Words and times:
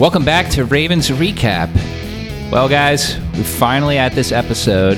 Welcome 0.00 0.24
back 0.24 0.48
to 0.52 0.64
Ravens 0.64 1.10
Recap. 1.10 1.70
Well, 2.50 2.70
guys, 2.70 3.18
we're 3.34 3.44
finally 3.44 3.98
at 3.98 4.12
this 4.12 4.32
episode. 4.32 4.96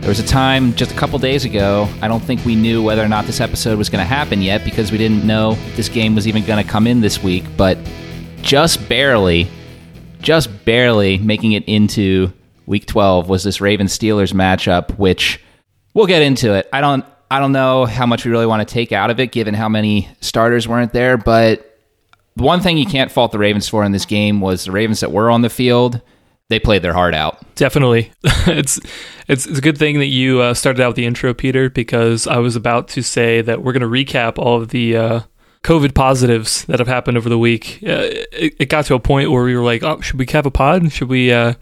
There 0.00 0.08
was 0.08 0.18
a 0.18 0.26
time 0.26 0.74
just 0.74 0.90
a 0.90 0.94
couple 0.96 1.20
days 1.20 1.44
ago, 1.44 1.88
I 2.02 2.08
don't 2.08 2.18
think 2.18 2.44
we 2.44 2.56
knew 2.56 2.82
whether 2.82 3.00
or 3.00 3.06
not 3.06 3.26
this 3.26 3.40
episode 3.40 3.78
was 3.78 3.88
going 3.88 4.00
to 4.00 4.04
happen 4.04 4.42
yet 4.42 4.64
because 4.64 4.90
we 4.90 4.98
didn't 4.98 5.24
know 5.24 5.54
this 5.76 5.88
game 5.88 6.16
was 6.16 6.26
even 6.26 6.44
going 6.44 6.60
to 6.60 6.68
come 6.68 6.88
in 6.88 7.00
this 7.00 7.22
week, 7.22 7.44
but 7.56 7.78
just 8.42 8.88
barely, 8.88 9.46
just 10.18 10.64
barely 10.64 11.16
making 11.18 11.52
it 11.52 11.62
into 11.68 12.32
week 12.66 12.86
12 12.86 13.28
was 13.28 13.44
this 13.44 13.60
Ravens 13.60 13.96
Steelers 13.96 14.32
matchup, 14.32 14.98
which 14.98 15.40
we'll 15.94 16.08
get 16.08 16.22
into 16.22 16.54
it. 16.54 16.68
I 16.72 16.80
don't 16.80 17.04
I 17.30 17.38
don't 17.38 17.52
know 17.52 17.84
how 17.84 18.04
much 18.04 18.24
we 18.24 18.32
really 18.32 18.46
want 18.46 18.68
to 18.68 18.74
take 18.74 18.90
out 18.90 19.10
of 19.10 19.20
it 19.20 19.30
given 19.30 19.54
how 19.54 19.68
many 19.68 20.08
starters 20.20 20.66
weren't 20.66 20.92
there, 20.92 21.16
but 21.16 21.73
one 22.34 22.60
thing 22.60 22.76
you 22.76 22.86
can't 22.86 23.10
fault 23.10 23.32
the 23.32 23.38
Ravens 23.38 23.68
for 23.68 23.84
in 23.84 23.92
this 23.92 24.06
game 24.06 24.40
was 24.40 24.64
the 24.64 24.72
Ravens 24.72 25.00
that 25.00 25.12
were 25.12 25.30
on 25.30 25.42
the 25.42 25.50
field. 25.50 26.00
They 26.50 26.58
played 26.58 26.82
their 26.82 26.92
heart 26.92 27.14
out. 27.14 27.38
Definitely, 27.54 28.12
it's 28.24 28.78
it's 29.28 29.46
it's 29.46 29.58
a 29.58 29.62
good 29.62 29.78
thing 29.78 29.98
that 29.98 30.06
you 30.08 30.40
uh, 30.40 30.54
started 30.54 30.82
out 30.82 30.88
with 30.88 30.96
the 30.96 31.06
intro, 31.06 31.32
Peter, 31.32 31.70
because 31.70 32.26
I 32.26 32.36
was 32.36 32.54
about 32.54 32.88
to 32.88 33.02
say 33.02 33.40
that 33.40 33.62
we're 33.62 33.72
going 33.72 33.80
to 33.80 33.88
recap 33.88 34.38
all 34.38 34.60
of 34.60 34.68
the 34.68 34.96
uh, 34.96 35.20
COVID 35.62 35.94
positives 35.94 36.66
that 36.66 36.80
have 36.80 36.88
happened 36.88 37.16
over 37.16 37.30
the 37.30 37.38
week. 37.38 37.78
Uh, 37.82 38.12
it, 38.32 38.56
it, 38.60 38.68
got 38.68 38.84
to 38.86 38.94
a 38.94 39.00
point 39.00 39.30
where 39.30 39.42
we 39.42 39.56
were 39.56 39.64
like, 39.64 39.82
"Oh, 39.82 40.00
should 40.02 40.18
we 40.18 40.26
have 40.32 40.44
a 40.44 40.50
pod? 40.50 40.92
Should 40.92 41.08
we 41.08 41.32
uh, 41.32 41.54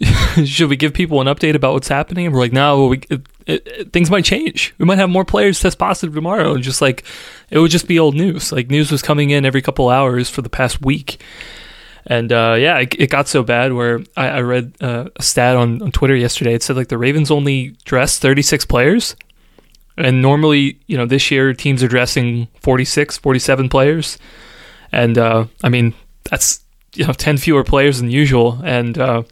should 0.44 0.68
we 0.68 0.76
give 0.76 0.94
people 0.94 1.20
an 1.20 1.26
update 1.26 1.54
about 1.54 1.74
what's 1.74 1.88
happening?" 1.88 2.26
And 2.26 2.34
we're 2.34 2.40
like, 2.40 2.52
"No, 2.52 2.86
we, 2.86 3.00
it, 3.10 3.26
it, 3.46 3.92
things 3.92 4.10
might 4.10 4.24
change. 4.24 4.74
We 4.78 4.84
might 4.84 4.98
have 4.98 5.10
more 5.10 5.24
players 5.24 5.60
test 5.60 5.78
positive 5.78 6.14
tomorrow." 6.14 6.54
And 6.54 6.62
just 6.62 6.80
like 6.80 7.04
it 7.50 7.58
would 7.58 7.70
just 7.70 7.88
be 7.88 7.98
old 7.98 8.14
news. 8.14 8.52
Like 8.52 8.70
news 8.70 8.90
was 8.90 9.02
coming 9.02 9.30
in 9.30 9.44
every 9.44 9.62
couple 9.62 9.88
hours 9.88 10.28
for 10.28 10.42
the 10.42 10.50
past 10.50 10.82
week. 10.82 11.22
And 12.06 12.32
uh, 12.32 12.56
yeah, 12.58 12.78
it, 12.78 12.94
it, 12.98 13.10
got 13.10 13.28
so 13.28 13.42
bad 13.42 13.72
where 13.72 14.00
I, 14.16 14.28
I 14.28 14.40
read 14.40 14.72
uh, 14.80 15.08
a 15.14 15.22
stat 15.22 15.56
on, 15.56 15.80
on 15.82 15.92
Twitter 15.92 16.16
yesterday. 16.16 16.54
It 16.54 16.62
said 16.62 16.76
like 16.76 16.88
the 16.88 16.98
Ravens 16.98 17.30
only 17.30 17.76
dressed 17.84 18.20
36 18.22 18.66
players. 18.66 19.14
And 19.96 20.22
normally, 20.22 20.78
you 20.86 20.96
know, 20.96 21.06
this 21.06 21.30
year 21.30 21.52
teams 21.54 21.82
are 21.82 21.88
dressing 21.88 22.48
46, 22.60 23.18
47 23.18 23.68
players. 23.68 24.18
And 24.90 25.16
uh, 25.16 25.46
I 25.62 25.68
mean, 25.68 25.94
that's, 26.24 26.64
you 26.94 27.06
know, 27.06 27.12
10 27.12 27.36
fewer 27.36 27.62
players 27.62 27.98
than 28.00 28.10
usual. 28.10 28.60
And 28.64 28.98
uh, 28.98 29.22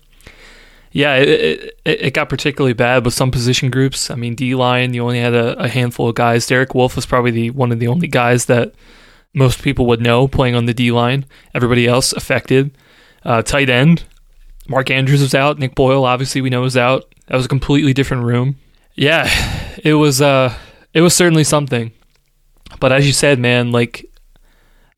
yeah, 0.92 1.16
it, 1.16 1.76
it, 1.84 2.02
it, 2.02 2.14
got 2.14 2.28
particularly 2.28 2.72
bad 2.72 3.04
with 3.04 3.14
some 3.14 3.30
position 3.30 3.70
groups. 3.70 4.10
I 4.10 4.16
mean, 4.16 4.34
D 4.34 4.54
line, 4.54 4.92
you 4.92 5.02
only 5.02 5.20
had 5.20 5.34
a, 5.34 5.56
a, 5.62 5.68
handful 5.68 6.08
of 6.08 6.16
guys. 6.16 6.46
Derek 6.46 6.74
Wolfe 6.74 6.96
was 6.96 7.06
probably 7.06 7.30
the 7.30 7.50
one 7.50 7.70
of 7.70 7.78
the 7.78 7.86
only 7.86 8.08
guys 8.08 8.46
that 8.46 8.74
most 9.32 9.62
people 9.62 9.86
would 9.86 10.00
know 10.00 10.26
playing 10.26 10.56
on 10.56 10.64
the 10.64 10.74
D 10.74 10.90
line. 10.90 11.26
Everybody 11.54 11.86
else 11.86 12.12
affected. 12.12 12.76
Uh, 13.24 13.42
tight 13.42 13.70
end, 13.70 14.04
Mark 14.68 14.90
Andrews 14.90 15.20
was 15.20 15.34
out. 15.34 15.58
Nick 15.58 15.76
Boyle, 15.76 16.04
obviously, 16.04 16.40
we 16.40 16.50
know 16.50 16.62
was 16.62 16.76
out. 16.76 17.04
That 17.28 17.36
was 17.36 17.46
a 17.46 17.50
completely 17.50 17.92
different 17.92 18.24
room. 18.24 18.56
Yeah, 18.94 19.30
it 19.84 19.94
was. 19.94 20.20
Uh, 20.20 20.54
it 20.92 21.02
was 21.02 21.14
certainly 21.14 21.44
something. 21.44 21.92
But 22.80 22.90
as 22.90 23.06
you 23.06 23.12
said, 23.12 23.38
man, 23.38 23.70
like 23.70 24.06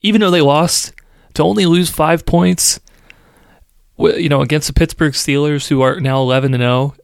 even 0.00 0.22
though 0.22 0.30
they 0.30 0.40
lost, 0.40 0.94
to 1.34 1.42
only 1.42 1.66
lose 1.66 1.90
five 1.90 2.24
points 2.24 2.80
you 3.98 4.28
know, 4.28 4.42
against 4.42 4.66
the 4.66 4.72
Pittsburgh 4.72 5.12
Steelers, 5.12 5.68
who 5.68 5.82
are 5.82 6.00
now 6.00 6.20
11 6.20 6.54
and 6.54 6.62
0. 6.62 6.94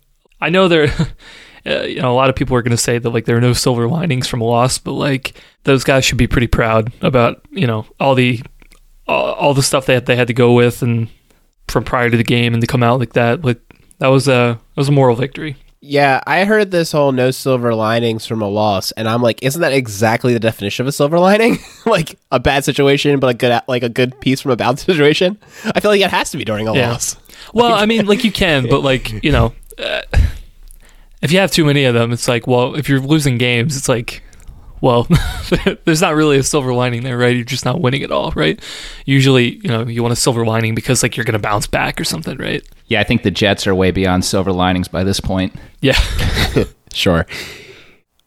I 0.41 0.51
know 0.51 0.69
there, 0.69 0.89
uh, 1.67 1.83
you 1.83 2.01
know, 2.01 2.13
a 2.13 2.15
lot 2.15 2.31
of 2.31 2.37
people 2.37 2.57
are 2.57 2.63
going 2.63 2.71
to 2.71 2.77
say 2.77 2.99
that 2.99 3.11
like 3.11 3.25
there 3.25 3.37
are 3.37 3.41
no 3.41 3.53
silver 3.53 3.89
linings 3.89 4.29
from 4.29 4.41
a 4.41 4.45
loss, 4.45 4.79
but 4.79 4.93
like 4.93 5.35
those 5.65 5.85
guys 5.85 6.05
should 6.05 6.19
be 6.19 6.27
pretty 6.27 6.47
proud 6.47 6.93
about 7.03 7.45
you 7.51 7.67
know 7.67 7.87
all 8.01 8.15
the 8.15 8.43
all, 9.07 9.33
all 9.35 9.55
the 9.55 9.63
stuff 9.63 9.87
that 9.87 10.07
they 10.07 10.17
had 10.17 10.29
to 10.29 10.35
go 10.35 10.53
with 10.53 10.83
and 10.83 11.09
from 11.69 11.85
prior 11.85 12.11
to 12.11 12.17
the 12.17 12.25
game 12.25 12.55
and 12.55 12.61
to 12.61 12.67
come 12.67 12.83
out 12.83 13.01
like 13.01 13.13
that. 13.15 13.45
Like 13.45 13.61
that 13.99 14.09
was 14.09 14.29
a 14.29 14.59
that 14.75 14.77
was 14.77 14.89
a 14.89 14.93
moral 14.93 15.17
victory. 15.17 15.57
Yeah, 15.81 16.21
I 16.27 16.45
heard 16.45 16.73
this 16.73 16.91
whole 16.91 17.13
no 17.13 17.31
silver 17.31 17.73
linings 17.73 18.27
from 18.27 18.43
a 18.43 18.49
loss, 18.49 18.91
and 18.93 19.09
I'm 19.09 19.23
like, 19.23 19.43
isn't 19.45 19.61
that 19.61 19.73
exactly 19.73 20.33
the 20.33 20.41
definition 20.41 20.83
of 20.83 20.89
a 20.89 20.93
silver 20.93 21.21
lining? 21.21 21.59
like 21.87 22.19
a 22.33 22.41
bad 22.41 22.65
situation, 22.65 23.21
but 23.21 23.29
a 23.29 23.35
good 23.35 23.61
like 23.69 23.85
a 23.85 23.89
good 23.89 24.21
piece 24.21 24.41
from 24.41 24.51
a 24.51 24.57
bad 24.57 24.79
situation. 24.81 25.39
I 25.75 25.81
feel 25.81 25.93
like 25.93 26.01
it 26.01 26.11
has 26.11 26.33
to 26.33 26.37
be 26.37 26.45
during 26.45 26.67
a 26.69 26.75
yeah. 26.75 26.91
loss. 26.91 27.17
Well, 27.55 27.71
like, 27.71 27.83
I 27.83 27.87
mean, 27.87 28.05
like 28.05 28.25
you 28.25 28.33
can, 28.33 28.69
but 28.69 28.81
like 28.81 29.25
you 29.25 29.33
know, 29.33 29.55
uh, 29.79 30.03
if 31.23 31.33
you 31.33 31.39
have 31.39 31.51
too 31.51 31.65
many 31.65 31.85
of 31.85 31.95
them, 31.95 32.13
it's 32.13 32.29
like, 32.29 32.47
well, 32.47 32.75
if 32.75 32.91
you're 32.91 33.01
losing 33.01 33.39
games, 33.39 33.75
it's 33.77 33.89
like 33.89 34.23
well, 34.81 35.07
there's 35.85 36.01
not 36.01 36.15
really 36.15 36.39
a 36.39 36.43
silver 36.43 36.73
lining 36.73 37.03
there, 37.03 37.19
right? 37.19 37.35
You're 37.35 37.45
just 37.45 37.65
not 37.65 37.81
winning 37.81 38.03
at 38.03 38.11
all, 38.11 38.33
right? 38.33 38.61
Usually, 39.05 39.57
you 39.57 39.69
know, 39.69 39.87
you 39.87 40.03
want 40.03 40.13
a 40.13 40.17
silver 40.17 40.45
lining 40.45 40.75
because 40.75 41.03
like 41.03 41.17
you're 41.17 41.25
going 41.25 41.33
to 41.35 41.39
bounce 41.39 41.67
back 41.67 42.01
or 42.01 42.05
something, 42.05 42.37
right? 42.39 42.63
Yeah, 42.87 43.01
I 43.01 43.05
think 43.05 43.23
the 43.23 43.31
Jets 43.31 43.67
are 43.67 43.75
way 43.75 43.91
beyond 43.91 44.25
silver 44.25 44.53
linings 44.53 44.89
by 44.89 45.05
this 45.05 45.21
point. 45.21 45.55
Yeah. 45.81 45.99
sure. 46.93 47.27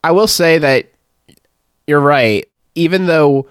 I 0.04 0.12
will 0.12 0.28
say 0.28 0.58
that 0.58 0.92
you're 1.88 2.00
right. 2.00 2.48
Even 2.76 3.06
though 3.06 3.48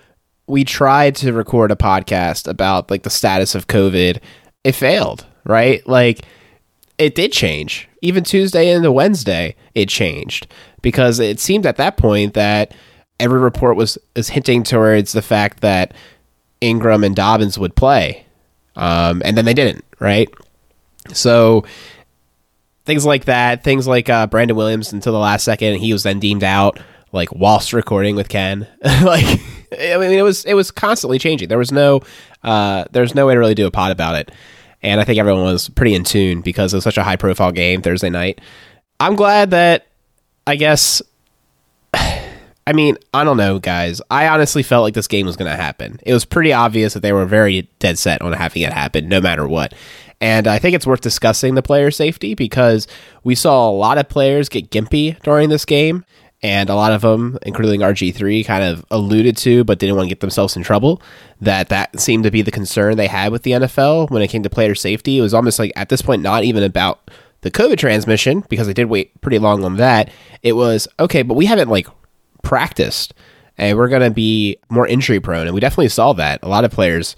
we 0.47 0.65
tried 0.65 1.15
to 1.17 1.33
record 1.33 1.71
a 1.71 1.77
podcast 1.77 2.49
about 2.49 2.91
like 2.91 3.03
the 3.03 3.11
status 3.11 3.55
of 3.55 3.67
COVID, 3.67 4.21
it 4.65 4.73
failed, 4.73 5.27
right? 5.45 5.87
Like 5.87 6.25
it 6.99 7.15
did 7.15 7.33
change. 7.33 7.89
Even 8.03 8.25
Tuesday 8.25 8.71
into 8.71 8.91
Wednesday, 8.91 9.57
it 9.75 9.89
changed 9.89 10.47
because 10.83 11.21
it 11.21 11.39
seemed 11.39 11.67
at 11.67 11.77
that 11.77 11.97
point 11.97 12.35
that 12.35 12.75
every 13.21 13.39
report 13.39 13.77
was 13.77 13.99
is 14.15 14.29
hinting 14.29 14.63
towards 14.63 15.13
the 15.13 15.23
fact 15.23 15.61
that 15.61 15.95
Ingram 16.61 17.05
and 17.05 17.15
Dobbins 17.15 17.59
would 17.59 17.77
play, 17.77 18.27
um, 18.77 19.23
and 19.25 19.37
then 19.37 19.45
they 19.45 19.55
didn't. 19.55 19.85
Right, 19.99 20.29
so 21.13 21.65
things 22.85 23.07
like 23.07 23.27
that, 23.27 23.63
things 23.63 23.87
like 23.87 24.09
uh, 24.09 24.27
Brandon 24.27 24.57
Williams 24.57 24.93
until 24.93 25.13
the 25.13 25.19
last 25.19 25.45
second, 25.45 25.79
he 25.79 25.93
was 25.93 26.03
then 26.03 26.19
deemed 26.19 26.43
out, 26.43 26.81
like 27.13 27.29
whilst 27.33 27.73
recording 27.73 28.17
with 28.17 28.29
Ken. 28.29 28.67
like, 29.03 29.41
I 29.73 29.97
mean, 29.99 30.13
it 30.13 30.25
was 30.25 30.45
it 30.45 30.55
was 30.55 30.71
constantly 30.71 31.19
changing. 31.19 31.49
There 31.49 31.59
was 31.59 31.73
no 31.73 32.01
uh, 32.43 32.85
there's 32.91 33.15
no 33.15 33.27
way 33.27 33.35
to 33.35 33.39
really 33.39 33.55
do 33.55 33.67
a 33.67 33.71
pot 33.71 33.93
about 33.93 34.17
it, 34.17 34.33
and 34.83 35.01
I 35.01 35.05
think 35.05 35.19
everyone 35.19 35.45
was 35.45 35.69
pretty 35.69 35.95
in 35.95 36.05
tune 36.05 36.41
because 36.41 36.73
it 36.73 36.77
was 36.79 36.85
such 36.85 36.99
a 36.99 37.05
high 37.05 37.17
profile 37.17 37.53
game 37.53 37.83
Thursday 37.83 38.11
night. 38.11 38.41
I'm 38.99 39.17
glad 39.17 39.51
that 39.51 39.87
I 40.47 40.57
guess 40.57 41.01
I 42.71 42.73
mean, 42.73 42.97
I 43.13 43.25
don't 43.25 43.37
know, 43.37 43.59
guys. 43.59 44.01
I 44.13 44.29
honestly 44.29 44.63
felt 44.63 44.85
like 44.85 44.95
this 44.95 45.09
game 45.09 45.27
was 45.27 45.37
going 45.37 45.51
to 45.51 45.61
happen. 45.61 45.99
It 46.05 46.15
was 46.15 46.25
pretty 46.25 46.53
obvious 46.53 46.95
that 46.95 47.01
they 47.01 47.13
were 47.13 47.27
very 47.27 47.69
dead 47.81 47.99
set 47.99 48.23
on 48.23 48.33
having 48.33 48.63
it 48.63 48.73
happen 48.73 49.09
no 49.09 49.21
matter 49.21 49.49
what. 49.49 49.75
And 50.21 50.47
I 50.47 50.61
think 50.61 50.77
it's 50.77 50.87
worth 50.87 51.01
discussing 51.01 51.57
the 51.57 51.65
player 51.65 51.91
safety 51.91 52.37
because 52.37 52.87
we 53.25 53.35
saw 53.35 53.69
a 53.69 53.73
lot 53.73 53.99
of 53.99 54.09
players 54.09 54.49
get 54.49 54.71
gimpy 54.71 55.21
during 55.25 55.49
this 55.49 55.65
game. 55.65 56.05
And 56.45 56.71
a 56.71 56.77
lot 56.77 56.93
of 56.93 57.01
them, 57.01 57.39
including 57.43 57.81
RG3, 57.81 58.47
kind 58.47 58.63
of 58.63 58.85
alluded 58.93 59.37
to, 59.39 59.65
but 59.65 59.81
didn't 59.81 59.97
want 59.97 60.07
to 60.07 60.15
get 60.15 60.21
themselves 60.21 60.55
in 60.55 60.63
trouble. 60.63 61.03
That 61.41 61.71
that 61.71 61.99
seemed 61.99 62.23
to 62.23 62.31
be 62.31 62.41
the 62.41 62.53
concern 62.53 62.97
they 62.97 63.09
had 63.09 63.33
with 63.33 63.43
the 63.43 63.51
NFL 63.51 64.11
when 64.11 64.23
it 64.23 64.29
came 64.29 64.45
to 64.45 64.49
player 64.49 64.77
safety. 64.77 65.19
It 65.19 65.23
was 65.23 65.35
almost 65.35 65.59
like 65.59 65.73
at 65.75 65.89
this 65.89 66.03
point 66.03 66.23
not 66.23 66.45
even 66.45 66.63
about 66.63 67.11
the 67.41 67.51
COVID 67.51 67.79
transmission 67.79 68.45
because 68.49 68.69
they 68.69 68.73
did 68.73 68.87
wait 68.87 69.21
pretty 69.23 69.41
long 69.41 69.65
on 69.65 69.77
that. 69.79 70.09
It 70.45 70.53
was 70.53 70.87
okay, 71.01 71.23
but 71.23 71.35
we 71.35 71.47
haven't 71.47 71.69
like 71.69 71.89
practiced 72.43 73.15
and 73.59 73.77
we're 73.77 73.89
going 73.89 74.03
to 74.03 74.11
be 74.11 74.57
more 74.71 74.87
injury 74.87 75.21
prone. 75.21 75.47
And 75.47 75.55
we 75.55 75.61
definitely 75.61 75.89
saw 75.89 76.13
that. 76.15 76.41
A 76.43 76.49
lot 76.49 76.65
of 76.65 76.71
players 76.71 77.15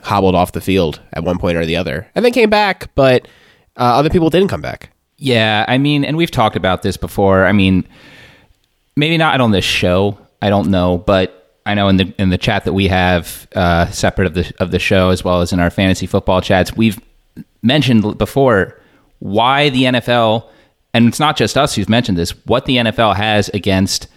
hobbled 0.00 0.34
off 0.34 0.52
the 0.52 0.60
field 0.60 1.00
at 1.12 1.22
one 1.22 1.38
point 1.38 1.56
or 1.56 1.66
the 1.66 1.76
other 1.76 2.08
and 2.14 2.24
then 2.24 2.32
came 2.32 2.50
back, 2.50 2.92
but 2.94 3.28
uh, 3.76 3.96
other 3.96 4.10
people 4.10 4.30
didn't 4.30 4.48
come 4.48 4.62
back. 4.62 4.90
Yeah. 5.18 5.64
I 5.68 5.78
mean, 5.78 6.04
and 6.04 6.16
we've 6.16 6.30
talked 6.30 6.56
about 6.56 6.82
this 6.82 6.96
before. 6.96 7.46
I 7.46 7.52
mean, 7.52 7.86
maybe 8.96 9.16
not 9.16 9.40
on 9.40 9.50
this 9.50 9.64
show. 9.64 10.18
I 10.40 10.48
don't 10.48 10.70
know, 10.70 10.98
but 10.98 11.60
I 11.64 11.74
know 11.74 11.88
in 11.88 11.96
the 11.96 12.12
in 12.18 12.30
the 12.30 12.38
chat 12.38 12.64
that 12.64 12.72
we 12.72 12.88
have 12.88 13.46
uh, 13.54 13.86
separate 13.90 14.26
of 14.26 14.34
the 14.34 14.52
of 14.58 14.72
the 14.72 14.80
show 14.80 15.10
as 15.10 15.22
well 15.22 15.40
as 15.40 15.52
in 15.52 15.60
our 15.60 15.70
fantasy 15.70 16.06
football 16.06 16.40
chats, 16.40 16.76
we've 16.76 16.98
mentioned 17.62 18.18
before 18.18 18.80
why 19.20 19.68
the 19.68 19.84
NFL, 19.84 20.48
and 20.92 21.06
it's 21.06 21.20
not 21.20 21.36
just 21.36 21.56
us 21.56 21.74
who's 21.74 21.88
mentioned 21.88 22.18
this, 22.18 22.30
what 22.46 22.64
the 22.66 22.78
NFL 22.78 23.14
has 23.14 23.48
against 23.50 24.08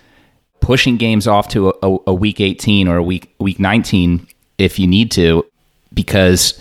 pushing 0.66 0.98
games 0.98 1.28
off 1.28 1.48
to 1.50 1.70
a, 1.84 1.98
a 2.08 2.14
week 2.14 2.42
18 2.42 2.88
or 2.88 2.98
a 2.98 3.04
week 3.04 3.34
week 3.40 3.60
19 3.60 4.28
if 4.58 4.80
you 4.80 4.88
need 4.88 5.12
to, 5.12 5.46
because 5.94 6.60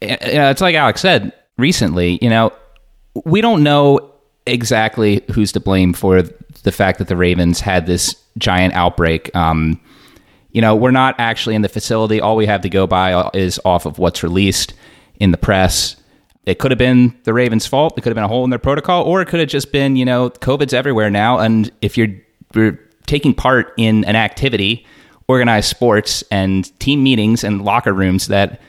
you 0.00 0.08
know, 0.08 0.50
it's 0.50 0.60
like 0.60 0.76
Alex 0.76 1.00
said 1.00 1.32
recently. 1.58 2.20
You 2.22 2.30
know, 2.30 2.52
we 3.24 3.40
don't 3.40 3.64
know 3.64 4.12
exactly 4.46 5.24
who's 5.32 5.50
to 5.52 5.60
blame 5.60 5.92
for 5.92 6.22
the 6.62 6.70
fact 6.70 6.98
that 6.98 7.08
the 7.08 7.16
Ravens 7.16 7.58
had 7.58 7.86
this 7.86 8.14
giant 8.38 8.72
outbreak. 8.74 9.34
Um, 9.34 9.80
you 10.52 10.60
know, 10.60 10.76
we're 10.76 10.92
not 10.92 11.16
actually 11.18 11.56
in 11.56 11.62
the 11.62 11.68
facility. 11.68 12.20
All 12.20 12.36
we 12.36 12.46
have 12.46 12.60
to 12.60 12.68
go 12.68 12.86
by 12.86 13.28
is 13.34 13.58
off 13.64 13.84
of 13.84 13.98
what's 13.98 14.22
released 14.22 14.74
in 15.18 15.32
the 15.32 15.38
press 15.38 15.96
it 16.44 16.58
could 16.58 16.70
have 16.72 16.78
been 16.78 17.16
the 17.24 17.32
Ravens' 17.32 17.66
fault. 17.66 17.96
It 17.96 18.02
could 18.02 18.10
have 18.10 18.16
been 18.16 18.24
a 18.24 18.28
hole 18.28 18.44
in 18.44 18.50
their 18.50 18.58
protocol, 18.58 19.04
or 19.04 19.22
it 19.22 19.26
could 19.26 19.40
have 19.40 19.48
just 19.48 19.70
been, 19.70 19.94
you 19.94 20.04
know, 20.04 20.30
COVID's 20.30 20.72
everywhere 20.72 21.08
now. 21.08 21.38
And 21.38 21.70
if 21.80 21.96
you're, 21.96 22.08
you're 22.54 22.78
taking 23.06 23.34
part 23.34 23.72
in 23.76 24.04
an 24.04 24.16
activity, 24.16 24.86
organized 25.28 25.68
sports 25.68 26.22
and 26.30 26.78
team 26.78 27.02
meetings 27.02 27.44
and 27.44 27.62
locker 27.62 27.92
rooms 27.92 28.28
that 28.28 28.60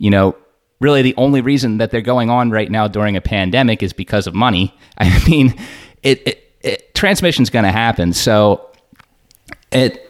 you 0.00 0.10
know, 0.10 0.34
really 0.80 1.02
the 1.02 1.14
only 1.16 1.42
reason 1.42 1.76
that 1.76 1.90
they're 1.92 2.00
going 2.00 2.30
on 2.30 2.50
right 2.50 2.70
now 2.70 2.88
during 2.88 3.16
a 3.16 3.20
pandemic 3.20 3.82
is 3.82 3.92
because 3.92 4.26
of 4.26 4.34
money. 4.34 4.74
I 4.98 5.22
mean, 5.28 5.54
it, 6.02 6.26
it, 6.26 6.54
it 6.62 6.94
going 7.50 7.64
to 7.64 7.70
happen. 7.70 8.12
So 8.12 8.68
it 9.70 10.06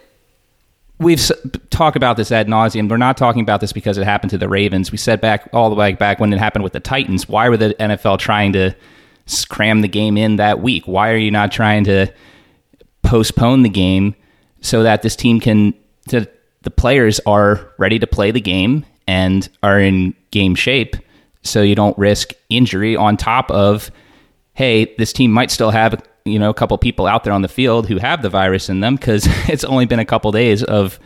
we've 0.97 1.31
talked 1.71 1.97
about 1.97 2.15
this 2.15 2.31
ad 2.31 2.47
nauseum. 2.47 2.89
We're 2.89 2.97
not 2.97 3.17
talking 3.17 3.41
about 3.41 3.59
this 3.59 3.73
because 3.73 3.97
it 3.97 4.03
happened 4.03 4.29
to 4.31 4.37
the 4.37 4.47
Ravens. 4.47 4.91
We 4.91 4.97
said 4.97 5.19
back 5.19 5.49
all 5.51 5.69
the 5.69 5.75
way 5.75 5.93
back 5.93 6.19
when 6.19 6.31
it 6.31 6.39
happened 6.39 6.63
with 6.63 6.73
the 6.73 6.79
Titans. 6.79 7.27
Why 7.27 7.49
were 7.49 7.57
the 7.57 7.75
NFL 7.79 8.19
trying 8.19 8.53
to 8.53 8.75
cram 9.49 9.81
the 9.81 9.87
game 9.87 10.17
in 10.17 10.35
that 10.37 10.61
week? 10.61 10.87
Why 10.87 11.11
are 11.11 11.17
you 11.17 11.31
not 11.31 11.51
trying 11.51 11.83
to 11.85 12.07
postpone 13.03 13.63
the 13.63 13.69
game 13.69 14.15
so 14.61 14.83
that 14.83 15.01
this 15.01 15.15
team 15.15 15.39
can 15.39 15.73
to, 16.09 16.27
the 16.61 16.71
players 16.71 17.19
are 17.25 17.73
ready 17.77 17.99
to 17.99 18.07
play 18.07 18.31
the 18.31 18.41
game 18.41 18.85
and 19.07 19.49
are 19.63 19.79
in 19.79 20.15
game 20.31 20.55
shape 20.55 20.95
so 21.43 21.61
you 21.61 21.75
don't 21.75 21.97
risk 21.97 22.33
injury 22.49 22.95
on 22.95 23.17
top 23.17 23.49
of 23.51 23.91
hey 24.53 24.93
this 24.97 25.11
team 25.11 25.31
might 25.31 25.51
still 25.51 25.71
have 25.71 26.01
you 26.25 26.37
know 26.37 26.49
a 26.49 26.53
couple 26.53 26.77
people 26.77 27.07
out 27.07 27.23
there 27.23 27.33
on 27.33 27.41
the 27.41 27.47
field 27.47 27.87
who 27.87 27.97
have 27.97 28.21
the 28.21 28.29
virus 28.29 28.69
in 28.69 28.79
them 28.79 28.95
because 28.95 29.25
it's 29.49 29.63
only 29.63 29.85
been 29.85 29.99
a 29.99 30.05
couple 30.05 30.31
days 30.31 30.63
of 30.63 30.99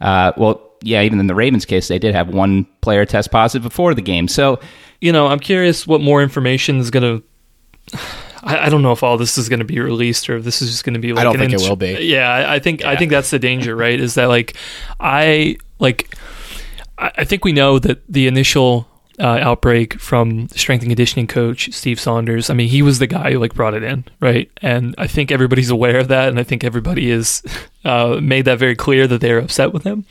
uh, 0.00 0.32
well 0.36 0.70
yeah 0.82 1.02
even 1.02 1.20
in 1.20 1.26
the 1.26 1.34
ravens 1.34 1.64
case 1.64 1.88
they 1.88 1.98
did 1.98 2.14
have 2.14 2.28
one 2.28 2.64
player 2.80 3.04
test 3.04 3.30
positive 3.30 3.62
before 3.62 3.94
the 3.94 4.02
game 4.02 4.28
so 4.28 4.58
you 5.02 5.10
know, 5.10 5.26
I'm 5.26 5.40
curious 5.40 5.84
what 5.84 6.00
more 6.00 6.22
information 6.22 6.78
is 6.78 6.90
going 6.90 7.22
to. 7.90 7.98
I, 8.42 8.66
I 8.66 8.68
don't 8.68 8.82
know 8.82 8.92
if 8.92 9.02
all 9.02 9.16
this 9.16 9.38
is 9.38 9.48
going 9.48 9.60
to 9.60 9.64
be 9.64 9.80
released 9.80 10.28
or 10.28 10.36
if 10.36 10.44
this 10.44 10.62
is 10.62 10.70
just 10.70 10.84
going 10.84 10.94
to 10.94 11.00
be. 11.00 11.12
Like 11.12 11.20
I 11.20 11.24
don't 11.24 11.38
think 11.38 11.52
it 11.52 11.60
will 11.60 11.76
be. 11.76 11.92
Yeah, 12.00 12.46
I, 12.48 12.58
think 12.58 12.84
I 12.84 12.96
think 12.96 13.10
that's 13.10 13.30
the 13.30 13.38
danger, 13.38 13.76
right? 13.76 13.98
Is 13.98 14.14
that 14.14 14.26
like 14.26 14.56
I 15.00 15.56
like 15.78 16.16
I, 16.98 17.24
think 17.24 17.44
we 17.44 17.52
know 17.52 17.78
that 17.78 18.02
the 18.08 18.26
initial 18.26 18.88
uh, 19.18 19.38
outbreak 19.40 20.00
from 20.00 20.48
strength 20.48 20.82
and 20.82 20.90
conditioning 20.90 21.26
coach 21.26 21.72
Steve 21.72 22.00
Saunders. 22.00 22.50
I 22.50 22.54
mean, 22.54 22.68
he 22.68 22.82
was 22.82 22.98
the 22.98 23.06
guy 23.06 23.32
who 23.32 23.38
like 23.38 23.54
brought 23.54 23.74
it 23.74 23.82
in, 23.82 24.04
right? 24.20 24.50
And 24.62 24.94
I 24.98 25.06
think 25.06 25.30
everybody's 25.30 25.70
aware 25.70 25.98
of 25.98 26.08
that, 26.08 26.28
and 26.28 26.38
I 26.38 26.42
think 26.42 26.64
everybody 26.64 27.10
is 27.10 27.42
uh, 27.84 28.18
made 28.22 28.46
that 28.46 28.58
very 28.58 28.76
clear 28.76 29.06
that 29.06 29.20
they're 29.20 29.38
upset 29.38 29.72
with 29.72 29.84
him. 29.84 30.04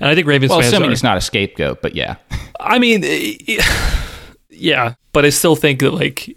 And 0.00 0.08
I 0.08 0.14
think 0.14 0.26
Ravens 0.26 0.50
well 0.50 0.60
fans 0.60 0.72
assuming 0.72 0.90
are. 0.90 0.92
it's 0.92 1.02
not 1.02 1.16
a 1.16 1.20
scapegoat 1.20 1.82
but 1.82 1.96
yeah 1.96 2.16
I 2.60 2.78
mean, 2.78 3.04
yeah, 4.50 4.94
but 5.12 5.24
I 5.24 5.30
still 5.30 5.56
think 5.56 5.80
that 5.80 5.92
like 5.92 6.36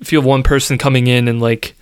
if 0.00 0.12
you 0.12 0.18
have 0.18 0.26
one 0.26 0.42
person 0.42 0.78
coming 0.78 1.06
in 1.06 1.28
and 1.28 1.40
like 1.40 1.74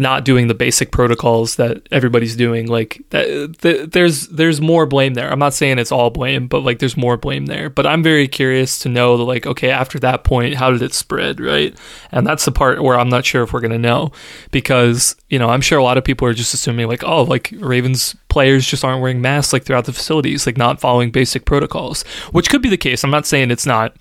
not 0.00 0.24
doing 0.24 0.46
the 0.46 0.54
basic 0.54 0.90
protocols 0.90 1.56
that 1.56 1.86
everybody's 1.90 2.34
doing, 2.34 2.66
like 2.66 3.02
that, 3.10 3.58
th- 3.60 3.90
there's 3.90 4.28
there's 4.28 4.58
more 4.58 4.86
blame 4.86 5.12
there. 5.12 5.30
I'm 5.30 5.38
not 5.38 5.52
saying 5.52 5.78
it's 5.78 5.92
all 5.92 6.08
blame, 6.08 6.48
but 6.48 6.60
like 6.60 6.78
there's 6.78 6.96
more 6.96 7.18
blame 7.18 7.44
there. 7.44 7.68
But 7.68 7.86
I'm 7.86 8.02
very 8.02 8.26
curious 8.26 8.78
to 8.78 8.88
know 8.88 9.18
that 9.18 9.24
like 9.24 9.46
okay, 9.46 9.68
after 9.68 9.98
that 10.00 10.24
point, 10.24 10.54
how 10.54 10.70
did 10.70 10.80
it 10.80 10.94
spread, 10.94 11.38
right? 11.38 11.76
And 12.10 12.26
that's 12.26 12.46
the 12.46 12.50
part 12.50 12.82
where 12.82 12.98
I'm 12.98 13.10
not 13.10 13.26
sure 13.26 13.42
if 13.42 13.52
we're 13.52 13.60
gonna 13.60 13.78
know 13.78 14.10
because 14.52 15.16
you 15.28 15.38
know 15.38 15.50
I'm 15.50 15.60
sure 15.60 15.78
a 15.78 15.84
lot 15.84 15.98
of 15.98 16.04
people 16.04 16.26
are 16.26 16.34
just 16.34 16.54
assuming 16.54 16.88
like 16.88 17.04
oh 17.04 17.22
like 17.24 17.52
Ravens 17.58 18.16
players 18.28 18.66
just 18.66 18.84
aren't 18.84 19.02
wearing 19.02 19.20
masks 19.20 19.52
like 19.52 19.64
throughout 19.64 19.84
the 19.84 19.92
facilities, 19.92 20.46
like 20.46 20.56
not 20.56 20.80
following 20.80 21.10
basic 21.10 21.44
protocols, 21.44 22.04
which 22.32 22.48
could 22.48 22.62
be 22.62 22.70
the 22.70 22.78
case. 22.78 23.04
I'm 23.04 23.10
not 23.10 23.26
saying 23.26 23.50
it's 23.50 23.66
not 23.66 23.94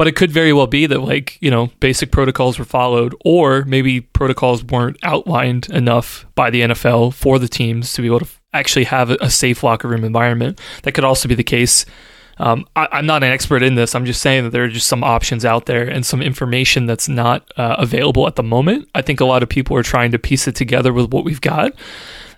but 0.00 0.06
it 0.06 0.16
could 0.16 0.32
very 0.32 0.50
well 0.50 0.66
be 0.66 0.86
that 0.86 1.02
like 1.02 1.36
you 1.42 1.50
know 1.50 1.66
basic 1.78 2.10
protocols 2.10 2.58
were 2.58 2.64
followed 2.64 3.14
or 3.22 3.66
maybe 3.66 4.00
protocols 4.00 4.64
weren't 4.64 4.96
outlined 5.02 5.68
enough 5.68 6.24
by 6.34 6.48
the 6.48 6.62
nfl 6.62 7.12
for 7.12 7.38
the 7.38 7.46
teams 7.46 7.92
to 7.92 8.00
be 8.00 8.06
able 8.06 8.20
to 8.20 8.28
actually 8.54 8.84
have 8.84 9.10
a 9.10 9.28
safe 9.28 9.62
locker 9.62 9.88
room 9.88 10.02
environment. 10.02 10.58
That 10.84 10.92
could 10.92 11.04
also 11.04 11.28
be 11.28 11.34
the 11.34 11.44
case. 11.44 11.84
Um, 12.38 12.66
I, 12.74 12.88
i'm 12.92 13.04
not 13.04 13.22
an 13.22 13.30
expert 13.30 13.62
in 13.62 13.74
this. 13.74 13.94
I'm 13.94 14.06
just 14.06 14.22
saying 14.22 14.44
that 14.44 14.50
there 14.52 14.64
are 14.64 14.68
just 14.68 14.86
some 14.86 15.04
options 15.04 15.44
out 15.44 15.66
there 15.66 15.86
and 15.86 16.06
some 16.06 16.22
information 16.22 16.86
that's 16.86 17.06
not 17.06 17.52
uh, 17.58 17.76
available 17.78 18.26
at 18.26 18.36
the 18.36 18.42
moment. 18.42 18.88
I 18.94 19.02
think 19.02 19.20
a 19.20 19.26
lot 19.26 19.42
of 19.42 19.50
people 19.50 19.76
are 19.76 19.82
trying 19.82 20.12
to 20.12 20.18
piece 20.18 20.48
it 20.48 20.54
together 20.54 20.94
with 20.94 21.12
what 21.12 21.26
we've 21.26 21.42
got 21.42 21.74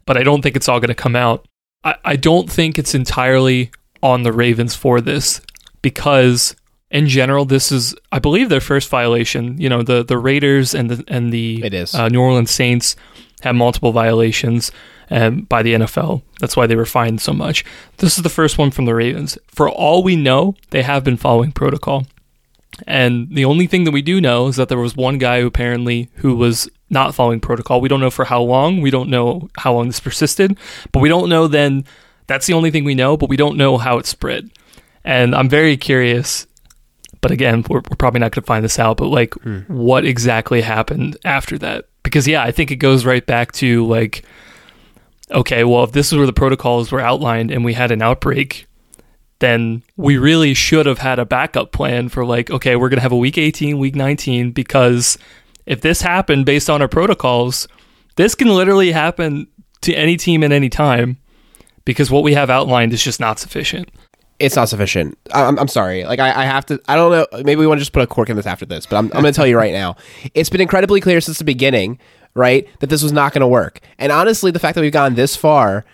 but 0.04 0.16
i 0.16 0.24
don't 0.24 0.42
think 0.42 0.56
it's 0.56 0.68
all 0.68 0.80
going 0.80 0.88
to 0.88 0.96
come 0.96 1.14
out. 1.14 1.46
I, 1.84 1.94
I 2.04 2.16
don't 2.16 2.50
think 2.50 2.76
it's 2.76 2.92
entirely 2.92 3.70
on 4.02 4.24
the 4.24 4.32
ravens 4.32 4.74
for 4.74 5.00
this 5.00 5.40
because 5.80 6.56
in 6.92 7.08
general, 7.08 7.46
this 7.46 7.72
is, 7.72 7.94
I 8.12 8.18
believe, 8.18 8.50
their 8.50 8.60
first 8.60 8.88
violation. 8.88 9.58
You 9.60 9.68
know, 9.68 9.82
the 9.82 10.04
the 10.04 10.18
Raiders 10.18 10.74
and 10.74 10.90
the 10.90 11.04
and 11.08 11.32
the 11.32 11.64
It 11.64 11.74
is. 11.74 11.94
Uh, 11.94 12.08
New 12.08 12.20
Orleans 12.20 12.50
Saints 12.50 12.94
have 13.40 13.56
multiple 13.56 13.92
violations 13.92 14.70
um, 15.10 15.42
by 15.42 15.62
the 15.62 15.74
NFL. 15.74 16.22
That's 16.38 16.56
why 16.56 16.66
they 16.66 16.76
were 16.76 16.86
fined 16.86 17.20
so 17.20 17.32
much. 17.32 17.64
This 17.96 18.16
is 18.16 18.22
the 18.22 18.28
first 18.28 18.58
one 18.58 18.70
from 18.70 18.84
the 18.84 18.94
Ravens. 18.94 19.36
For 19.48 19.68
all 19.68 20.02
we 20.02 20.16
know, 20.16 20.54
they 20.70 20.82
have 20.82 21.02
been 21.02 21.16
following 21.16 21.50
protocol. 21.50 22.06
And 22.86 23.28
the 23.30 23.44
only 23.44 23.66
thing 23.66 23.84
that 23.84 23.90
we 23.90 24.02
do 24.02 24.20
know 24.20 24.46
is 24.46 24.56
that 24.56 24.68
there 24.68 24.78
was 24.78 24.96
one 24.96 25.18
guy 25.18 25.40
who 25.40 25.46
apparently 25.46 26.08
who 26.16 26.36
was 26.36 26.68
not 26.88 27.14
following 27.14 27.40
protocol. 27.40 27.80
We 27.80 27.88
don't 27.88 28.00
know 28.00 28.10
for 28.10 28.26
how 28.26 28.42
long. 28.42 28.80
We 28.80 28.90
don't 28.90 29.10
know 29.10 29.48
how 29.56 29.72
long 29.72 29.86
this 29.86 30.00
persisted, 30.00 30.58
but 30.92 31.00
we 31.00 31.08
don't 31.08 31.28
know 31.28 31.48
then. 31.48 31.84
That's 32.26 32.46
the 32.46 32.52
only 32.52 32.70
thing 32.70 32.84
we 32.84 32.94
know, 32.94 33.16
but 33.16 33.28
we 33.28 33.36
don't 33.36 33.56
know 33.56 33.78
how 33.78 33.98
it 33.98 34.06
spread. 34.06 34.50
And 35.04 35.34
I'm 35.34 35.48
very 35.48 35.76
curious 35.76 36.46
but 37.22 37.30
again, 37.30 37.64
we're, 37.70 37.80
we're 37.88 37.96
probably 37.96 38.20
not 38.20 38.32
going 38.32 38.42
to 38.42 38.46
find 38.46 38.62
this 38.62 38.78
out. 38.78 38.98
But 38.98 39.06
like, 39.06 39.32
hmm. 39.34 39.60
what 39.68 40.04
exactly 40.04 40.60
happened 40.60 41.16
after 41.24 41.56
that? 41.58 41.86
Because 42.02 42.28
yeah, 42.28 42.42
I 42.42 42.50
think 42.50 42.70
it 42.70 42.76
goes 42.76 43.06
right 43.06 43.24
back 43.24 43.52
to 43.52 43.86
like, 43.86 44.24
okay, 45.30 45.64
well, 45.64 45.84
if 45.84 45.92
this 45.92 46.12
is 46.12 46.18
where 46.18 46.26
the 46.26 46.32
protocols 46.34 46.92
were 46.92 47.00
outlined 47.00 47.50
and 47.50 47.64
we 47.64 47.72
had 47.72 47.90
an 47.90 48.02
outbreak, 48.02 48.66
then 49.38 49.82
we 49.96 50.18
really 50.18 50.52
should 50.52 50.84
have 50.84 50.98
had 50.98 51.18
a 51.18 51.24
backup 51.24 51.72
plan 51.72 52.08
for 52.08 52.26
like, 52.26 52.50
okay, 52.50 52.76
we're 52.76 52.88
going 52.88 52.98
to 52.98 53.02
have 53.02 53.12
a 53.12 53.16
week 53.16 53.38
18, 53.38 53.78
week 53.78 53.94
19, 53.94 54.50
because 54.50 55.16
if 55.64 55.80
this 55.80 56.02
happened 56.02 56.44
based 56.44 56.68
on 56.68 56.82
our 56.82 56.88
protocols, 56.88 57.66
this 58.16 58.34
can 58.34 58.48
literally 58.48 58.92
happen 58.92 59.46
to 59.80 59.94
any 59.94 60.16
team 60.16 60.42
at 60.44 60.52
any 60.52 60.68
time 60.68 61.18
because 61.84 62.10
what 62.10 62.22
we 62.22 62.34
have 62.34 62.50
outlined 62.50 62.92
is 62.92 63.02
just 63.02 63.20
not 63.20 63.38
sufficient. 63.38 63.88
It's 64.42 64.56
not 64.56 64.68
sufficient. 64.68 65.16
I- 65.32 65.44
I'm, 65.44 65.58
I'm 65.58 65.68
sorry. 65.68 66.04
Like 66.04 66.18
I, 66.20 66.42
I 66.42 66.44
have 66.44 66.66
to. 66.66 66.80
I 66.88 66.96
don't 66.96 67.10
know. 67.12 67.26
Maybe 67.42 67.56
we 67.56 67.66
want 67.66 67.78
to 67.78 67.82
just 67.82 67.92
put 67.92 68.02
a 68.02 68.06
cork 68.06 68.28
in 68.28 68.36
this 68.36 68.46
after 68.46 68.66
this, 68.66 68.84
but 68.86 68.96
I'm, 68.96 69.06
I'm 69.06 69.22
going 69.22 69.32
to 69.32 69.32
tell 69.32 69.46
you 69.46 69.56
right 69.56 69.72
now. 69.72 69.96
It's 70.34 70.50
been 70.50 70.60
incredibly 70.60 71.00
clear 71.00 71.20
since 71.20 71.38
the 71.38 71.44
beginning, 71.44 71.98
right, 72.34 72.68
that 72.80 72.88
this 72.88 73.02
was 73.02 73.12
not 73.12 73.32
going 73.32 73.40
to 73.40 73.46
work. 73.46 73.80
And 73.98 74.12
honestly, 74.12 74.50
the 74.50 74.58
fact 74.58 74.74
that 74.74 74.80
we've 74.82 74.92
gone 74.92 75.14
this 75.14 75.36
far 75.36 75.84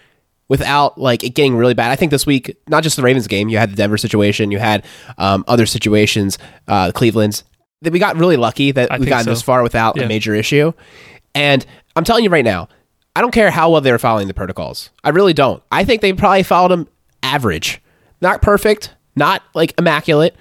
without 0.48 0.98
like 0.98 1.22
it 1.22 1.30
getting 1.30 1.56
really 1.56 1.74
bad. 1.74 1.90
I 1.90 1.96
think 1.96 2.10
this 2.10 2.24
week, 2.26 2.56
not 2.68 2.82
just 2.82 2.96
the 2.96 3.02
Ravens 3.02 3.26
game, 3.26 3.48
you 3.48 3.58
had 3.58 3.70
the 3.70 3.76
Denver 3.76 3.98
situation, 3.98 4.50
you 4.50 4.58
had 4.58 4.84
um, 5.18 5.44
other 5.46 5.66
situations, 5.66 6.38
uh, 6.66 6.90
Cleveland's. 6.94 7.44
That 7.82 7.92
we 7.92 8.00
got 8.00 8.16
really 8.16 8.36
lucky 8.36 8.72
that 8.72 8.90
I 8.90 8.98
we've 8.98 9.08
gotten 9.08 9.24
so. 9.24 9.30
this 9.30 9.42
far 9.42 9.62
without 9.62 9.96
Yeah. 9.96 10.02
a 10.04 10.08
major 10.08 10.34
issue. 10.34 10.72
And 11.34 11.64
I'm 11.94 12.02
telling 12.02 12.24
you 12.24 12.30
right 12.30 12.44
now, 12.44 12.68
I 13.14 13.20
don't 13.20 13.30
care 13.30 13.50
how 13.52 13.70
well 13.70 13.80
they 13.80 13.92
were 13.92 13.98
following 14.00 14.26
the 14.26 14.34
protocols. 14.34 14.90
I 15.04 15.10
really 15.10 15.32
don't. 15.32 15.62
I 15.70 15.84
think 15.84 16.00
they 16.02 16.12
probably 16.12 16.42
followed 16.42 16.70
them 16.72 16.88
average, 17.22 17.80
not 18.20 18.42
perfect, 18.42 18.94
not 19.16 19.42
like 19.54 19.74
immaculate. 19.78 20.36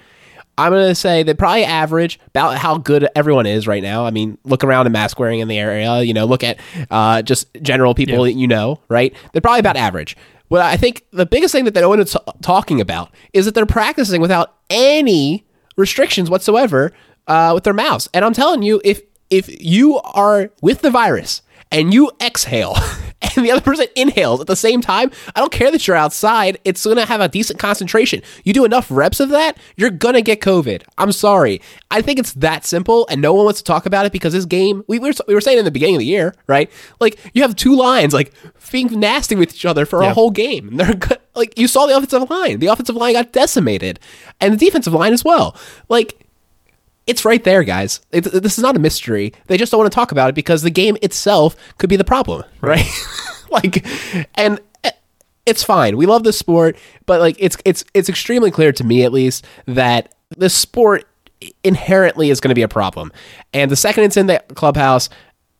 I'm 0.56 0.72
gonna 0.72 0.94
say 0.94 1.22
they're 1.22 1.36
probably 1.36 1.64
average 1.64 2.18
about 2.26 2.58
how 2.58 2.78
good 2.78 3.08
everyone 3.14 3.46
is 3.46 3.68
right 3.68 3.82
now. 3.82 4.04
I 4.04 4.10
mean, 4.10 4.38
look 4.44 4.64
around 4.64 4.86
at 4.86 4.92
mask 4.92 5.18
wearing 5.20 5.38
in 5.38 5.46
the 5.46 5.58
area. 5.58 6.02
You 6.02 6.12
know, 6.12 6.24
look 6.24 6.42
at 6.42 6.58
uh, 6.90 7.22
just 7.22 7.46
general 7.62 7.94
people 7.94 8.24
that 8.24 8.32
you 8.32 8.48
know, 8.48 8.80
right? 8.88 9.14
They're 9.32 9.40
probably 9.40 9.60
about 9.60 9.76
average. 9.76 10.16
What 10.48 10.60
I 10.62 10.76
think 10.76 11.04
the 11.12 11.26
biggest 11.26 11.52
thing 11.52 11.64
that 11.64 11.74
no 11.74 11.88
one 11.88 12.00
is 12.00 12.12
t- 12.12 12.18
talking 12.42 12.80
about 12.80 13.10
is 13.32 13.44
that 13.44 13.54
they're 13.54 13.66
practicing 13.66 14.20
without 14.20 14.54
any 14.68 15.46
restrictions 15.76 16.28
whatsoever 16.28 16.92
uh, 17.28 17.52
with 17.54 17.64
their 17.64 17.74
mouths. 17.74 18.08
And 18.12 18.24
I'm 18.24 18.32
telling 18.32 18.62
you, 18.62 18.80
if 18.84 19.02
if 19.30 19.48
you 19.62 19.98
are 20.00 20.50
with 20.60 20.80
the 20.80 20.90
virus 20.90 21.42
and 21.70 21.92
you 21.94 22.10
exhale 22.20 22.74
and 23.36 23.44
the 23.44 23.50
other 23.50 23.60
person 23.60 23.86
inhales 23.96 24.40
at 24.40 24.46
the 24.46 24.56
same 24.56 24.80
time, 24.80 25.10
I 25.34 25.40
don't 25.40 25.52
care 25.52 25.70
that 25.70 25.86
you're 25.86 25.96
outside, 25.96 26.58
it's 26.64 26.84
going 26.84 26.96
to 26.98 27.06
have 27.06 27.20
a 27.20 27.28
decent 27.28 27.58
concentration. 27.58 28.22
You 28.44 28.52
do 28.52 28.64
enough 28.64 28.90
reps 28.90 29.18
of 29.20 29.30
that, 29.30 29.58
you're 29.76 29.90
going 29.90 30.14
to 30.14 30.22
get 30.22 30.40
COVID. 30.40 30.82
I'm 30.98 31.12
sorry. 31.12 31.60
I 31.90 32.00
think 32.00 32.18
it's 32.18 32.32
that 32.34 32.64
simple 32.64 33.06
and 33.10 33.20
no 33.20 33.34
one 33.34 33.44
wants 33.44 33.60
to 33.60 33.64
talk 33.64 33.86
about 33.86 34.06
it 34.06 34.12
because 34.12 34.32
this 34.32 34.44
game, 34.44 34.84
we 34.86 34.98
were, 34.98 35.12
we 35.26 35.34
were 35.34 35.40
saying 35.40 35.58
in 35.58 35.64
the 35.64 35.70
beginning 35.70 35.96
of 35.96 36.00
the 36.00 36.06
year, 36.06 36.34
right? 36.46 36.70
Like 37.00 37.18
you 37.34 37.42
have 37.42 37.56
two 37.56 37.74
lines 37.74 38.14
like 38.14 38.32
being 38.70 39.00
nasty 39.00 39.34
with 39.34 39.54
each 39.54 39.64
other 39.64 39.84
for 39.84 40.02
a 40.02 40.14
whole 40.14 40.30
game. 40.30 40.70
They're 40.76 40.94
good. 40.94 41.18
Like 41.34 41.58
you 41.58 41.66
saw 41.66 41.86
the 41.86 41.96
offensive 41.96 42.30
line. 42.30 42.58
The 42.58 42.66
offensive 42.66 42.96
line 42.96 43.14
got 43.14 43.32
decimated 43.32 43.98
and 44.40 44.54
the 44.54 44.64
defensive 44.64 44.92
line 44.92 45.12
as 45.12 45.24
well. 45.24 45.56
Like 45.88 46.27
it's 47.08 47.24
right 47.24 47.42
there, 47.42 47.64
guys. 47.64 48.00
It, 48.12 48.20
this 48.24 48.58
is 48.58 48.62
not 48.62 48.76
a 48.76 48.78
mystery. 48.78 49.32
They 49.46 49.56
just 49.56 49.72
don't 49.72 49.78
want 49.80 49.90
to 49.90 49.94
talk 49.94 50.12
about 50.12 50.28
it 50.28 50.34
because 50.34 50.60
the 50.60 50.70
game 50.70 50.98
itself 51.00 51.56
could 51.78 51.88
be 51.88 51.96
the 51.96 52.04
problem, 52.04 52.44
right? 52.60 52.86
like, 53.50 53.84
and 54.34 54.60
eh, 54.84 54.90
it's 55.46 55.64
fine. 55.64 55.96
We 55.96 56.04
love 56.04 56.22
this 56.22 56.38
sport, 56.38 56.76
but 57.06 57.20
like, 57.20 57.36
it's 57.40 57.56
it's 57.64 57.82
it's 57.94 58.10
extremely 58.10 58.50
clear 58.50 58.72
to 58.72 58.84
me, 58.84 59.02
at 59.02 59.12
least, 59.12 59.46
that 59.64 60.14
this 60.36 60.54
sport 60.54 61.08
inherently 61.64 62.28
is 62.28 62.40
going 62.40 62.50
to 62.50 62.54
be 62.54 62.62
a 62.62 62.68
problem. 62.68 63.10
And 63.54 63.70
the 63.70 63.76
second 63.76 64.04
it's 64.04 64.18
in 64.18 64.26
the 64.26 64.44
clubhouse, 64.54 65.08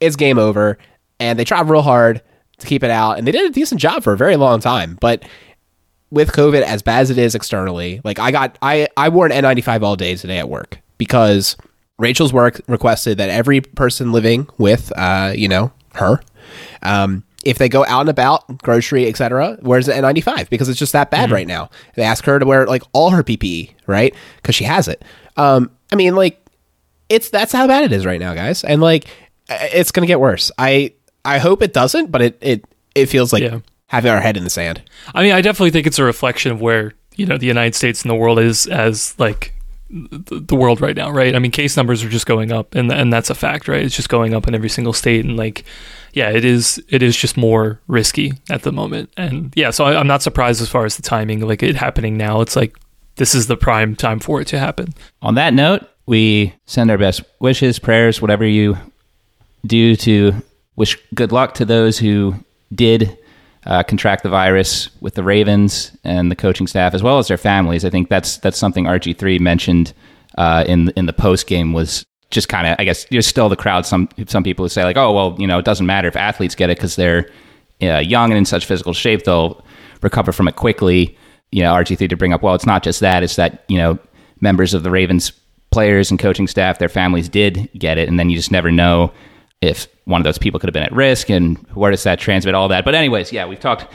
it's 0.01 0.17
game 0.17 0.39
over. 0.39 0.79
And 1.19 1.39
they 1.39 1.45
tried 1.45 1.69
real 1.69 1.83
hard 1.83 2.23
to 2.59 2.67
keep 2.67 2.85
it 2.85 2.91
out, 2.91 3.19
and 3.19 3.27
they 3.27 3.33
did 3.33 3.51
a 3.51 3.53
decent 3.53 3.81
job 3.81 4.05
for 4.05 4.13
a 4.13 4.17
very 4.17 4.37
long 4.37 4.61
time. 4.61 4.99
But 5.01 5.25
with 6.11 6.31
COVID, 6.31 6.63
as 6.63 6.83
bad 6.83 7.01
as 7.01 7.11
it 7.11 7.19
is 7.19 7.35
externally, 7.35 8.01
like 8.05 8.19
I 8.19 8.31
got, 8.31 8.57
I, 8.63 8.87
I 8.97 9.09
wore 9.09 9.27
an 9.27 9.33
N95 9.33 9.83
all 9.83 9.97
day 9.97 10.15
today 10.15 10.39
at 10.39 10.49
work 10.49 10.79
because 10.99 11.57
Rachel's 11.99 12.33
work 12.33 12.61
requested 12.69 13.19
that 13.19 13.31
every 13.31 13.61
person 13.61 14.13
living 14.13 14.49
with, 14.59 14.93
uh, 14.97 15.33
you 15.35 15.49
know, 15.49 15.73
her, 15.95 16.21
um, 16.83 17.25
if 17.45 17.59
they 17.59 17.69
go 17.69 17.85
out 17.87 18.01
and 18.01 18.09
about, 18.09 18.59
grocery, 18.63 19.07
etc., 19.09 19.57
wears 19.63 19.89
an 19.89 20.03
N95 20.05 20.51
because 20.51 20.69
it's 20.69 20.79
just 20.79 20.93
that 20.93 21.11
bad 21.11 21.31
right 21.31 21.47
now. 21.47 21.71
They 21.95 22.03
ask 22.03 22.25
her 22.25 22.39
to 22.39 22.45
wear 22.45 22.67
like 22.67 22.83
all 22.93 23.11
her 23.11 23.23
PPE, 23.23 23.71
right? 23.87 24.15
Because 24.37 24.55
she 24.55 24.65
has 24.65 24.89
it. 24.89 25.05
Um, 25.37 25.71
I 25.93 25.97
mean, 25.97 26.15
like, 26.15 26.45
it's 27.09 27.31
that's 27.31 27.53
how 27.53 27.67
bad 27.67 27.85
it 27.85 27.93
is 27.93 28.05
right 28.05 28.21
now, 28.21 28.35
guys, 28.35 28.65
and 28.65 28.83
like, 28.83 29.07
it's 29.49 29.93
gonna 29.93 30.07
get 30.07 30.21
worse. 30.21 30.51
I 30.59 30.93
I 31.25 31.39
hope 31.39 31.63
it 31.63 31.73
doesn't, 31.73 32.11
but 32.11 32.21
it 32.21 32.39
it 32.43 32.65
it 32.95 33.07
feels 33.07 33.33
like 33.33 33.43
Yeah. 33.43 33.61
having 33.87 34.11
our 34.11 34.21
head 34.21 34.37
in 34.37 34.45
the 34.45 34.51
sand. 34.51 34.83
I 35.15 35.23
mean, 35.23 35.33
I 35.33 35.41
definitely 35.41 35.71
think 35.71 35.87
it's 35.87 35.99
a 35.99 36.05
reflection 36.05 36.53
of 36.53 36.61
where 36.61 36.93
you 37.17 37.25
know 37.25 37.39
the 37.39 37.47
United 37.47 37.75
States 37.75 38.03
and 38.03 38.11
the 38.11 38.15
world 38.17 38.39
is 38.41 38.67
as 38.67 39.15
like 39.19 39.55
the, 39.91 40.57
world 40.57 40.81
right 40.81 40.97
now, 40.97 41.11
right? 41.11 41.35
I 41.35 41.39
mean, 41.39 41.51
case 41.51 41.77
numbers 41.77 42.05
are 42.05 42.09
just 42.09 42.27
going 42.27 42.53
up, 42.53 42.75
and 42.75 42.93
and 42.93 43.13
that's 43.13 43.31
a 43.31 43.35
fact, 43.35 43.69
right? 43.69 43.83
It's 43.83 43.97
just 43.97 44.09
going 44.09 44.35
up 44.35 44.47
in 44.47 44.55
every 44.55 44.69
single 44.69 44.93
state, 44.93 45.25
and 45.25 45.37
like, 45.37 45.65
yeah, 46.13 46.31
it 46.31 46.45
is 46.45 46.83
it 46.89 47.03
is 47.03 47.17
just 47.17 47.37
more 47.37 47.81
risky 47.87 48.33
at 48.51 48.63
the 48.63 48.73
moment, 48.73 49.11
and 49.17 49.53
yeah, 49.57 49.71
so 49.71 49.85
I, 49.85 49.99
I'm 49.99 50.07
not 50.07 50.23
surprised 50.23 50.61
as 50.61 50.69
far 50.69 50.85
as 50.85 50.97
the 50.97 51.03
timing, 51.03 51.41
like 51.41 51.63
it 51.63 51.77
happening 51.77 52.17
now. 52.17 52.41
It's 52.41 52.57
like 52.57 52.77
this 53.17 53.35
is 53.35 53.47
the 53.47 53.57
prime 53.57 53.97
time 53.97 54.21
for 54.21 54.41
it 54.41 54.47
to 54.49 54.59
happen. 54.59 54.95
On 55.23 55.35
that 55.35 55.55
note, 55.55 55.89
we 56.07 56.55
send 56.67 56.91
our 56.91 56.99
best 56.99 57.23
wishes, 57.41 57.79
prayers, 57.79 58.23
whatever 58.23 58.47
you 58.47 58.77
do 59.67 59.97
to 59.97 60.33
wish 60.77 60.97
good 61.15 61.33
luck 61.33 61.55
to 61.55 61.65
those 61.65 61.99
who 61.99 62.35
did 62.75 63.18
uh, 63.67 63.83
contract 63.83 64.23
the 64.23 64.29
virus 64.29 64.91
with 65.01 65.15
the 65.15 65.23
Ravens 65.23 65.93
and 66.05 66.31
the 66.31 66.37
coaching 66.37 66.67
staff, 66.67 66.95
as 66.95 67.03
well 67.03 67.19
as 67.19 67.29
their 67.29 67.37
families. 67.37 67.85
I 67.85 67.91
think 67.91 68.09
that's 68.09 68.39
that's 68.39 68.59
something 68.59 68.85
RG 68.85 69.17
three 69.17 69.39
mentioned 69.39 69.93
uh, 70.37 70.65
in 70.67 70.91
in 70.91 71.07
the 71.07 71.13
post 71.13 71.47
game 71.47 71.73
was 71.73 72.05
just 72.31 72.49
kind 72.49 72.67
of 72.67 72.77
I 72.79 72.85
guess 72.85 73.07
you're 73.11 73.23
still 73.23 73.49
the 73.49 73.57
crowd. 73.57 73.87
Some 73.87 74.09
some 74.27 74.43
people 74.43 74.65
who 74.65 74.69
say 74.69 74.85
like, 74.85 74.97
oh 74.97 75.13
well, 75.13 75.37
you 75.39 75.47
know, 75.47 75.59
it 75.59 75.65
doesn't 75.65 75.87
matter 75.87 76.09
if 76.09 76.17
athletes 76.17 76.55
get 76.55 76.71
it 76.71 76.77
because 76.77 76.97
they're 76.97 77.31
uh, 77.83 77.99
young 77.99 78.31
and 78.31 78.39
in 78.39 78.45
such 78.45 78.67
physical 78.67 78.93
shape, 78.93 79.25
they'll 79.25 79.65
recover 80.03 80.33
from 80.33 80.49
it 80.49 80.57
quickly. 80.57 81.17
You 81.51 81.63
know, 81.63 81.73
RG 81.73 81.99
three 81.99 82.09
to 82.09 82.17
bring 82.17 82.33
up, 82.33 82.43
well, 82.43 82.55
it's 82.55 82.67
not 82.67 82.83
just 82.83 83.01
that; 83.01 83.23
it's 83.23 83.37
that 83.37 83.65
you 83.69 83.79
know 83.79 83.99
members 84.41 84.75
of 84.75 84.83
the 84.83 84.91
Ravens 84.91 85.33
players 85.71 86.11
and 86.11 86.19
coaching 86.19 86.47
staff, 86.47 86.79
their 86.79 86.89
families 86.89 87.29
did 87.29 87.69
get 87.77 87.99
it, 87.99 88.09
and 88.09 88.19
then 88.19 88.31
you 88.31 88.37
just 88.37 88.51
never 88.51 88.71
know 88.71 89.13
if 89.61 89.89
one 90.05 90.21
of 90.21 90.25
those 90.25 90.39
people 90.39 90.61
could 90.61 90.69
have 90.69 90.75
been 90.75 90.83
at 90.83 90.93
risk 90.93 91.31
and 91.31 91.59
where 91.75 91.91
does 91.91 92.05
that 92.05 92.19
transmit 92.19 92.55
all 92.55 92.69
that. 92.69 92.85
But 92.85 92.95
anyways, 92.95 93.33
yeah, 93.33 93.47
we've 93.47 93.61
talked 93.61 93.87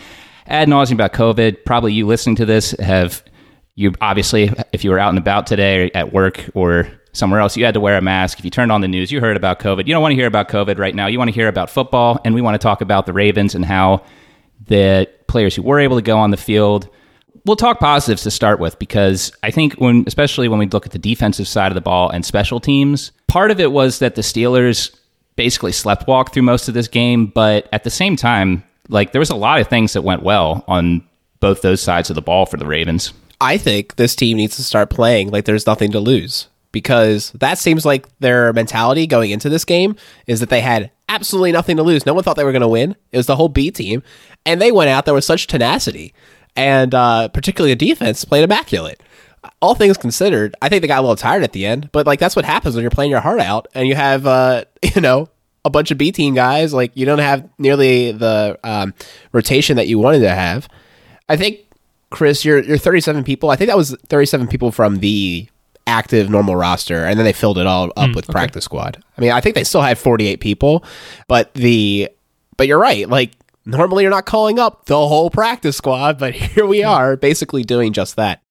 ad 0.48 0.68
nauseum 0.68 0.94
about 0.94 1.14
COVID. 1.14 1.66
Probably 1.66 1.94
you 1.94 2.06
listening 2.06 2.36
to 2.38 2.46
this 2.46 2.72
have 2.80 3.24
you 3.76 3.94
obviously 4.02 4.52
if 4.72 4.84
you 4.84 4.92
were 4.92 5.00
out 5.00 5.10
and 5.10 5.18
about 5.18 5.48
today 5.48 5.90
at 5.96 6.14
work 6.14 6.50
or 6.54 6.88
somewhere 7.14 7.40
else, 7.40 7.56
you 7.56 7.64
had 7.64 7.76
to 7.76 7.80
wear 7.80 7.98
a 7.98 8.02
mask. 8.02 8.40
If 8.40 8.46
you 8.46 8.52
turned 8.52 8.72
on 8.72 8.82
the 8.82 8.88
news, 8.88 9.12
you 9.12 9.22
heard 9.22 9.38
about 9.38 9.60
COVID. 9.60 9.88
You 9.88 9.94
don't 9.94 10.02
want 10.02 10.12
to 10.12 10.16
hear 10.16 10.28
about 10.28 10.50
COVID 10.50 10.78
right 10.80 10.94
now. 10.94 11.08
You 11.08 11.18
want 11.18 11.30
to 11.30 11.34
hear 11.34 11.48
about 11.48 11.70
football, 11.70 12.20
and 12.26 12.36
we 12.36 12.42
want 12.42 12.56
to 12.56 12.60
talk 12.60 12.82
about 12.82 13.06
the 13.06 13.14
Ravens 13.14 13.56
and 13.56 13.64
how 13.64 14.04
the 14.68 15.08
players 15.28 15.56
who 15.56 15.62
were 15.62 15.80
able 15.80 15.98
to 15.98 16.02
go 16.02 16.18
on 16.18 16.32
the 16.32 16.38
field 16.38 16.90
we'll 17.46 17.56
talk 17.56 17.80
positives 17.80 18.24
to 18.24 18.32
start 18.32 18.60
with 18.60 18.78
because 18.80 19.32
I 19.44 19.52
think 19.52 19.74
when, 19.74 20.04
especially 20.08 20.48
when 20.48 20.60
we 20.60 20.68
look 20.68 20.86
at 20.86 20.92
the 20.92 21.00
defensive 21.00 21.48
side 21.48 21.72
of 21.72 21.76
the 21.76 21.82
ball 21.82 22.10
and 22.10 22.26
special 22.26 22.60
teams, 22.60 23.12
part 23.28 23.52
of 23.52 23.60
it 23.60 23.72
was 23.72 24.00
that 24.00 24.16
the 24.16 24.22
Steelers 24.22 24.96
basically 25.36 25.72
sleptwalked 25.72 26.34
through 26.34 26.44
most 26.44 26.68
of 26.68 26.74
this 26.74 26.88
game, 26.88 27.28
but 27.28 27.68
at 27.72 27.84
the 27.84 27.90
same 27.90 28.16
time, 28.16 28.64
like 28.90 29.12
there 29.12 29.20
was 29.20 29.30
a 29.30 29.36
lot 29.36 29.60
of 29.60 29.68
things 29.68 29.94
that 29.94 30.02
went 30.04 30.24
well 30.24 30.64
on 30.68 31.04
both 31.40 31.62
those 31.62 31.82
sides 31.82 32.10
of 32.10 32.16
the 32.16 32.22
ball 32.22 32.46
for 32.46 32.58
the 32.58 32.66
Ravens. 32.66 33.14
I 33.42 33.58
think 33.58 33.96
this 33.96 34.16
team 34.16 34.38
needs 34.38 34.56
to 34.56 34.64
start 34.64 34.90
playing 34.90 35.30
like 35.30 35.46
there's 35.46 35.68
nothing 35.68 35.92
to 35.92 36.00
lose 36.00 36.48
because 36.72 37.32
that 37.32 37.58
seems 37.58 37.86
like 37.86 38.08
their 38.20 38.54
mentality 38.54 39.08
going 39.08 39.32
into 39.32 39.50
this 39.50 39.66
game 39.66 39.96
is 40.28 40.40
that 40.40 40.50
they 40.50 40.62
had 40.62 40.92
absolutely 41.10 41.52
nothing 41.52 41.78
to 41.78 41.84
lose. 41.84 42.06
No 42.06 42.14
one 42.14 42.24
thought 42.24 42.36
they 42.36 42.44
were 42.44 42.52
going 42.52 42.62
to 42.62 42.68
win. 42.68 42.96
It 43.12 43.18
was 43.18 43.28
the 43.28 43.36
whole 43.36 43.50
B 43.50 43.72
team, 43.72 44.04
and 44.46 44.62
they 44.62 44.72
went 44.72 44.90
out 44.90 45.06
there 45.06 45.14
with 45.14 45.24
such 45.24 45.48
tenacity, 45.48 46.14
and 46.56 46.94
uh, 46.94 47.28
particularly 47.30 47.74
the 47.74 47.88
defense 47.88 48.26
played 48.26 48.44
immaculate. 48.44 49.02
All 49.62 49.76
things 49.76 49.98
considered, 49.98 50.56
I 50.62 50.70
think 50.70 50.82
they 50.82 50.88
got 50.88 51.00
a 51.00 51.02
little 51.02 51.16
tired 51.16 51.44
at 51.44 51.52
the 51.52 51.66
end, 51.66 51.90
but 51.92 52.06
like 52.06 52.20
that's 52.20 52.36
what 52.36 52.46
happens 52.46 52.76
when 52.76 52.82
you're 52.82 52.92
playing 52.92 53.12
your 53.12 53.20
heart 53.20 53.40
out 53.40 53.68
and 53.74 53.88
you 53.88 53.96
have 53.96 54.26
uh, 54.26 54.66
you 54.96 55.02
know 55.02 55.30
a 55.66 55.70
bunch 55.70 55.92
of 55.92 55.98
B 55.98 56.12
team 56.12 56.34
guys. 56.34 56.74
Like 56.74 56.92
you 56.96 57.06
don't 57.06 57.20
have 57.20 57.48
nearly 57.58 58.12
the 58.12 58.60
um, 58.64 58.94
rotation 59.32 59.78
that 59.78 59.88
you 59.88 60.00
wanted 60.00 60.20
to 60.20 60.30
have. 60.30 60.68
I 61.30 61.38
think 61.38 61.60
Chris, 62.10 62.46
you're 62.46 62.62
you're 62.62 62.78
37 62.78 63.24
people. 63.24 63.50
I 63.50 63.56
think 63.56 63.70
that 63.70 63.78
was 63.78 63.96
37 64.08 64.48
people 64.48 64.72
from 64.72 64.98
the 65.00 65.48
active 65.88 66.30
normal 66.30 66.56
roster, 66.56 67.06
and 67.06 67.18
then 67.18 67.26
they 67.26 67.34
filled 67.34 67.58
it 67.58 67.66
all 67.66 67.92
up 67.98 68.16
with 68.16 68.28
practice 68.28 68.66
squad. 68.66 69.04
I 69.18 69.22
mean, 69.22 69.32
I 69.32 69.42
think 69.42 69.56
they 69.56 69.64
still 69.64 69.82
had 69.82 69.98
48 69.98 70.40
people, 70.40 70.86
but 71.28 71.54
the 71.56 72.10
but 72.56 72.68
you're 72.68 72.80
right. 72.80 73.10
Like 73.10 73.32
normally, 73.66 74.04
you're 74.04 74.12
not 74.12 74.26
calling 74.26 74.60
up 74.60 74.86
the 74.86 74.96
whole 74.96 75.32
practice 75.32 75.76
squad, 75.76 76.20
but 76.20 76.34
here 76.36 76.68
we 76.68 76.84
are, 76.84 77.16
basically 77.18 77.64
doing 77.64 77.94
just 77.94 78.16
that. 78.18 78.43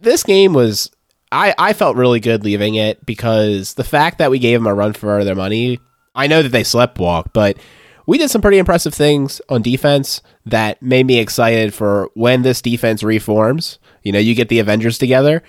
This 0.00 0.22
game 0.22 0.52
was. 0.52 0.90
I, 1.32 1.54
I 1.56 1.74
felt 1.74 1.96
really 1.96 2.18
good 2.18 2.42
leaving 2.42 2.74
it 2.74 3.06
because 3.06 3.74
the 3.74 3.84
fact 3.84 4.18
that 4.18 4.32
we 4.32 4.40
gave 4.40 4.58
them 4.58 4.66
a 4.66 4.74
run 4.74 4.94
for 4.94 5.22
their 5.22 5.36
money, 5.36 5.78
I 6.12 6.26
know 6.26 6.42
that 6.42 6.48
they 6.48 6.64
sleptwalk, 6.64 7.32
but 7.32 7.56
we 8.04 8.18
did 8.18 8.30
some 8.30 8.42
pretty 8.42 8.58
impressive 8.58 8.92
things 8.92 9.40
on 9.48 9.62
defense 9.62 10.22
that 10.46 10.82
made 10.82 11.06
me 11.06 11.20
excited 11.20 11.72
for 11.72 12.10
when 12.14 12.42
this 12.42 12.60
defense 12.60 13.04
reforms. 13.04 13.78
You 14.02 14.10
know, 14.10 14.18
you 14.18 14.34
get 14.34 14.48
the 14.48 14.58
Avengers 14.58 14.98
together, 14.98 15.44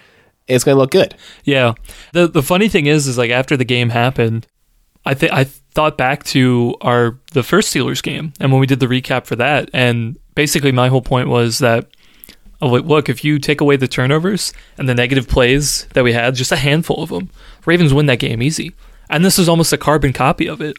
it's 0.47 0.63
going 0.63 0.75
to 0.75 0.79
look 0.79 0.91
good. 0.91 1.15
Yeah. 1.43 1.73
The 2.13 2.27
the 2.27 2.43
funny 2.43 2.69
thing 2.69 2.85
is 2.85 3.07
is 3.07 3.17
like 3.17 3.31
after 3.31 3.57
the 3.57 3.65
game 3.65 3.89
happened, 3.89 4.47
I 5.05 5.13
think 5.13 5.31
I 5.31 5.45
thought 5.45 5.97
back 5.97 6.23
to 6.25 6.75
our 6.81 7.19
the 7.33 7.43
first 7.43 7.73
Steelers 7.73 8.03
game 8.03 8.33
and 8.39 8.51
when 8.51 8.61
we 8.61 8.67
did 8.67 8.79
the 8.79 8.87
recap 8.87 9.25
for 9.25 9.35
that 9.37 9.69
and 9.73 10.17
basically 10.35 10.71
my 10.71 10.89
whole 10.89 11.01
point 11.01 11.29
was 11.29 11.59
that 11.59 11.87
oh, 12.61 12.69
wait, 12.69 12.85
look, 12.85 13.09
if 13.09 13.23
you 13.23 13.39
take 13.39 13.61
away 13.61 13.75
the 13.75 13.87
turnovers 13.87 14.53
and 14.77 14.87
the 14.87 14.95
negative 14.95 15.27
plays 15.27 15.85
that 15.93 16.03
we 16.03 16.13
had, 16.13 16.35
just 16.35 16.51
a 16.51 16.57
handful 16.57 17.01
of 17.01 17.09
them, 17.09 17.29
Ravens 17.65 17.93
win 17.93 18.05
that 18.07 18.19
game 18.19 18.41
easy. 18.41 18.73
And 19.09 19.25
this 19.25 19.39
is 19.39 19.49
almost 19.49 19.73
a 19.73 19.77
carbon 19.77 20.13
copy 20.13 20.47
of 20.47 20.61
it. 20.61 20.77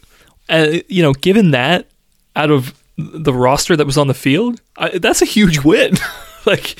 And 0.48 0.82
you 0.88 1.02
know, 1.02 1.12
given 1.12 1.50
that 1.52 1.88
out 2.34 2.50
of 2.50 2.74
the 2.96 3.32
roster 3.32 3.76
that 3.76 3.86
was 3.86 3.98
on 3.98 4.06
the 4.06 4.14
field, 4.14 4.60
I, 4.76 4.98
that's 4.98 5.22
a 5.22 5.26
huge 5.26 5.64
win. 5.64 5.96
like 6.46 6.76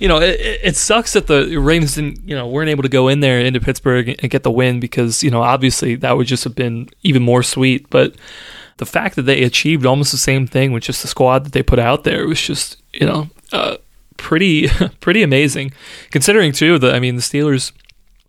you 0.00 0.08
know, 0.08 0.20
it, 0.20 0.40
it 0.40 0.76
sucks 0.76 1.12
that 1.12 1.26
the 1.26 1.56
Ravens 1.56 1.94
didn't, 1.94 2.26
you 2.26 2.34
know, 2.34 2.48
weren't 2.48 2.70
able 2.70 2.82
to 2.82 2.88
go 2.88 3.08
in 3.08 3.20
there 3.20 3.38
into 3.40 3.60
Pittsburgh 3.60 4.08
and 4.08 4.30
get 4.30 4.42
the 4.42 4.50
win 4.50 4.80
because, 4.80 5.22
you 5.22 5.30
know, 5.30 5.42
obviously 5.42 5.94
that 5.96 6.16
would 6.16 6.26
just 6.26 6.44
have 6.44 6.54
been 6.54 6.88
even 7.02 7.22
more 7.22 7.42
sweet. 7.42 7.88
But 7.90 8.14
the 8.78 8.86
fact 8.86 9.16
that 9.16 9.22
they 9.22 9.42
achieved 9.42 9.84
almost 9.84 10.12
the 10.12 10.18
same 10.18 10.46
thing 10.46 10.72
with 10.72 10.82
just 10.82 11.02
the 11.02 11.08
squad 11.08 11.44
that 11.44 11.52
they 11.52 11.62
put 11.62 11.78
out 11.78 12.04
there 12.04 12.26
was 12.26 12.40
just, 12.40 12.82
you 12.92 13.06
know, 13.06 13.28
uh, 13.52 13.76
pretty, 14.32 14.66
pretty 15.00 15.22
amazing. 15.22 15.70
Considering 16.10 16.52
too 16.52 16.78
that 16.78 16.94
I 16.94 17.00
mean 17.00 17.16
the 17.16 17.22
Steelers, 17.22 17.70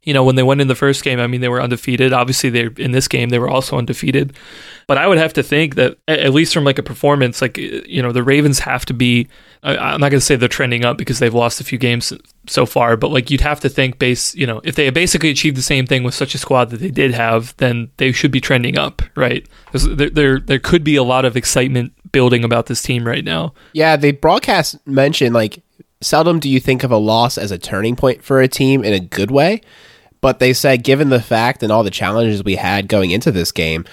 you 0.01 0.13
know, 0.13 0.25
when 0.25 0.35
they 0.35 0.43
went 0.43 0.59
in 0.59 0.67
the 0.67 0.75
first 0.75 1.01
game, 1.01 1.17
I 1.17 1.27
mean 1.27 1.39
they 1.39 1.47
were 1.47 1.61
undefeated. 1.61 2.11
Obviously, 2.11 2.49
they 2.49 2.67
in 2.75 2.91
this 2.91 3.07
game 3.07 3.29
they 3.29 3.39
were 3.39 3.49
also 3.49 3.77
undefeated. 3.77 4.35
But 4.85 4.97
I 4.97 5.07
would 5.07 5.17
have 5.17 5.31
to 5.31 5.43
think 5.43 5.75
that 5.75 5.97
at 6.09 6.33
least 6.33 6.53
from 6.53 6.65
like 6.65 6.77
a 6.77 6.83
performance, 6.83 7.41
like 7.41 7.57
you 7.57 8.01
know, 8.01 8.11
the 8.11 8.21
Ravens 8.21 8.59
have 8.59 8.85
to 8.87 8.93
be. 8.93 9.29
I'm 9.65 10.01
not 10.01 10.09
going 10.09 10.19
to 10.19 10.19
say 10.19 10.35
they're 10.35 10.49
trending 10.49 10.83
up 10.83 10.97
because 10.97 11.19
they've 11.19 11.33
lost 11.33 11.61
a 11.61 11.63
few 11.63 11.77
games 11.77 12.11
so 12.47 12.65
far, 12.65 12.97
but 12.97 13.11
like 13.11 13.31
you'd 13.31 13.39
have 13.39 13.61
to 13.61 13.69
think, 13.69 13.97
base, 13.97 14.35
you 14.35 14.45
know, 14.45 14.59
if 14.65 14.75
they 14.75 14.89
basically 14.89 15.29
achieved 15.29 15.55
the 15.55 15.61
same 15.61 15.87
thing 15.87 16.03
with 16.03 16.13
such 16.13 16.35
a 16.35 16.37
squad 16.37 16.69
that 16.71 16.81
they 16.81 16.91
did 16.91 17.13
have, 17.13 17.55
then 17.55 17.89
they 17.95 18.11
should 18.11 18.31
be 18.31 18.41
trending 18.41 18.77
up, 18.77 19.01
right? 19.15 19.47
There, 19.71 20.09
there, 20.09 20.39
there 20.41 20.59
could 20.59 20.83
be 20.83 20.97
a 20.97 21.03
lot 21.03 21.23
of 21.23 21.37
excitement 21.37 21.93
building 22.11 22.43
about 22.43 22.65
this 22.65 22.81
team 22.81 23.07
right 23.07 23.23
now. 23.23 23.53
Yeah, 23.71 23.95
the 23.95 24.11
broadcast 24.11 24.85
mentioned 24.85 25.33
like 25.33 25.63
seldom 26.03 26.39
do 26.39 26.49
you 26.49 26.59
think 26.59 26.83
of 26.83 26.91
a 26.91 26.97
loss 26.97 27.37
as 27.37 27.51
a 27.51 27.57
turning 27.57 27.95
point 27.95 28.23
for 28.23 28.41
a 28.41 28.47
team 28.47 28.83
in 28.83 28.93
a 28.93 28.99
good 28.99 29.31
way, 29.31 29.61
but 30.21 30.39
they 30.39 30.53
said 30.53 30.83
given 30.83 31.09
the 31.09 31.21
fact 31.21 31.63
and 31.63 31.71
all 31.71 31.83
the 31.83 31.89
challenges 31.89 32.43
we 32.43 32.55
had 32.55 32.87
going 32.87 33.11
into 33.11 33.31
this 33.31 33.51
game, 33.51 33.85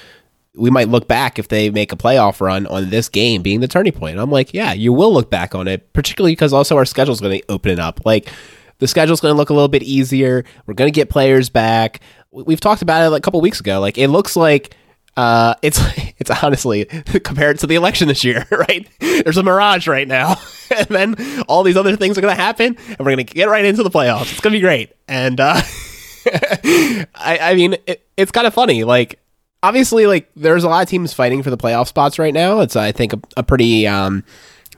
we 0.54 0.70
might 0.70 0.88
look 0.88 1.06
back 1.08 1.38
if 1.38 1.48
they 1.48 1.70
make 1.70 1.92
a 1.92 1.96
playoff 1.96 2.40
run 2.40 2.66
on 2.66 2.90
this 2.90 3.08
game 3.08 3.42
being 3.42 3.60
the 3.60 3.68
turning 3.68 3.92
point. 3.92 4.12
And 4.12 4.20
I'm 4.20 4.30
like, 4.30 4.52
yeah, 4.52 4.72
you 4.72 4.92
will 4.92 5.12
look 5.12 5.30
back 5.30 5.54
on 5.54 5.68
it, 5.68 5.92
particularly 5.92 6.32
because 6.32 6.52
also 6.52 6.76
our 6.76 6.84
schedule 6.84 7.14
is 7.14 7.20
going 7.20 7.40
to 7.40 7.46
open 7.48 7.78
up. 7.78 8.00
Like 8.04 8.30
the 8.78 8.88
schedule 8.88 9.14
is 9.14 9.20
going 9.20 9.32
to 9.32 9.36
look 9.36 9.50
a 9.50 9.54
little 9.54 9.68
bit 9.68 9.82
easier. 9.82 10.44
We're 10.66 10.74
going 10.74 10.90
to 10.90 10.94
get 10.94 11.08
players 11.08 11.48
back. 11.48 12.00
We've 12.32 12.60
talked 12.60 12.82
about 12.82 13.06
it 13.06 13.10
like 13.10 13.20
a 13.20 13.22
couple 13.22 13.40
weeks 13.40 13.60
ago. 13.60 13.80
Like 13.80 13.96
it 13.96 14.08
looks 14.08 14.36
like 14.36 14.76
uh, 15.16 15.54
it's 15.62 15.80
it's 16.18 16.30
honestly 16.42 16.84
compared 17.24 17.58
to 17.60 17.66
the 17.66 17.76
election 17.76 18.08
this 18.08 18.24
year, 18.24 18.46
right? 18.50 18.88
There's 18.98 19.36
a 19.36 19.42
mirage 19.42 19.86
right 19.86 20.08
now, 20.08 20.36
and 20.88 21.16
then 21.16 21.42
all 21.48 21.62
these 21.62 21.76
other 21.76 21.96
things 21.96 22.16
are 22.18 22.20
going 22.20 22.34
to 22.34 22.42
happen, 22.42 22.76
and 22.88 22.98
we're 22.98 23.16
going 23.16 23.18
to 23.18 23.34
get 23.34 23.48
right 23.48 23.64
into 23.64 23.82
the 23.82 23.90
playoffs. 23.90 24.32
It's 24.32 24.40
going 24.40 24.52
to 24.52 24.58
be 24.58 24.62
great, 24.62 24.92
and 25.08 25.40
uh, 25.40 25.54
I, 26.26 27.06
I 27.40 27.54
mean, 27.54 27.76
it, 27.86 28.06
it's 28.16 28.32
kind 28.32 28.46
of 28.46 28.54
funny, 28.54 28.84
like 28.84 29.18
obviously 29.62 30.06
like 30.06 30.30
there's 30.36 30.64
a 30.64 30.68
lot 30.68 30.82
of 30.82 30.88
teams 30.88 31.12
fighting 31.12 31.42
for 31.42 31.50
the 31.50 31.58
playoff 31.58 31.88
spots 31.88 32.18
right 32.18 32.34
now. 32.34 32.60
It's 32.60 32.76
I 32.76 32.92
think 32.92 33.12
a, 33.12 33.20
a 33.36 33.42
pretty 33.42 33.86
um, 33.86 34.24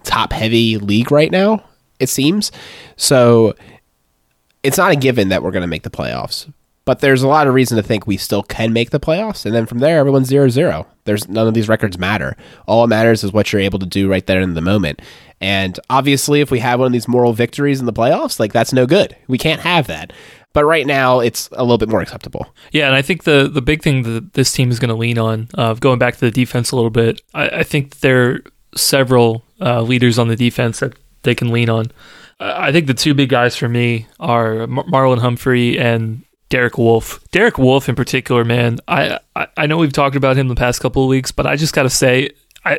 top 0.05 0.33
heavy 0.33 0.79
league 0.79 1.11
right 1.11 1.31
now. 1.31 1.65
it 1.99 2.09
seems. 2.09 2.53
So 2.97 3.55
it's 4.63 4.79
not 4.79 4.93
a 4.93 4.97
given 4.97 5.29
that 5.31 5.43
we're 5.43 5.51
going 5.51 5.63
to 5.63 5.69
make 5.69 5.83
the 5.83 5.91
playoffs, 5.91 6.53
but 6.85 7.01
there's 7.01 7.23
a 7.23 7.29
lot 7.29 7.47
of 7.47 7.55
reason 7.55 7.77
to 7.77 7.83
think 7.83 8.07
we 8.07 8.17
still 8.17 8.43
can 8.43 8.73
make 8.73 8.91
the 8.91 9.01
playoffs. 9.01 9.47
And 9.47 9.55
then 9.55 9.67
from 9.67 9.79
there, 9.79 9.99
everyone's 9.99 10.29
zero 10.29 10.49
zero. 10.49 10.87
There's 11.05 11.29
none 11.29 11.49
of 11.49 11.55
these 11.55 11.69
records 11.69 11.99
matter. 11.99 12.37
All 12.67 12.85
it 12.85 12.89
matters 12.89 13.25
is 13.25 13.33
what 13.33 13.53
you're 13.53 13.63
able 13.63 13.79
to 13.81 13.87
do 13.87 14.09
right 14.11 14.27
there 14.27 14.41
in 14.41 14.55
the 14.55 14.61
moment. 14.61 15.01
And 15.43 15.79
obviously, 15.91 16.41
if 16.41 16.51
we 16.51 16.61
have 16.61 16.79
one 16.79 16.87
of 16.87 16.93
these 16.93 17.09
moral 17.09 17.33
victories 17.33 17.81
in 17.81 17.87
the 17.87 17.93
playoffs, 17.93 18.41
like 18.41 18.53
that's 18.53 18.73
no 18.73 18.87
good. 18.87 19.17
We 19.27 19.39
can't 19.39 19.61
have 19.61 19.89
that. 19.89 20.13
But 20.55 20.65
right 20.65 20.87
now, 20.87 21.21
it's 21.21 21.49
a 21.53 21.63
little 21.63 21.79
bit 21.79 21.89
more 21.89 22.01
acceptable. 22.01 22.47
Yeah, 22.73 22.87
and 22.87 22.95
I 22.95 23.03
think 23.03 23.25
the 23.25 23.51
the 23.53 23.63
big 23.63 23.83
thing 23.83 24.03
that 24.03 24.35
this 24.35 24.53
team 24.53 24.71
is 24.71 24.79
going 24.79 24.91
to 24.91 24.95
lean 24.95 25.19
on, 25.19 25.49
uh, 25.55 25.75
going 25.75 25.99
back 25.99 26.15
to 26.15 26.21
the 26.21 26.31
defense 26.31 26.71
a 26.71 26.77
little 26.77 26.91
bit, 26.91 27.21
I, 27.35 27.49
I 27.49 27.63
think 27.63 28.01
there 28.01 28.31
are 28.31 28.41
several 28.77 29.45
uh, 29.61 29.83
leaders 29.83 30.19
on 30.19 30.29
the 30.29 30.37
defense 30.37 30.81
that 30.81 30.95
they 31.23 31.35
can 31.35 31.51
lean 31.53 31.69
on. 31.69 31.87
I 32.41 32.73
think 32.73 32.87
the 32.87 32.95
two 32.95 33.15
big 33.15 33.29
guys 33.29 33.57
for 33.57 33.69
me 33.69 34.07
are 34.19 34.67
Mar- 34.67 34.85
Marlon 34.85 35.21
Humphrey 35.21 35.79
and 35.79 36.23
Derek 36.49 36.77
Wolfe. 36.77 37.21
Derek 37.31 37.57
Wolfe 37.57 37.89
in 37.89 37.95
particular, 37.95 38.45
man. 38.45 38.79
I, 38.89 39.19
I, 39.37 39.47
I 39.57 39.67
know 39.67 39.77
we've 39.79 39.93
talked 39.93 40.17
about 40.17 40.37
him 40.37 40.49
the 40.49 40.55
past 40.55 40.81
couple 40.81 41.05
of 41.05 41.09
weeks, 41.09 41.33
but 41.33 41.47
I 41.47 41.57
just 41.57 41.73
got 41.73 41.85
to 41.85 41.91
say, 41.91 42.31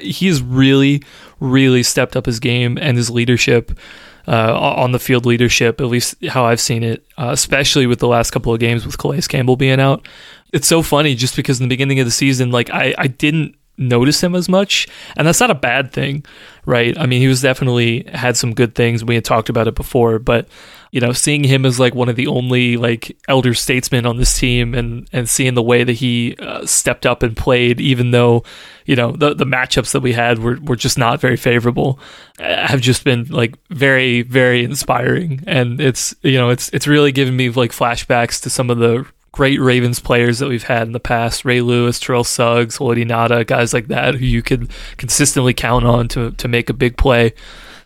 He's 0.02 0.42
really, 0.42 1.04
really 1.40 1.84
stepped 1.84 2.16
up 2.16 2.26
his 2.26 2.40
game 2.40 2.78
and 2.82 2.98
his 2.98 3.10
leadership. 3.10 3.78
Uh, 4.26 4.58
on 4.78 4.94
the 4.94 5.00
field 5.00 5.26
leadership, 5.26 5.82
at 5.82 5.88
least 5.88 6.16
how 6.28 6.46
I've 6.46 6.62
seen 6.62 6.82
it, 6.82 7.06
uh, 7.18 7.32
especially 7.34 7.86
with 7.86 8.00
the 8.00 8.08
last 8.08 8.32
couple 8.32 8.54
of 8.54 8.60
games 8.62 8.86
with 8.86 8.98
Calais 8.98 9.24
Campbell 9.28 9.58
being 9.58 9.82
out. 9.82 10.08
It's 10.54 10.66
so 10.66 10.82
funny 10.82 11.14
just 11.14 11.36
because 11.36 11.60
in 11.60 11.66
the 11.66 11.70
beginning 11.70 12.00
of 12.00 12.06
the 12.06 12.12
season, 12.12 12.50
like 12.50 12.70
I, 12.70 12.96
I 12.98 13.08
didn't 13.08 13.58
notice 13.78 14.22
him 14.24 14.36
as 14.36 14.48
much 14.48 14.88
and 15.18 15.28
that's 15.28 15.40
not 15.40 15.50
a 15.50 15.56
bad 15.56 15.92
thing 15.92 16.24
right 16.66 16.98
i 17.00 17.08
mean 17.08 17.20
he 17.20 17.28
was 17.28 17.42
definitely 17.42 18.04
had 18.14 18.38
some 18.38 18.54
good 18.54 18.76
things 18.76 19.04
we 19.04 19.16
had 19.16 19.26
talked 19.26 19.50
about 19.50 19.68
it 19.68 19.74
before 19.74 20.20
but 20.20 20.48
you 20.94 21.00
know 21.00 21.12
seeing 21.12 21.44
him 21.44 21.66
as 21.66 21.80
like 21.80 21.96
one 21.96 22.08
of 22.08 22.16
the 22.16 22.28
only 22.28 22.78
like 22.78 23.18
elder 23.28 23.56
statesmen 23.56 24.06
on 24.06 24.18
this 24.18 24.38
team 24.38 24.76
and 24.76 25.10
and 25.12 25.28
seeing 25.28 25.56
the 25.56 25.62
way 25.64 25.84
that 25.84 25.94
he 25.94 26.36
uh, 26.38 26.64
stepped 26.68 27.08
up 27.08 27.24
and 27.24 27.36
played 27.36 27.82
even 27.82 28.12
though 28.12 28.44
you 28.86 28.96
know 28.96 29.12
the 29.12 29.34
the 29.34 29.46
matchups 29.46 29.92
that 29.92 30.02
we 30.02 30.14
had 30.14 30.38
were 30.38 30.60
were 30.62 30.76
just 30.76 30.96
not 30.96 31.20
very 31.20 31.36
favorable 31.36 32.00
uh, 32.40 32.68
have 32.68 32.80
just 32.80 33.04
been 33.04 33.26
like 33.26 33.56
very 33.70 34.22
very 34.22 34.64
inspiring 34.64 35.44
and 35.48 35.82
it's 35.82 36.14
you 36.22 36.38
know 36.38 36.52
it's 36.52 36.70
it's 36.70 36.86
really 36.86 37.12
given 37.12 37.36
me 37.36 37.50
like 37.50 37.72
flashbacks 37.72 38.40
to 38.40 38.50
some 38.50 38.70
of 38.70 38.78
the 38.78 39.04
great 39.32 39.60
Ravens 39.60 40.00
players 40.00 40.38
that 40.38 40.48
we've 40.48 40.62
had 40.62 40.86
in 40.86 40.92
the 40.94 41.00
past 41.00 41.44
Ray 41.44 41.60
Lewis, 41.62 42.00
Terrell 42.00 42.24
Suggs, 42.24 42.78
Haloti 42.78 43.04
Ngata, 43.04 43.48
guys 43.48 43.74
like 43.74 43.88
that 43.88 44.14
who 44.14 44.26
you 44.28 44.44
could 44.44 44.70
consistently 44.98 45.56
count 45.56 45.86
on 45.86 46.08
to, 46.10 46.30
to 46.34 46.48
make 46.48 46.70
a 46.70 46.74
big 46.74 46.98
play. 46.98 47.34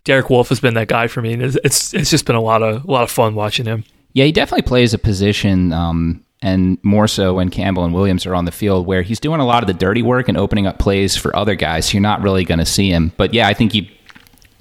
Derek 0.07 0.29
Wolfe 0.29 0.49
has 0.49 0.59
been 0.59 0.73
that 0.73 0.87
guy 0.87 1.07
for 1.07 1.21
me. 1.21 1.33
And 1.33 1.41
it's, 1.43 1.57
it's, 1.63 1.93
it's 1.93 2.09
just 2.09 2.25
been 2.25 2.35
a 2.35 2.41
lot 2.41 2.63
of 2.63 2.83
a 2.85 2.91
lot 2.91 3.03
of 3.03 3.11
fun 3.11 3.35
watching 3.35 3.65
him. 3.65 3.83
Yeah, 4.13 4.25
he 4.25 4.31
definitely 4.31 4.63
plays 4.63 4.93
a 4.93 4.97
position, 4.97 5.71
um, 5.73 6.23
and 6.41 6.77
more 6.83 7.07
so 7.07 7.35
when 7.35 7.49
Campbell 7.49 7.85
and 7.85 7.93
Williams 7.93 8.25
are 8.25 8.33
on 8.33 8.45
the 8.45 8.51
field, 8.51 8.87
where 8.87 9.03
he's 9.03 9.19
doing 9.19 9.39
a 9.39 9.45
lot 9.45 9.61
of 9.61 9.67
the 9.67 9.73
dirty 9.73 10.01
work 10.01 10.27
and 10.27 10.37
opening 10.37 10.65
up 10.65 10.79
plays 10.79 11.15
for 11.15 11.35
other 11.35 11.53
guys. 11.53 11.87
So 11.87 11.93
you're 11.93 12.01
not 12.01 12.21
really 12.21 12.43
going 12.43 12.59
to 12.59 12.65
see 12.65 12.89
him. 12.89 13.11
But 13.17 13.33
yeah, 13.33 13.47
I 13.47 13.53
think 13.53 13.75
you 13.75 13.85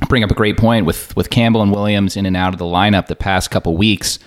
bring 0.08 0.22
up 0.22 0.30
a 0.30 0.34
great 0.34 0.58
point 0.58 0.84
with 0.84 1.16
with 1.16 1.30
Campbell 1.30 1.62
and 1.62 1.72
Williams 1.72 2.16
in 2.16 2.26
and 2.26 2.36
out 2.36 2.52
of 2.52 2.58
the 2.58 2.66
lineup 2.66 3.06
the 3.06 3.16
past 3.16 3.50
couple 3.50 3.76
weeks 3.76 4.18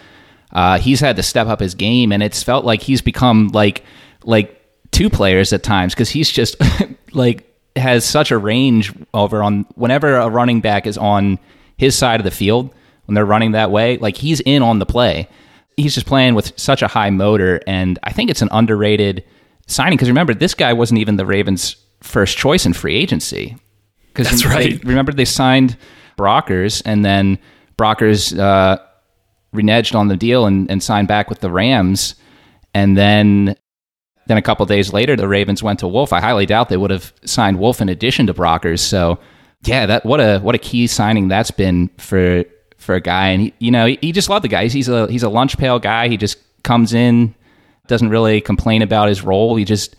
uh, 0.52 0.80
he's 0.80 1.00
had 1.00 1.16
to 1.16 1.24
step 1.24 1.48
up 1.48 1.60
his 1.60 1.76
game, 1.76 2.12
and 2.12 2.24
it's 2.24 2.42
felt 2.42 2.66
like 2.66 2.82
he's 2.82 3.02
become 3.02 3.50
like 3.50 3.84
like 4.24 4.56
two 4.92 5.10
players 5.10 5.54
at 5.54 5.64
times 5.64 5.94
because 5.94 6.10
he's 6.10 6.30
just 6.30 6.56
like 7.14 7.49
has 7.79 8.05
such 8.05 8.31
a 8.31 8.38
range 8.38 8.93
over 9.13 9.43
on 9.43 9.65
whenever 9.75 10.15
a 10.15 10.29
running 10.29 10.62
back 10.62 10.86
is 10.86 10.98
on 10.98 11.39
his 11.77 11.98
side 11.98 12.19
of 12.19 12.24
the 12.24 12.31
field 12.31 12.74
when 13.05 13.15
they're 13.15 13.25
running 13.25 13.53
that 13.53 13.72
way, 13.72 13.98
like 13.98 14.18
he's 14.18 14.39
in 14.42 14.61
on 14.61 14.79
the 14.79 14.85
play. 14.85 15.27
He's 15.77 15.96
just 15.96 16.05
playing 16.05 16.35
with 16.35 16.57
such 16.59 16.81
a 16.81 16.87
high 16.87 17.09
motor, 17.09 17.61
and 17.65 17.98
I 18.03 18.11
think 18.11 18.29
it's 18.29 18.42
an 18.42 18.50
underrated 18.51 19.24
signing 19.65 19.96
because 19.96 20.09
remember 20.09 20.33
this 20.33 20.53
guy 20.53 20.74
wasn't 20.74 21.00
even 21.00 21.15
the 21.15 21.25
Ravens' 21.25 21.75
first 22.01 22.37
choice 22.37 22.65
in 22.65 22.74
free 22.74 22.96
agency. 22.96 23.57
Because 24.07 24.29
that's 24.29 24.46
right. 24.46 24.83
remember 24.83 25.13
they 25.13 25.25
signed 25.25 25.77
Brockers, 26.18 26.81
and 26.85 27.05
then 27.05 27.39
Brockers 27.77 28.37
uh, 28.37 28.77
reneged 29.55 29.96
on 29.96 30.07
the 30.07 30.18
deal 30.18 30.46
and, 30.46 30.70
and 30.70 30.83
signed 30.83 31.07
back 31.07 31.29
with 31.29 31.39
the 31.39 31.50
Rams. 31.50 32.15
And 32.74 32.98
then 32.98 33.55
then 34.29 34.37
a 34.37 34.44
couple 34.44 34.63
days 34.68 34.94
later, 34.94 35.15
the 35.15 35.27
Ravens 35.27 35.63
went 35.63 35.79
to 35.79 35.87
Wolfe. 35.87 36.13
I 36.13 36.22
highly 36.22 36.46
doubt 36.46 36.70
they 36.70 36.77
would 36.77 36.92
have 36.92 37.11
signed 37.25 37.57
Wolfe 37.57 37.81
in 37.81 37.89
addition 37.89 38.27
to 38.27 38.33
Brockers. 38.33 38.79
So, 38.79 39.18
yeah, 39.63 39.87
that 39.87 40.05
what 40.05 40.20
a 40.20 40.37
what 40.39 40.53
a 40.53 40.59
key 40.59 40.85
signing 40.85 41.29
that's 41.29 41.50
been 41.50 41.89
for 41.98 42.46
for 42.77 42.94
a 42.94 43.01
guy. 43.01 43.29
And 43.29 43.42
he, 43.42 43.53
you 43.57 43.72
know, 43.72 43.87
he, 43.87 43.98
he 44.01 44.11
just 44.11 44.29
loved 44.29 44.44
the 44.44 44.50
guy. 44.50 44.68
He's 44.68 44.87
a 44.87 45.07
he's 45.07 45.24
a 45.24 45.29
lunch 45.29 45.57
pail 45.57 45.79
guy. 45.79 46.09
He 46.09 46.15
just 46.15 46.37
comes 46.61 46.94
in, 46.94 47.33
doesn't 47.87 48.09
really 48.09 48.39
complain 48.39 48.83
about 48.83 49.09
his 49.09 49.24
role. 49.24 49.55
He 49.55 49.65
just 49.65 49.96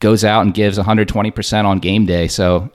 goes 0.00 0.24
out 0.24 0.44
and 0.44 0.52
gives 0.52 0.76
120 0.76 1.30
percent 1.30 1.64
on 1.64 1.78
game 1.78 2.04
day. 2.04 2.26
So, 2.26 2.72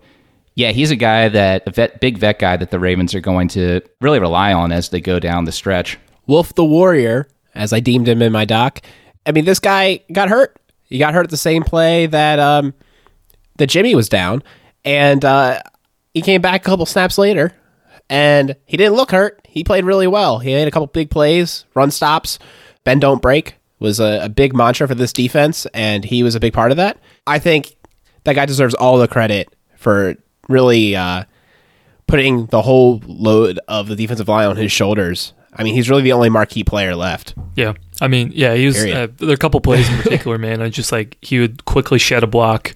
yeah, 0.56 0.72
he's 0.72 0.90
a 0.90 0.96
guy 0.96 1.28
that 1.28 1.68
a 1.68 1.72
vet, 1.72 2.00
big 2.00 2.18
vet 2.18 2.40
guy 2.40 2.56
that 2.56 2.72
the 2.72 2.80
Ravens 2.80 3.14
are 3.14 3.20
going 3.20 3.50
to 3.50 3.82
really 4.00 4.20
rely 4.20 4.54
on 4.54 4.72
as 4.72 4.88
they 4.88 5.02
go 5.02 5.20
down 5.20 5.44
the 5.44 5.52
stretch. 5.52 6.00
Wolfe 6.28 6.56
the 6.56 6.64
Warrior, 6.64 7.28
as 7.56 7.74
I 7.74 7.82
deemed 7.82 8.08
him 8.08 8.22
in 8.22 8.32
my 8.32 8.46
doc. 8.46 8.80
I 9.26 9.34
mean, 9.34 9.44
this 9.44 9.60
guy 9.60 10.00
got 10.14 10.30
hurt. 10.30 10.58
He 10.94 11.00
got 11.00 11.16
hurt 11.16 11.24
at 11.24 11.32
the 11.32 11.38
same 11.38 11.64
play 11.64 12.06
that 12.06 12.38
um, 12.38 12.76
that 13.58 13.66
Jimmy 13.66 13.96
was 13.96 14.08
down, 14.10 14.44
and 14.86 15.26
uh, 15.26 15.60
he 16.14 16.22
came 16.22 16.40
back 16.40 16.62
a 16.62 16.64
couple 16.64 16.86
snaps 16.86 17.18
later, 17.18 17.52
and 18.12 18.56
he 18.66 18.78
didn't 18.78 18.94
look 18.94 19.10
hurt. 19.10 19.42
He 19.50 19.64
played 19.64 19.86
really 19.86 20.06
well. 20.06 20.38
He 20.38 20.54
made 20.54 20.68
a 20.68 20.72
couple 20.72 20.86
big 20.86 21.10
plays, 21.10 21.66
run 21.74 21.90
stops, 21.90 22.38
bend 22.84 23.02
don't 23.02 23.24
break 23.24 23.58
was 23.80 24.00
a, 24.00 24.26
a 24.26 24.30
big 24.30 24.56
mantra 24.56 24.88
for 24.88 24.94
this 24.94 25.12
defense, 25.12 25.66
and 25.74 26.06
he 26.06 26.22
was 26.22 26.36
a 26.36 26.40
big 26.40 26.54
part 26.54 26.70
of 26.70 26.78
that. 26.78 27.00
I 27.26 27.40
think 27.40 27.76
that 28.24 28.36
guy 28.36 28.46
deserves 28.46 28.76
all 28.76 29.00
the 29.00 29.08
credit 29.08 29.52
for 29.78 30.16
really 30.48 30.96
uh, 30.96 31.24
putting 32.06 32.46
the 32.46 32.62
whole 32.62 33.02
load 33.08 33.60
of 33.68 33.88
the 33.88 33.96
defensive 33.96 34.28
line 34.28 34.48
on 34.48 34.58
his 34.58 34.72
shoulders 34.72 35.34
I 35.56 35.64
mean, 35.64 35.76
he's 35.76 35.90
really 35.90 36.02
the 36.02 36.14
only 36.14 36.30
marquee 36.30 36.64
player 36.64 36.96
left. 36.96 37.36
Yeah, 37.56 37.74
I 38.02 38.08
mean, 38.08 38.32
yeah, 38.34 38.56
he 38.56 38.66
was. 38.66 38.78
Uh, 38.78 39.08
there 39.18 39.30
are 39.30 39.34
a 39.34 39.38
couple 39.38 39.62
plays 39.62 39.90
in 39.90 39.98
particular, 39.98 40.38
man. 40.40 40.62
I 40.62 40.70
just 40.70 40.92
like 40.92 41.18
he 41.22 41.40
would 41.40 41.66
quickly 41.66 42.00
shed 42.00 42.24
a 42.24 42.28
block 42.28 42.74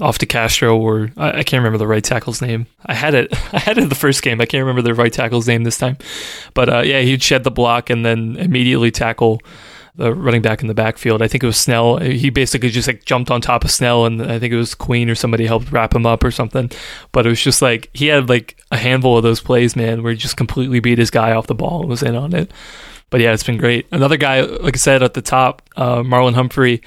off 0.00 0.18
DeCastro, 0.18 0.76
or 0.76 1.10
I, 1.16 1.38
I, 1.38 1.42
can't 1.44 1.60
remember 1.60 1.78
the 1.78 1.86
right 1.86 2.04
tackle's 2.04 2.42
name. 2.42 2.66
I 2.84 2.94
had 2.94 3.14
it. 3.14 3.32
I 3.54 3.58
had 3.58 3.78
it 3.78 3.88
the 3.88 3.94
first 3.94 4.22
game. 4.22 4.40
I 4.40 4.46
can't 4.46 4.60
remember 4.62 4.82
the 4.82 4.94
right 4.94 5.12
tackle's 5.12 5.48
name 5.48 5.64
this 5.64 5.78
time. 5.78 5.96
But 6.54 6.68
uh, 6.68 6.80
yeah, 6.80 7.00
he'd 7.00 7.22
shed 7.22 7.44
the 7.44 7.50
block 7.50 7.88
and 7.88 8.04
then 8.04 8.36
immediately 8.36 8.90
tackle 8.90 9.40
the 9.98 10.14
running 10.14 10.42
back 10.42 10.62
in 10.62 10.68
the 10.68 10.74
backfield. 10.74 11.20
I 11.20 11.28
think 11.28 11.42
it 11.42 11.46
was 11.46 11.56
Snell. 11.56 11.98
He 11.98 12.30
basically 12.30 12.70
just 12.70 12.86
like 12.86 13.04
jumped 13.04 13.30
on 13.30 13.40
top 13.40 13.64
of 13.64 13.70
Snell, 13.70 14.06
and 14.06 14.22
I 14.22 14.38
think 14.38 14.52
it 14.52 14.56
was 14.56 14.74
Queen 14.74 15.10
or 15.10 15.16
somebody 15.16 15.44
helped 15.44 15.72
wrap 15.72 15.94
him 15.94 16.06
up 16.06 16.22
or 16.22 16.30
something. 16.30 16.70
But 17.10 17.26
it 17.26 17.30
was 17.30 17.42
just 17.42 17.60
like 17.60 17.90
he 17.92 18.06
had 18.06 18.28
like 18.28 18.56
a 18.70 18.76
handful 18.76 19.16
of 19.16 19.24
those 19.24 19.40
plays, 19.40 19.74
man, 19.74 20.02
where 20.02 20.12
he 20.12 20.18
just 20.18 20.36
completely 20.36 20.78
beat 20.78 20.98
his 20.98 21.10
guy 21.10 21.32
off 21.32 21.48
the 21.48 21.54
ball 21.54 21.80
and 21.80 21.90
was 21.90 22.02
in 22.02 22.14
on 22.14 22.32
it. 22.32 22.52
But 23.10 23.20
yeah, 23.20 23.32
it's 23.32 23.42
been 23.42 23.58
great. 23.58 23.86
Another 23.90 24.16
guy, 24.16 24.42
like 24.42 24.76
I 24.76 24.78
said 24.78 25.02
at 25.02 25.14
the 25.14 25.22
top, 25.22 25.62
uh, 25.76 26.02
Marlon 26.02 26.34
Humphrey. 26.34 26.80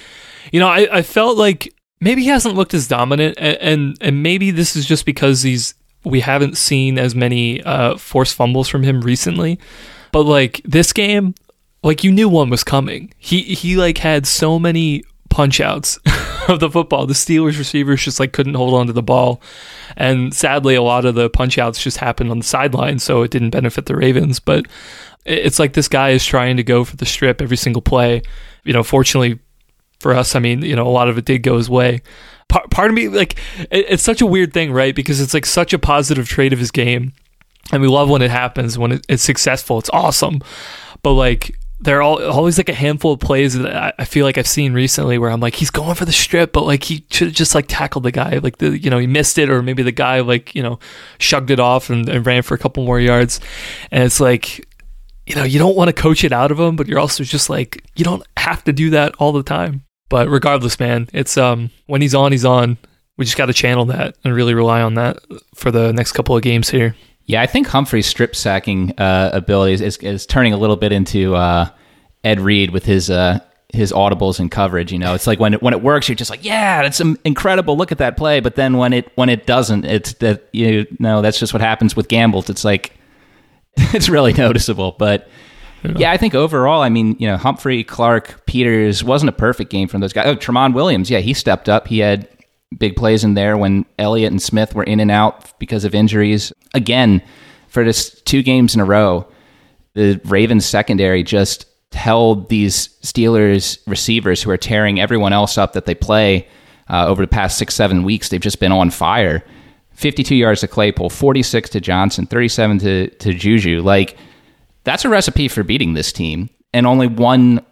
You 0.54 0.62
know, 0.62 0.68
I, 0.68 0.88
I 0.92 1.02
felt 1.02 1.38
like 1.38 1.74
maybe 2.00 2.22
he 2.24 2.30
hasn't 2.30 2.56
looked 2.56 2.74
as 2.74 2.88
dominant, 2.88 3.38
and, 3.38 3.58
and 3.58 3.98
and 4.00 4.24
maybe 4.24 4.52
this 4.52 4.78
is 4.78 4.86
just 4.86 5.06
because 5.06 5.42
he's 5.42 5.74
we 6.06 6.22
haven't 6.22 6.58
seen 6.58 6.98
as 6.98 7.14
many 7.14 7.62
uh, 7.64 7.98
forced 7.98 8.36
fumbles 8.36 8.70
from 8.70 8.84
him 8.84 9.02
recently. 9.02 9.60
But 10.14 10.24
like 10.24 10.62
this 10.64 10.94
game, 10.94 11.36
like 11.84 12.04
you 12.04 12.12
knew 12.12 12.30
one 12.30 12.50
was 12.50 12.64
coming. 12.64 13.14
He 13.18 13.42
he 13.42 13.76
like 13.76 13.98
had 13.98 14.28
so 14.28 14.60
many 14.60 15.04
punch 15.30 15.60
outs 15.62 15.98
of 16.48 16.60
the 16.60 16.70
football. 16.70 17.06
The 17.06 17.14
Steelers 17.14 17.58
receivers 17.58 18.04
just 18.04 18.20
like 18.20 18.34
couldn't 18.34 18.56
hold 18.56 18.74
on 18.74 18.88
to 18.88 18.94
the 18.94 19.02
ball. 19.02 19.42
And 19.98 20.34
sadly 20.34 20.76
a 20.76 20.82
lot 20.82 21.06
of 21.06 21.16
the 21.16 21.30
punch 21.30 21.58
outs 21.58 21.82
just 21.82 21.98
happened 21.98 22.32
on 22.32 22.40
the 22.40 22.46
sideline, 22.46 23.00
so 23.00 23.24
it 23.24 23.32
didn't 23.32 23.50
benefit 23.52 23.86
the 23.86 23.96
Ravens. 23.96 24.40
But 24.40 24.68
it's 25.26 25.60
like 25.60 25.74
this 25.74 25.88
guy 25.88 26.12
is 26.12 26.26
trying 26.26 26.58
to 26.58 26.64
go 26.64 26.84
for 26.84 26.98
the 26.98 27.06
strip 27.06 27.42
every 27.42 27.58
single 27.58 27.82
play. 27.82 28.22
You 28.64 28.74
know, 28.74 28.84
fortunately 28.84 29.40
for 30.00 30.14
us, 30.14 30.36
I 30.36 30.40
mean, 30.40 30.64
you 30.64 30.76
know, 30.76 30.88
a 30.88 30.90
lot 30.90 31.10
of 31.10 31.18
it 31.18 31.26
did 31.26 31.44
go 31.44 31.58
his 31.58 31.70
way. 31.70 32.02
Part, 32.48 32.70
part 32.72 32.90
of 32.90 32.96
me, 32.96 33.08
like, 33.08 33.38
it, 33.70 33.86
it's 33.90 34.04
such 34.04 34.20
a 34.20 34.26
weird 34.26 34.52
thing, 34.52 34.72
right? 34.72 34.96
Because 34.96 35.22
it's 35.22 35.34
like 35.34 35.46
such 35.46 35.74
a 35.74 35.80
positive 35.80 36.28
trait 36.28 36.54
of 36.54 36.60
his 36.60 36.72
game. 36.72 37.14
And 37.72 37.82
we 37.82 37.88
love 37.88 38.10
when 38.10 38.22
it 38.22 38.32
happens, 38.32 38.78
when 38.78 38.94
it, 38.94 39.06
it's 39.08 39.24
successful. 39.24 39.80
It's 39.80 39.90
awesome. 39.92 40.42
But 41.04 41.14
like, 41.14 41.58
there 41.82 42.02
are 42.02 42.04
always 42.04 42.60
like 42.60 42.70
a 42.70 42.74
handful 42.74 43.14
of 43.14 43.20
plays 43.20 43.58
that 43.58 43.96
I 43.98 44.06
feel 44.06 44.24
like 44.24 44.38
I've 44.38 44.48
seen 44.48 44.74
recently 44.74 45.18
where 45.18 45.32
I'm 45.32 45.40
like, 45.40 45.56
he's 45.56 45.72
going 45.72 45.96
for 45.96 46.06
the 46.06 46.12
strip, 46.12 46.54
but 46.54 46.64
like 46.64 46.84
he 46.84 47.04
should 47.10 47.30
have 47.30 47.36
just 47.36 47.56
like 47.56 47.66
tackled 47.68 48.04
the 48.04 48.12
guy. 48.12 48.38
Like 48.38 48.60
the, 48.60 48.78
you 48.78 48.92
know, 48.92 49.00
he 49.00 49.08
missed 49.08 49.40
it, 49.40 49.50
or 49.50 49.64
maybe 49.64 49.82
the 49.82 49.92
guy 49.92 50.20
like, 50.20 50.54
you 50.54 50.62
know, 50.62 50.78
shugged 51.18 51.50
it 51.50 51.60
off 51.60 51.90
and, 51.90 52.08
and 52.08 52.26
ran 52.26 52.44
for 52.44 52.54
a 52.54 52.60
couple 52.60 52.86
more 52.86 53.00
yards. 53.00 53.40
And 53.90 54.04
it's 54.04 54.20
like, 54.20 54.68
you 55.26 55.36
know, 55.36 55.44
you 55.44 55.58
don't 55.58 55.76
want 55.76 55.88
to 55.88 55.94
coach 55.94 56.24
it 56.24 56.32
out 56.32 56.52
of 56.52 56.60
him, 56.60 56.76
but 56.76 56.88
you're 56.88 57.00
also 57.00 57.24
just 57.24 57.50
like, 57.50 57.84
you 57.96 58.06
don't 58.06 58.24
have 58.38 58.64
to 58.66 58.74
do 58.74 58.92
that 58.92 59.16
all 59.16 59.32
the 59.32 59.44
time. 59.44 59.84
But 60.08 60.30
regardless, 60.30 60.80
man, 60.80 61.10
it's, 61.14 61.36
um, 61.36 61.72
when 61.88 62.02
he's 62.02 62.14
on, 62.14 62.32
he's 62.32 62.46
on. 62.46 62.78
We 63.18 63.26
just 63.26 63.38
got 63.38 63.48
to 63.48 63.54
channel 63.54 63.86
that 63.86 64.18
and 64.24 64.34
really 64.36 64.54
rely 64.54 64.82
on 64.82 64.96
that 64.96 65.18
for 65.56 65.72
the 65.72 65.92
next 65.94 66.12
couple 66.12 66.36
of 66.36 66.44
games 66.44 66.70
here. 66.70 66.96
Yeah, 67.32 67.42
I 67.42 67.46
think 67.46 67.68
Humphrey's 67.68 68.08
strip 68.08 68.36
sacking 68.36 68.92
uh, 68.98 69.30
ability 69.32 69.72
is, 69.72 69.80
is, 69.80 69.98
is, 70.00 70.26
turning 70.26 70.52
a 70.52 70.58
little 70.58 70.76
bit 70.76 70.92
into 70.92 71.34
uh, 71.34 71.70
Ed 72.26 72.42
Reed 72.42 72.72
with 72.72 72.84
his 72.84 73.10
uh, 73.10 73.40
his 73.70 73.94
audibles 73.94 74.42
and 74.42 74.52
coverage. 74.52 74.92
You 74.92 75.00
know, 75.00 75.14
it's 75.14 75.28
like 75.28 75.40
when 75.40 75.54
it, 75.54 75.64
when 75.64 75.74
it 75.74 75.82
works, 75.82 76.10
you're 76.10 76.18
just 76.18 76.30
like, 76.30 76.44
yeah, 76.44 76.82
it's 76.82 77.00
incredible. 77.00 77.78
Look 77.78 77.94
at 77.94 78.00
that 78.00 78.18
play. 78.18 78.42
But 78.42 78.56
then 78.56 78.76
when 78.76 78.92
it 78.92 79.14
when 79.16 79.30
it 79.30 79.46
doesn't, 79.46 79.86
it's 79.86 80.12
that 80.16 80.50
you 80.52 80.86
know 81.00 81.22
that's 81.22 81.40
just 81.40 81.54
what 81.54 81.62
happens 81.62 81.96
with 81.96 82.10
gambles. 82.10 82.50
It's 82.50 82.66
like 82.66 82.92
it's 83.78 84.10
really 84.10 84.34
noticeable. 84.34 84.98
But 85.00 85.30
yeah. 85.84 85.94
yeah. 86.00 86.12
I 86.12 86.18
think 86.18 86.36
overall, 86.36 86.82
I 86.82 86.90
mean, 86.90 87.16
you 87.18 87.30
know, 87.30 87.38
Humphrey, 87.38 87.86
Clark, 87.86 88.46
Peters 88.46 89.06
wasn't 89.06 89.30
a 89.30 89.34
perfect 89.34 89.72
game 89.72 89.88
from 89.88 90.02
those 90.02 90.12
guys. 90.12 90.26
Oh, 90.28 90.36
Tramon 90.36 90.74
Williams, 90.74 91.10
yeah, 91.10 91.20
he 91.20 91.34
stepped 91.34 91.70
up. 91.70 91.88
He 91.88 92.00
had 92.00 92.28
big 92.78 92.96
plays 92.96 93.24
in 93.24 93.34
there 93.34 93.58
when 93.58 93.86
Elliott 94.00 94.32
and 94.32 94.42
Smith 94.42 94.74
were 94.74 94.84
in 94.84 95.00
and 95.00 95.12
out 95.12 95.58
because 95.60 95.84
of 95.84 95.94
injuries. 95.94 96.54
Again, 96.74 97.22
for 97.68 97.84
just 97.84 98.26
two 98.26 98.44
games 98.44 98.76
in 98.76 98.82
a 98.82 98.86
row, 98.86 99.28
the 99.94 100.20
Ravens 100.26 100.66
secondary 100.66 101.24
just 101.24 101.66
held 101.92 102.50
these 102.50 102.88
Steelers 103.02 103.80
receivers 103.86 104.42
who 104.42 104.50
are 104.50 104.58
tearing 104.58 105.00
everyone 105.00 105.34
else 105.34 105.58
up 105.58 105.74
that 105.74 105.86
they 105.86 105.96
play 105.96 106.48
uh, 106.90 107.08
over 107.08 107.24
the 107.24 107.28
past 107.28 107.58
six, 107.58 107.76
seven 107.76 108.04
weeks. 108.04 108.30
They've 108.30 108.40
just 108.40 108.60
been 108.60 108.72
on 108.72 108.90
fire. 108.92 109.44
52 109.94 110.36
yards 110.36 110.62
to 110.62 110.68
Claypool, 110.68 111.10
46 111.10 111.70
to 111.72 111.82
Johnson, 111.82 112.26
37 112.26 112.80
to, 112.80 113.10
to 113.10 113.34
Juju. 113.34 113.82
Like, 113.82 114.18
that's 114.84 115.06
a 115.06 115.10
recipe 115.10 115.48
for 115.48 115.64
beating 115.64 115.94
this 115.94 116.12
team. 116.12 116.50
And 116.74 116.88
only 116.88 117.08
one 117.08 117.66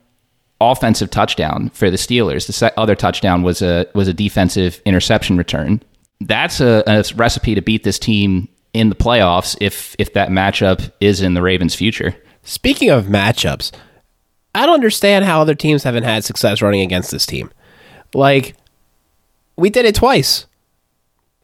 offensive 0.61 1.09
touchdown 1.09 1.69
for 1.73 1.89
the 1.89 1.97
Steelers. 1.97 2.47
The 2.47 2.79
other 2.79 2.95
touchdown 2.95 3.43
was 3.43 3.61
a 3.61 3.87
was 3.93 4.07
a 4.07 4.13
defensive 4.13 4.81
interception 4.85 5.37
return. 5.37 5.81
That's 6.21 6.59
a, 6.59 6.83
a 6.85 7.03
recipe 7.15 7.55
to 7.55 7.61
beat 7.61 7.83
this 7.83 7.99
team 7.99 8.49
in 8.73 8.89
the 8.89 8.95
playoffs 8.95 9.57
if 9.61 9.95
if 9.99 10.13
that 10.13 10.29
matchup 10.29 10.91
is 10.99 11.21
in 11.21 11.33
the 11.33 11.41
Ravens' 11.41 11.75
future. 11.75 12.15
Speaking 12.43 12.89
of 12.89 13.05
matchups, 13.05 13.71
I 14.55 14.65
don't 14.65 14.75
understand 14.75 15.25
how 15.25 15.41
other 15.41 15.55
teams 15.55 15.83
haven't 15.83 16.03
had 16.03 16.23
success 16.23 16.61
running 16.61 16.81
against 16.81 17.11
this 17.11 17.25
team. 17.25 17.51
Like, 18.13 18.55
we 19.55 19.69
did 19.69 19.85
it 19.85 19.95
twice. 19.95 20.45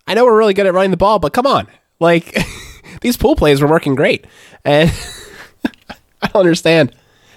I 0.08 0.13
know 0.13 0.25
we're 0.25 0.38
really 0.38 0.54
good 0.54 0.65
at 0.65 0.73
running 0.73 0.91
the 0.91 0.97
ball, 0.97 1.19
but 1.19 1.34
come 1.34 1.45
on. 1.45 1.67
Like, 1.99 2.36
these 3.01 3.17
pool 3.17 3.36
plays 3.36 3.62
were 3.62 3.67
working 3.67 3.95
great. 3.95 4.25
And 4.63 4.91
I 6.21 6.28
don't 6.28 6.41
understand 6.41 6.95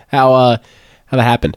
how 0.08 0.32
uh, 0.32 0.58
how 1.06 1.16
that 1.16 1.24
happened. 1.24 1.56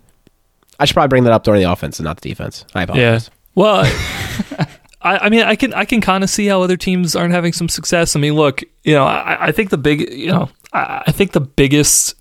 I 0.82 0.86
should 0.86 0.96
probably 0.96 1.10
bring 1.10 1.24
that 1.26 1.34
up 1.34 1.44
during 1.44 1.62
the 1.62 1.72
offense 1.72 2.00
and 2.00 2.06
not 2.06 2.20
the 2.20 2.28
defense. 2.28 2.65
I 2.74 2.84
apologize. 2.84 3.28
Yeah. 3.28 3.34
Well, 3.54 3.86
I, 5.02 5.17
I, 5.17 5.30
mean, 5.30 5.44
I 5.44 5.56
can 5.56 5.74
I 5.74 5.86
can 5.86 6.02
kind 6.02 6.24
of 6.24 6.30
see 6.30 6.48
how 6.48 6.63
other 6.63 6.76
teams 6.76 7.15
aren't 7.15 7.34
having 7.34 7.54
some 7.54 7.70
success. 7.70 8.15
I 8.15 8.20
mean, 8.20 8.34
look, 8.34 8.63
you 8.84 8.96
know, 8.96 9.06
I, 9.06 9.48
I 9.48 9.52
think 9.52 9.70
the 9.70 9.78
big, 9.78 10.12
you 10.12 10.32
know, 10.32 10.50
I, 10.74 11.04
I 11.08 11.12
think 11.12 11.34
the 11.34 11.39
biggest 11.39 12.15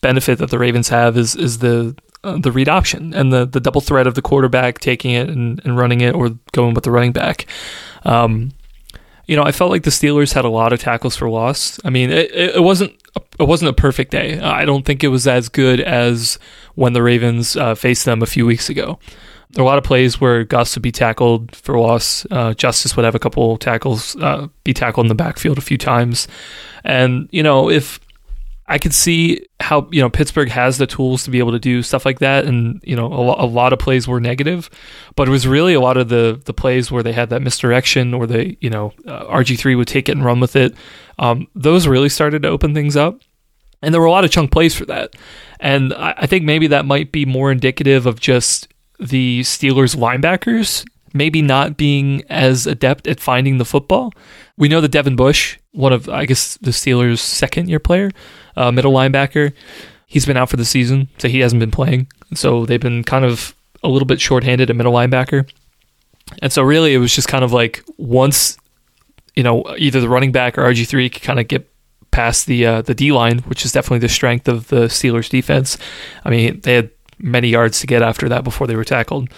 benefit 0.00 0.38
that 0.38 0.50
the 0.50 0.58
Ravens 0.58 0.88
have 0.88 1.16
is 1.16 1.36
is 1.36 1.58
the 1.58 1.96
uh, 2.24 2.36
the 2.38 2.50
read 2.50 2.68
option 2.68 3.14
and 3.14 3.32
the 3.32 3.46
the 3.46 3.60
double 3.60 3.80
threat 3.80 4.08
of 4.08 4.16
the 4.16 4.22
quarterback 4.22 4.80
taking 4.80 5.12
it 5.12 5.28
and, 5.28 5.60
and 5.64 5.76
running 5.76 6.00
it 6.00 6.14
or 6.14 6.30
going 6.52 6.74
with 6.74 6.82
the 6.82 6.90
running 6.90 7.12
back. 7.12 7.46
Um, 8.04 8.50
you 9.28 9.36
know, 9.36 9.44
I 9.44 9.52
felt 9.52 9.70
like 9.70 9.82
the 9.82 9.90
Steelers 9.90 10.32
had 10.32 10.46
a 10.46 10.48
lot 10.48 10.72
of 10.72 10.80
tackles 10.80 11.14
for 11.14 11.28
loss. 11.28 11.78
I 11.84 11.90
mean, 11.90 12.10
it, 12.10 12.32
it 12.32 12.62
wasn't 12.62 12.94
it 13.38 13.46
wasn't 13.46 13.68
a 13.68 13.74
perfect 13.74 14.10
day. 14.10 14.40
I 14.40 14.64
don't 14.64 14.84
think 14.84 15.04
it 15.04 15.08
was 15.08 15.28
as 15.28 15.48
good 15.50 15.80
as 15.80 16.38
when 16.74 16.94
the 16.94 17.02
Ravens 17.02 17.54
uh, 17.54 17.74
faced 17.74 18.06
them 18.06 18.22
a 18.22 18.26
few 18.26 18.46
weeks 18.46 18.70
ago. 18.70 18.98
There 19.50 19.62
are 19.62 19.66
a 19.66 19.68
lot 19.68 19.78
of 19.78 19.84
plays 19.84 20.20
where 20.20 20.44
Gus 20.44 20.74
would 20.76 20.82
be 20.82 20.92
tackled 20.92 21.54
for 21.54 21.78
loss. 21.78 22.26
Uh, 22.30 22.54
Justice 22.54 22.96
would 22.96 23.04
have 23.04 23.14
a 23.14 23.18
couple 23.18 23.58
tackles, 23.58 24.16
uh, 24.16 24.48
be 24.64 24.74
tackled 24.74 25.04
in 25.04 25.08
the 25.08 25.14
backfield 25.14 25.58
a 25.58 25.62
few 25.62 25.78
times, 25.78 26.26
and 26.82 27.28
you 27.30 27.42
know 27.42 27.70
if 27.70 28.00
I 28.70 28.78
could 28.78 28.94
see 28.94 29.46
how 29.60 29.88
you 29.90 30.02
know 30.02 30.10
Pittsburgh 30.10 30.50
has 30.50 30.76
the 30.76 30.86
tools 30.86 31.24
to 31.24 31.30
be 31.30 31.38
able 31.38 31.52
to 31.52 31.58
do 31.58 31.82
stuff 31.82 32.04
like 32.04 32.18
that, 32.18 32.44
and 32.44 32.80
you 32.84 32.94
know 32.94 33.06
a, 33.06 33.22
lo- 33.22 33.36
a, 33.38 33.46
lot 33.46 33.72
of 33.72 33.78
plays 33.78 34.06
were 34.06 34.20
negative, 34.20 34.68
but 35.16 35.26
it 35.26 35.30
was 35.30 35.46
really 35.46 35.72
a 35.72 35.80
lot 35.80 35.96
of 35.96 36.10
the 36.10 36.40
the 36.44 36.52
plays 36.52 36.90
where 36.90 37.02
they 37.02 37.12
had 37.12 37.30
that 37.30 37.40
misdirection, 37.40 38.12
or 38.12 38.26
they 38.26 38.58
you 38.60 38.68
know 38.68 38.92
uh, 39.06 39.24
RG 39.24 39.58
three 39.58 39.74
would 39.74 39.88
take 39.88 40.08
it 40.08 40.12
and 40.12 40.24
run 40.24 40.38
with 40.38 40.54
it. 40.54 40.74
Um, 41.18 41.48
those 41.54 41.88
really 41.88 42.10
started 42.10 42.42
to 42.42 42.48
open 42.48 42.74
things 42.74 42.94
up, 42.94 43.18
and 43.80 43.94
there 43.94 44.02
were 44.02 44.06
a 44.06 44.10
lot 44.10 44.24
of 44.24 44.30
chunk 44.30 44.52
plays 44.52 44.74
for 44.74 44.84
that, 44.84 45.16
and 45.60 45.94
I, 45.94 46.14
I 46.18 46.26
think 46.26 46.44
maybe 46.44 46.66
that 46.66 46.84
might 46.84 47.10
be 47.10 47.24
more 47.24 47.50
indicative 47.50 48.04
of 48.04 48.20
just 48.20 48.68
the 49.00 49.40
Steelers 49.40 49.96
linebackers 49.96 50.84
maybe 51.18 51.42
not 51.42 51.76
being 51.76 52.22
as 52.30 52.66
adept 52.66 53.06
at 53.06 53.20
finding 53.20 53.58
the 53.58 53.64
football. 53.64 54.12
We 54.56 54.68
know 54.68 54.80
that 54.80 54.92
Devin 54.92 55.16
Bush, 55.16 55.58
one 55.72 55.92
of 55.92 56.08
I 56.08 56.24
guess 56.24 56.56
the 56.58 56.70
Steelers' 56.70 57.18
second 57.18 57.68
year 57.68 57.78
player 57.78 58.10
uh, 58.56 58.72
middle 58.72 58.92
linebacker. 58.92 59.52
He's 60.06 60.26
been 60.26 60.36
out 60.36 60.48
for 60.48 60.56
the 60.56 60.64
season, 60.64 61.08
so 61.18 61.28
he 61.28 61.40
hasn't 61.40 61.60
been 61.60 61.70
playing. 61.70 62.08
So 62.34 62.64
they've 62.66 62.80
been 62.80 63.04
kind 63.04 63.24
of 63.24 63.54
a 63.82 63.88
little 63.88 64.06
bit 64.06 64.20
shorthanded 64.20 64.70
at 64.70 64.76
middle 64.76 64.92
linebacker. 64.92 65.48
And 66.42 66.52
so 66.52 66.62
really 66.62 66.94
it 66.94 66.98
was 66.98 67.14
just 67.14 67.28
kind 67.28 67.44
of 67.44 67.52
like 67.52 67.84
once, 67.96 68.58
you 69.34 69.42
know, 69.42 69.64
either 69.78 70.00
the 70.00 70.08
running 70.08 70.32
back 70.32 70.58
or 70.58 70.62
RG3 70.62 71.12
could 71.12 71.22
kind 71.22 71.38
of 71.38 71.48
get 71.48 71.70
past 72.10 72.46
the 72.46 72.66
uh, 72.66 72.82
the 72.82 72.94
D 72.94 73.12
line, 73.12 73.38
which 73.40 73.64
is 73.64 73.72
definitely 73.72 74.00
the 74.00 74.08
strength 74.08 74.48
of 74.48 74.68
the 74.68 74.86
Steelers 74.86 75.28
defense. 75.28 75.78
I 76.24 76.30
mean, 76.30 76.60
they 76.60 76.74
had 76.74 76.90
many 77.18 77.48
yards 77.48 77.80
to 77.80 77.86
get 77.86 78.02
after 78.02 78.28
that 78.28 78.44
before 78.44 78.66
they 78.66 78.76
were 78.76 78.84
tackled. 78.84 79.28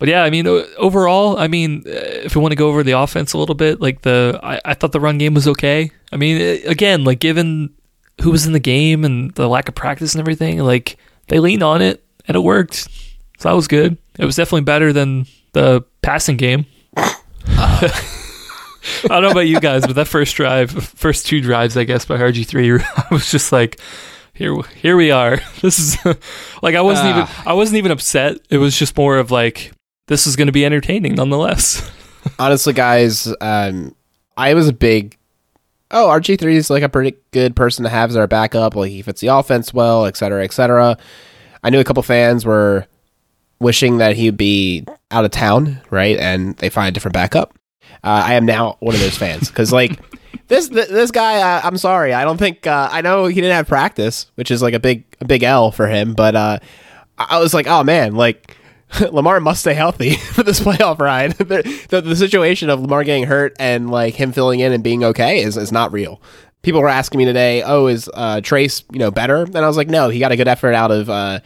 But 0.00 0.08
yeah, 0.08 0.24
I 0.24 0.30
mean, 0.30 0.46
overall, 0.46 1.38
I 1.38 1.46
mean, 1.46 1.84
uh, 1.86 1.90
if 1.90 2.34
we 2.34 2.40
want 2.40 2.52
to 2.52 2.56
go 2.56 2.68
over 2.68 2.82
the 2.82 2.98
offense 2.98 3.34
a 3.34 3.38
little 3.38 3.54
bit, 3.54 3.82
like 3.82 4.00
the, 4.00 4.40
I, 4.42 4.60
I 4.64 4.74
thought 4.74 4.92
the 4.92 4.98
run 4.98 5.18
game 5.18 5.34
was 5.34 5.46
okay. 5.46 5.90
I 6.10 6.16
mean, 6.16 6.66
again, 6.66 7.04
like 7.04 7.20
given 7.20 7.74
who 8.22 8.30
was 8.30 8.46
in 8.46 8.52
the 8.52 8.60
game 8.60 9.04
and 9.04 9.30
the 9.34 9.46
lack 9.46 9.68
of 9.68 9.74
practice 9.74 10.14
and 10.14 10.20
everything, 10.20 10.58
like 10.60 10.96
they 11.28 11.38
leaned 11.38 11.62
on 11.62 11.82
it 11.82 12.02
and 12.26 12.34
it 12.34 12.40
worked. 12.40 12.88
So 13.38 13.50
that 13.50 13.54
was 13.54 13.68
good. 13.68 13.98
It 14.18 14.24
was 14.24 14.36
definitely 14.36 14.62
better 14.62 14.90
than 14.90 15.26
the 15.52 15.84
passing 16.00 16.38
game. 16.38 16.64
Uh. 16.96 17.88
I 19.04 19.08
don't 19.08 19.22
know 19.22 19.30
about 19.30 19.40
you 19.40 19.60
guys, 19.60 19.86
but 19.86 19.96
that 19.96 20.08
first 20.08 20.34
drive, 20.34 20.70
first 20.70 21.26
two 21.26 21.42
drives, 21.42 21.76
I 21.76 21.84
guess, 21.84 22.06
by 22.06 22.16
RG3, 22.16 22.82
I 23.10 23.14
was 23.14 23.30
just 23.30 23.52
like, 23.52 23.78
here, 24.32 24.56
here 24.76 24.96
we 24.96 25.10
are. 25.10 25.38
This 25.60 25.78
is 25.78 25.98
like 26.62 26.74
I 26.74 26.80
wasn't 26.80 27.08
uh. 27.08 27.10
even, 27.10 27.28
I 27.46 27.52
wasn't 27.52 27.76
even 27.76 27.92
upset. 27.92 28.38
It 28.48 28.56
was 28.56 28.78
just 28.78 28.96
more 28.96 29.18
of 29.18 29.30
like, 29.30 29.72
this 30.10 30.26
is 30.26 30.34
going 30.34 30.46
to 30.46 30.52
be 30.52 30.66
entertaining 30.66 31.14
nonetheless. 31.14 31.88
Honestly, 32.38 32.72
guys, 32.72 33.32
um, 33.40 33.94
I 34.36 34.54
was 34.54 34.66
a 34.66 34.72
big 34.72 35.16
oh, 35.92 36.08
RG3 36.08 36.52
is 36.54 36.68
like 36.68 36.82
a 36.82 36.88
pretty 36.88 37.16
good 37.30 37.54
person 37.54 37.84
to 37.84 37.88
have 37.88 38.10
as 38.10 38.16
our 38.16 38.26
backup. 38.26 38.74
Like 38.74 38.90
he 38.90 39.02
fits 39.02 39.20
the 39.20 39.28
offense 39.28 39.72
well, 39.72 40.06
et 40.06 40.16
cetera, 40.16 40.44
et 40.44 40.52
cetera. 40.52 40.98
I 41.62 41.70
knew 41.70 41.78
a 41.78 41.84
couple 41.84 42.02
fans 42.02 42.44
were 42.44 42.86
wishing 43.60 43.98
that 43.98 44.16
he'd 44.16 44.36
be 44.36 44.84
out 45.12 45.24
of 45.24 45.30
town, 45.30 45.80
right? 45.90 46.18
And 46.18 46.56
they 46.56 46.70
find 46.70 46.88
a 46.88 46.92
different 46.92 47.14
backup. 47.14 47.56
Uh, 48.02 48.22
I 48.26 48.34
am 48.34 48.46
now 48.46 48.78
one 48.80 48.94
of 48.94 49.00
those 49.00 49.16
fans 49.16 49.48
because 49.48 49.72
like 49.72 50.00
this 50.48 50.68
this 50.68 51.12
guy, 51.12 51.40
uh, 51.40 51.60
I'm 51.62 51.76
sorry, 51.76 52.14
I 52.14 52.24
don't 52.24 52.38
think 52.38 52.66
uh, 52.66 52.88
I 52.90 53.00
know 53.00 53.26
he 53.26 53.36
didn't 53.36 53.54
have 53.54 53.68
practice, 53.68 54.26
which 54.34 54.50
is 54.50 54.60
like 54.60 54.74
a 54.74 54.80
big 54.80 55.04
a 55.20 55.24
big 55.24 55.44
L 55.44 55.70
for 55.70 55.86
him. 55.86 56.14
But 56.14 56.34
uh, 56.34 56.58
I 57.16 57.38
was 57.38 57.54
like, 57.54 57.68
oh 57.68 57.84
man, 57.84 58.16
like 58.16 58.56
Lamar 59.12 59.40
must 59.40 59.60
stay 59.60 59.74
healthy 59.74 60.16
for 60.16 60.42
this 60.42 60.60
playoff 60.60 60.98
ride. 60.98 61.32
the, 61.38 61.86
the, 61.88 62.00
the, 62.00 62.16
situation 62.16 62.70
of 62.70 62.80
Lamar 62.80 63.04
getting 63.04 63.24
hurt 63.24 63.56
and 63.58 63.90
like 63.90 64.14
him 64.14 64.32
filling 64.32 64.60
in 64.60 64.72
and 64.72 64.82
being 64.82 65.04
okay 65.04 65.42
is, 65.42 65.56
is 65.56 65.72
not 65.72 65.92
real. 65.92 66.20
People 66.62 66.80
were 66.80 66.88
asking 66.88 67.18
me 67.18 67.24
today, 67.24 67.62
"Oh, 67.62 67.86
is 67.86 68.10
uh, 68.12 68.42
Trace 68.42 68.84
you 68.92 68.98
know 68.98 69.10
better?" 69.10 69.44
And 69.44 69.56
I 69.56 69.66
was 69.66 69.78
like, 69.78 69.88
"No, 69.88 70.10
he 70.10 70.18
got 70.18 70.30
a 70.30 70.36
good 70.36 70.48
effort 70.48 70.74
out 70.74 70.90
of 70.90 71.08
uh, 71.08 71.40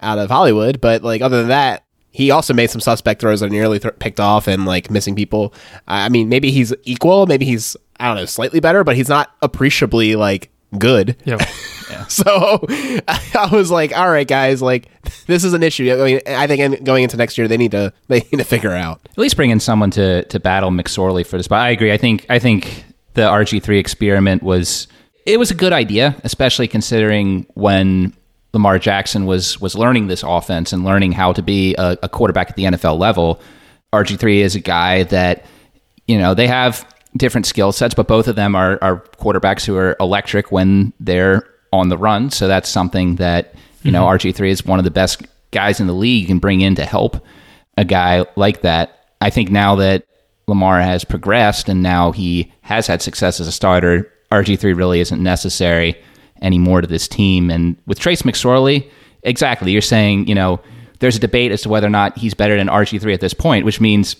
out 0.00 0.18
of 0.18 0.30
Hollywood, 0.30 0.80
but 0.80 1.02
like 1.04 1.22
other 1.22 1.38
than 1.38 1.48
that, 1.48 1.84
he 2.10 2.32
also 2.32 2.52
made 2.52 2.68
some 2.68 2.80
suspect 2.80 3.20
throws 3.20 3.38
that 3.38 3.50
nearly 3.50 3.78
th- 3.78 3.98
picked 4.00 4.18
off 4.18 4.48
and 4.48 4.66
like 4.66 4.90
missing 4.90 5.14
people. 5.14 5.54
I 5.86 6.08
mean, 6.08 6.28
maybe 6.28 6.50
he's 6.50 6.74
equal, 6.82 7.26
maybe 7.26 7.44
he's 7.44 7.76
I 8.00 8.08
don't 8.08 8.16
know, 8.16 8.24
slightly 8.24 8.58
better, 8.58 8.82
but 8.82 8.96
he's 8.96 9.08
not 9.08 9.30
appreciably 9.42 10.16
like 10.16 10.50
good. 10.76 11.16
Yeah. 11.24 11.38
yeah. 11.90 12.06
So 12.06 12.64
I 12.68 13.48
was 13.50 13.70
like, 13.70 13.96
all 13.96 14.10
right, 14.10 14.26
guys, 14.26 14.60
like 14.60 14.88
this 15.26 15.44
is 15.44 15.54
an 15.54 15.62
issue. 15.62 15.92
I 15.92 16.04
mean, 16.04 16.20
I 16.26 16.46
think 16.46 16.84
going 16.84 17.04
into 17.04 17.16
next 17.16 17.38
year, 17.38 17.48
they 17.48 17.56
need 17.56 17.70
to 17.72 17.92
they 18.08 18.20
need 18.20 18.38
to 18.38 18.44
figure 18.44 18.72
out. 18.72 19.00
At 19.10 19.18
least 19.18 19.36
bring 19.36 19.50
in 19.50 19.60
someone 19.60 19.90
to 19.92 20.24
to 20.24 20.40
battle 20.40 20.70
McSorley 20.70 21.26
for 21.26 21.36
this. 21.36 21.48
But 21.48 21.56
I 21.56 21.70
agree. 21.70 21.92
I 21.92 21.96
think 21.96 22.26
I 22.28 22.38
think 22.38 22.84
the 23.14 23.22
RG 23.22 23.62
three 23.62 23.78
experiment 23.78 24.42
was 24.42 24.88
it 25.26 25.38
was 25.38 25.50
a 25.50 25.54
good 25.54 25.72
idea, 25.72 26.16
especially 26.24 26.68
considering 26.68 27.46
when 27.54 28.14
Lamar 28.52 28.78
Jackson 28.78 29.26
was 29.26 29.60
was 29.60 29.74
learning 29.74 30.08
this 30.08 30.22
offense 30.22 30.72
and 30.72 30.84
learning 30.84 31.12
how 31.12 31.32
to 31.32 31.42
be 31.42 31.74
a, 31.76 31.96
a 32.02 32.08
quarterback 32.08 32.50
at 32.50 32.56
the 32.56 32.64
NFL 32.64 32.98
level. 32.98 33.40
RG 33.92 34.18
three 34.18 34.42
is 34.42 34.54
a 34.54 34.60
guy 34.60 35.02
that 35.04 35.44
you 36.06 36.18
know 36.18 36.34
they 36.34 36.46
have 36.46 36.86
different 37.16 37.46
skill 37.46 37.72
sets, 37.72 37.94
but 37.94 38.08
both 38.08 38.28
of 38.28 38.36
them 38.36 38.54
are, 38.54 38.78
are 38.82 39.00
quarterbacks 39.18 39.64
who 39.64 39.76
are 39.76 39.96
electric 40.00 40.52
when 40.52 40.92
they're 41.00 41.48
on 41.72 41.88
the 41.88 41.98
run. 41.98 42.30
So 42.30 42.48
that's 42.48 42.68
something 42.68 43.16
that, 43.16 43.54
you 43.82 43.90
mm-hmm. 43.90 43.92
know, 43.92 44.06
RG3 44.06 44.50
is 44.50 44.64
one 44.64 44.78
of 44.78 44.84
the 44.84 44.90
best 44.90 45.22
guys 45.50 45.80
in 45.80 45.86
the 45.86 45.94
league 45.94 46.30
and 46.30 46.40
bring 46.40 46.60
in 46.60 46.74
to 46.76 46.84
help 46.84 47.24
a 47.76 47.84
guy 47.84 48.26
like 48.36 48.62
that. 48.62 49.06
I 49.20 49.30
think 49.30 49.50
now 49.50 49.76
that 49.76 50.04
Lamar 50.46 50.80
has 50.80 51.04
progressed 51.04 51.68
and 51.68 51.82
now 51.82 52.12
he 52.12 52.52
has 52.62 52.86
had 52.86 53.02
success 53.02 53.40
as 53.40 53.46
a 53.46 53.52
starter, 53.52 54.10
RG3 54.30 54.76
really 54.76 55.00
isn't 55.00 55.22
necessary 55.22 55.96
anymore 56.42 56.80
to 56.80 56.86
this 56.86 57.08
team. 57.08 57.50
And 57.50 57.76
with 57.86 57.98
Trace 57.98 58.22
McSorley, 58.22 58.88
exactly, 59.22 59.72
you're 59.72 59.82
saying, 59.82 60.28
you 60.28 60.34
know, 60.34 60.60
there's 61.00 61.16
a 61.16 61.20
debate 61.20 61.52
as 61.52 61.62
to 61.62 61.68
whether 61.68 61.86
or 61.86 61.90
not 61.90 62.18
he's 62.18 62.34
better 62.34 62.56
than 62.56 62.68
RG3 62.68 63.14
at 63.14 63.20
this 63.20 63.34
point, 63.34 63.64
which 63.64 63.80
means 63.80 64.16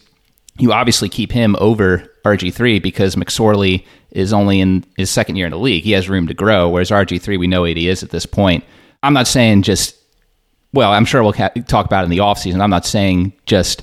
you 0.59 0.73
obviously 0.73 1.09
keep 1.09 1.33
him 1.33 1.57
over 1.59 2.07
RG3 2.37 2.83
because 2.83 3.17
McSorley 3.17 3.85
is 4.11 4.33
only 4.33 4.61
in 4.61 4.85
his 4.97 5.11
second 5.11 5.37
year 5.37 5.47
in 5.47 5.53
the 5.53 5.59
league. 5.59 5.85
He 5.85 5.93
has 5.93 6.09
room 6.09 6.27
to 6.27 6.35
grow, 6.35 6.69
whereas 6.69 6.91
RG3, 6.91 7.39
we 7.39 7.47
know 7.47 7.63
what 7.63 7.77
he 7.77 7.89
is 7.89 8.03
at 8.03 8.11
this 8.11 8.27
point. 8.27 8.65
I'm 9.03 9.13
not 9.13 9.27
saying 9.27 9.63
just, 9.63 9.97
well, 10.73 10.93
I'm 10.93 11.05
sure 11.05 11.23
we'll 11.23 11.33
talk 11.33 11.87
about 11.87 12.03
it 12.03 12.05
in 12.05 12.11
the 12.11 12.19
offseason. 12.19 12.61
I'm 12.61 12.71
not 12.71 12.87
saying 12.87 13.33
just 13.47 13.83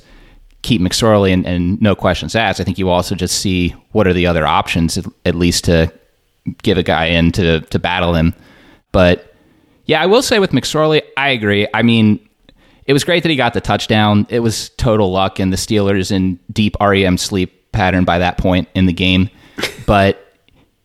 keep 0.62 0.82
McSorley 0.82 1.32
and, 1.32 1.46
and, 1.46 1.80
no 1.80 1.96
questions 1.96 2.36
asked. 2.36 2.60
I 2.60 2.64
think 2.64 2.80
you 2.80 2.90
also 2.90 3.14
just 3.14 3.40
see 3.40 3.70
what 3.92 4.08
are 4.08 4.14
the 4.14 4.26
other 4.26 4.48
options, 4.48 4.98
at, 4.98 5.06
at 5.24 5.36
least 5.36 5.66
to 5.66 5.94
give 6.64 6.80
a 6.80 6.84
guy 6.84 7.06
in 7.06 7.32
to, 7.34 7.62
to 7.62 7.78
battle 7.78 8.16
him. 8.16 8.34
But 8.92 9.36
yeah, 9.86 10.02
I 10.02 10.08
will 10.08 10.24
say 10.24 10.40
with 10.40 10.52
McSorley, 10.52 11.04
I 11.18 11.30
agree. 11.30 11.68
I 11.74 11.84
mean, 11.84 12.20
it 12.86 12.94
was 12.94 13.04
great 13.04 13.24
that 13.24 13.30
he 13.30 13.36
got 13.36 13.54
the 13.54 13.62
touchdown. 13.62 14.26
It 14.30 14.40
was 14.40 14.70
total 14.70 15.12
luck, 15.12 15.40
and 15.40 15.52
the 15.52 15.58
Steelers 15.58 16.12
in 16.12 16.40
deep 16.52 16.76
REM 16.80 17.18
sleep 17.18 17.55
pattern 17.76 18.06
by 18.06 18.20
that 18.20 18.38
point 18.38 18.68
in 18.74 18.86
the 18.86 18.94
game. 18.94 19.30
But 19.86 20.22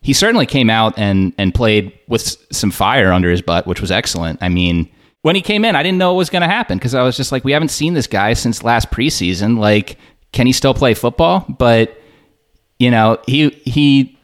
he 0.01 0.13
certainly 0.13 0.45
came 0.45 0.69
out 0.69 0.97
and 0.97 1.33
and 1.37 1.53
played 1.53 1.97
with 2.07 2.21
some 2.51 2.71
fire 2.71 3.11
under 3.11 3.29
his 3.29 3.41
butt, 3.41 3.67
which 3.67 3.81
was 3.81 3.91
excellent. 3.91 4.41
I 4.41 4.49
mean, 4.49 4.89
when 5.21 5.35
he 5.35 5.41
came 5.41 5.65
in, 5.65 5.75
I 5.75 5.83
didn't 5.83 5.97
know 5.97 6.13
what 6.13 6.17
was 6.17 6.29
going 6.29 6.41
to 6.41 6.47
happen 6.47 6.77
because 6.77 6.95
I 6.95 7.03
was 7.03 7.15
just 7.15 7.31
like, 7.31 7.43
we 7.43 7.51
haven't 7.51 7.69
seen 7.69 7.93
this 7.93 8.07
guy 8.07 8.33
since 8.33 8.63
last 8.63 8.89
preseason. 8.91 9.59
Like, 9.59 9.97
can 10.31 10.47
he 10.47 10.53
still 10.53 10.73
play 10.73 10.93
football? 10.93 11.45
But 11.47 11.97
you 12.79 12.89
know, 12.89 13.19
he 13.27 13.49
he 13.63 14.17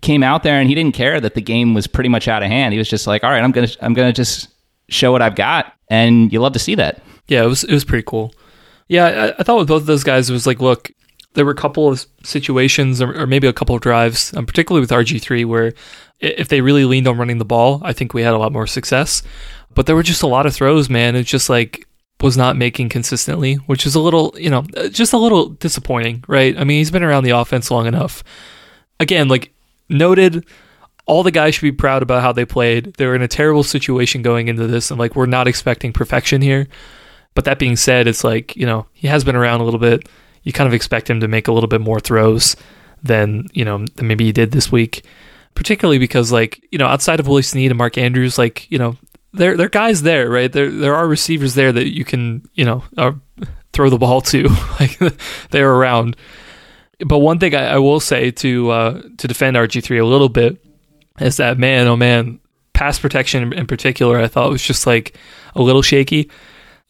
came 0.00 0.22
out 0.22 0.42
there 0.42 0.60
and 0.60 0.68
he 0.68 0.74
didn't 0.74 0.94
care 0.94 1.20
that 1.20 1.34
the 1.34 1.40
game 1.40 1.74
was 1.74 1.86
pretty 1.86 2.08
much 2.08 2.28
out 2.28 2.42
of 2.42 2.48
hand. 2.48 2.72
He 2.72 2.78
was 2.78 2.88
just 2.88 3.06
like, 3.06 3.24
all 3.24 3.30
right, 3.30 3.42
I'm 3.42 3.52
gonna 3.52 3.68
I'm 3.80 3.94
gonna 3.94 4.12
just 4.12 4.48
show 4.88 5.12
what 5.12 5.22
I've 5.22 5.34
got, 5.34 5.72
and 5.90 6.32
you 6.32 6.40
love 6.40 6.52
to 6.52 6.58
see 6.58 6.76
that. 6.76 7.02
Yeah, 7.26 7.42
it 7.42 7.46
was 7.46 7.64
it 7.64 7.72
was 7.72 7.84
pretty 7.84 8.04
cool. 8.06 8.32
Yeah, 8.88 9.06
I, 9.06 9.40
I 9.40 9.42
thought 9.42 9.58
with 9.58 9.68
both 9.68 9.82
of 9.82 9.86
those 9.86 10.04
guys, 10.04 10.30
it 10.30 10.32
was 10.32 10.46
like, 10.46 10.60
look, 10.60 10.90
there 11.38 11.44
were 11.44 11.52
a 11.52 11.54
couple 11.54 11.88
of 11.88 12.04
situations, 12.24 13.00
or, 13.00 13.22
or 13.22 13.24
maybe 13.24 13.46
a 13.46 13.52
couple 13.52 13.76
of 13.76 13.80
drives, 13.80 14.34
um, 14.34 14.44
particularly 14.44 14.80
with 14.80 14.90
RG 14.90 15.22
three, 15.22 15.44
where 15.44 15.72
if 16.18 16.48
they 16.48 16.60
really 16.60 16.84
leaned 16.84 17.06
on 17.06 17.16
running 17.16 17.38
the 17.38 17.44
ball, 17.44 17.80
I 17.84 17.92
think 17.92 18.12
we 18.12 18.22
had 18.22 18.34
a 18.34 18.38
lot 18.38 18.50
more 18.50 18.66
success. 18.66 19.22
But 19.72 19.86
there 19.86 19.94
were 19.94 20.02
just 20.02 20.24
a 20.24 20.26
lot 20.26 20.46
of 20.46 20.54
throws, 20.54 20.90
man. 20.90 21.14
It's 21.14 21.30
just 21.30 21.48
like 21.48 21.86
was 22.20 22.36
not 22.36 22.56
making 22.56 22.88
consistently, 22.88 23.54
which 23.54 23.86
is 23.86 23.94
a 23.94 24.00
little, 24.00 24.34
you 24.36 24.50
know, 24.50 24.64
uh, 24.76 24.88
just 24.88 25.12
a 25.12 25.16
little 25.16 25.50
disappointing, 25.50 26.24
right? 26.26 26.58
I 26.58 26.64
mean, 26.64 26.78
he's 26.78 26.90
been 26.90 27.04
around 27.04 27.22
the 27.22 27.30
offense 27.30 27.70
long 27.70 27.86
enough. 27.86 28.24
Again, 28.98 29.28
like 29.28 29.52
noted, 29.88 30.44
all 31.06 31.22
the 31.22 31.30
guys 31.30 31.54
should 31.54 31.62
be 31.62 31.70
proud 31.70 32.02
about 32.02 32.22
how 32.22 32.32
they 32.32 32.44
played. 32.44 32.94
They 32.94 33.06
were 33.06 33.14
in 33.14 33.22
a 33.22 33.28
terrible 33.28 33.62
situation 33.62 34.22
going 34.22 34.48
into 34.48 34.66
this, 34.66 34.90
and 34.90 34.98
like 34.98 35.14
we're 35.14 35.26
not 35.26 35.46
expecting 35.46 35.92
perfection 35.92 36.42
here. 36.42 36.66
But 37.34 37.44
that 37.44 37.60
being 37.60 37.76
said, 37.76 38.08
it's 38.08 38.24
like, 38.24 38.56
you 38.56 38.66
know, 38.66 38.86
he 38.92 39.06
has 39.06 39.22
been 39.22 39.36
around 39.36 39.60
a 39.60 39.64
little 39.64 39.78
bit. 39.78 40.08
You 40.48 40.52
kind 40.54 40.66
of 40.66 40.72
expect 40.72 41.10
him 41.10 41.20
to 41.20 41.28
make 41.28 41.46
a 41.46 41.52
little 41.52 41.68
bit 41.68 41.82
more 41.82 42.00
throws 42.00 42.56
than, 43.02 43.48
you 43.52 43.66
know, 43.66 43.84
than 43.96 44.06
maybe 44.08 44.24
he 44.24 44.32
did 44.32 44.50
this 44.50 44.72
week. 44.72 45.04
Particularly 45.54 45.98
because 45.98 46.32
like, 46.32 46.66
you 46.72 46.78
know, 46.78 46.86
outside 46.86 47.20
of 47.20 47.28
Willie 47.28 47.42
Snead 47.42 47.70
and 47.70 47.76
Mark 47.76 47.98
Andrews, 47.98 48.38
like, 48.38 48.66
you 48.70 48.78
know, 48.78 48.96
there 49.34 49.58
there 49.58 49.66
are 49.66 49.68
guys 49.68 50.00
there, 50.00 50.30
right? 50.30 50.50
There 50.50 50.70
there 50.70 50.94
are 50.94 51.06
receivers 51.06 51.52
there 51.52 51.70
that 51.70 51.94
you 51.94 52.02
can, 52.02 52.48
you 52.54 52.64
know, 52.64 52.82
uh, 52.96 53.12
throw 53.74 53.90
the 53.90 53.98
ball 53.98 54.20
to. 54.32 54.48
like 54.80 54.98
they're 55.50 55.70
around. 55.70 56.16
But 57.06 57.18
one 57.18 57.38
thing 57.38 57.54
I, 57.54 57.74
I 57.74 57.78
will 57.78 58.00
say 58.00 58.30
to 58.30 58.70
uh, 58.70 59.02
to 59.18 59.28
defend 59.28 59.54
RG 59.54 59.84
three 59.84 59.98
a 59.98 60.06
little 60.06 60.30
bit 60.30 60.64
is 61.20 61.36
that 61.36 61.58
man, 61.58 61.86
oh 61.88 61.96
man, 61.96 62.40
pass 62.72 62.98
protection 62.98 63.52
in 63.52 63.66
particular, 63.66 64.18
I 64.18 64.28
thought 64.28 64.48
was 64.48 64.62
just 64.62 64.86
like 64.86 65.14
a 65.54 65.60
little 65.60 65.82
shaky 65.82 66.30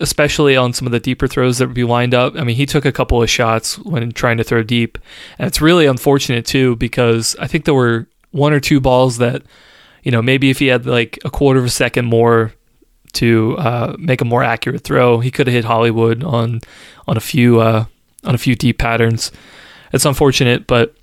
especially 0.00 0.56
on 0.56 0.72
some 0.72 0.86
of 0.86 0.92
the 0.92 1.00
deeper 1.00 1.26
throws 1.26 1.58
that 1.58 1.66
would 1.66 1.74
be 1.74 1.84
lined 1.84 2.14
up. 2.14 2.36
I 2.36 2.44
mean, 2.44 2.56
he 2.56 2.66
took 2.66 2.84
a 2.84 2.92
couple 2.92 3.22
of 3.22 3.28
shots 3.28 3.78
when 3.80 4.12
trying 4.12 4.36
to 4.36 4.44
throw 4.44 4.62
deep. 4.62 4.98
And 5.38 5.48
it's 5.48 5.60
really 5.60 5.86
unfortunate, 5.86 6.46
too, 6.46 6.76
because 6.76 7.34
I 7.40 7.46
think 7.46 7.64
there 7.64 7.74
were 7.74 8.06
one 8.30 8.52
or 8.52 8.60
two 8.60 8.80
balls 8.80 9.18
that, 9.18 9.42
you 10.02 10.12
know, 10.12 10.22
maybe 10.22 10.50
if 10.50 10.60
he 10.60 10.68
had 10.68 10.86
like 10.86 11.18
a 11.24 11.30
quarter 11.30 11.58
of 11.58 11.66
a 11.66 11.70
second 11.70 12.06
more 12.06 12.52
to 13.14 13.56
uh, 13.58 13.96
make 13.98 14.20
a 14.20 14.24
more 14.24 14.44
accurate 14.44 14.84
throw, 14.84 15.18
he 15.20 15.30
could 15.30 15.46
have 15.46 15.54
hit 15.54 15.64
Hollywood 15.64 16.22
on 16.22 16.60
on 17.06 17.16
a 17.16 17.20
few 17.20 17.60
uh, 17.60 17.86
on 18.24 18.34
a 18.34 18.38
few 18.38 18.54
deep 18.54 18.78
patterns. 18.78 19.32
It's 19.92 20.04
unfortunate, 20.04 20.66
but 20.66 20.94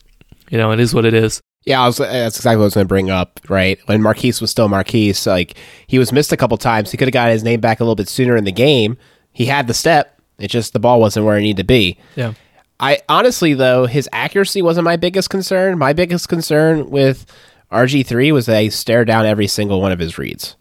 you 0.49 0.57
know, 0.57 0.71
it 0.71 0.79
is 0.79 0.93
what 0.93 1.05
it 1.05 1.13
is. 1.13 1.41
Yeah, 1.65 1.85
was, 1.85 1.99
uh, 1.99 2.05
that's 2.05 2.37
exactly 2.37 2.57
what 2.57 2.63
I 2.63 2.65
was 2.65 2.73
going 2.75 2.85
to 2.85 2.89
bring 2.89 3.09
up. 3.09 3.39
Right 3.49 3.79
when 3.87 4.01
Marquise 4.01 4.39
was 4.39 4.51
still 4.51 4.67
Marquise, 4.67 5.25
like 5.25 5.55
he 5.87 5.97
was 5.97 6.11
missed 6.11 6.31
a 6.31 6.37
couple 6.37 6.57
times. 6.57 6.91
He 6.91 6.97
could 6.97 7.07
have 7.07 7.13
got 7.13 7.31
his 7.31 7.43
name 7.43 7.59
back 7.59 7.79
a 7.79 7.83
little 7.83 7.95
bit 7.95 8.07
sooner 8.07 8.35
in 8.35 8.43
the 8.43 8.51
game. 8.51 8.97
He 9.31 9.45
had 9.45 9.67
the 9.67 9.73
step. 9.73 10.19
It 10.37 10.49
just 10.49 10.73
the 10.73 10.79
ball 10.79 10.99
wasn't 10.99 11.25
where 11.25 11.37
it 11.37 11.41
needed 11.41 11.57
to 11.57 11.63
be. 11.65 11.97
Yeah. 12.15 12.33
I 12.79 12.99
honestly 13.07 13.53
though 13.53 13.85
his 13.85 14.09
accuracy 14.11 14.61
wasn't 14.61 14.85
my 14.85 14.97
biggest 14.97 15.29
concern. 15.29 15.77
My 15.79 15.93
biggest 15.93 16.29
concern 16.29 16.89
with 16.89 17.25
RG 17.71 18.05
three 18.05 18.31
was 18.31 18.45
that 18.45 18.61
he 18.61 18.69
stared 18.69 19.07
down 19.07 19.25
every 19.25 19.47
single 19.47 19.81
one 19.81 19.91
of 19.91 19.99
his 19.99 20.17
reads. 20.17 20.55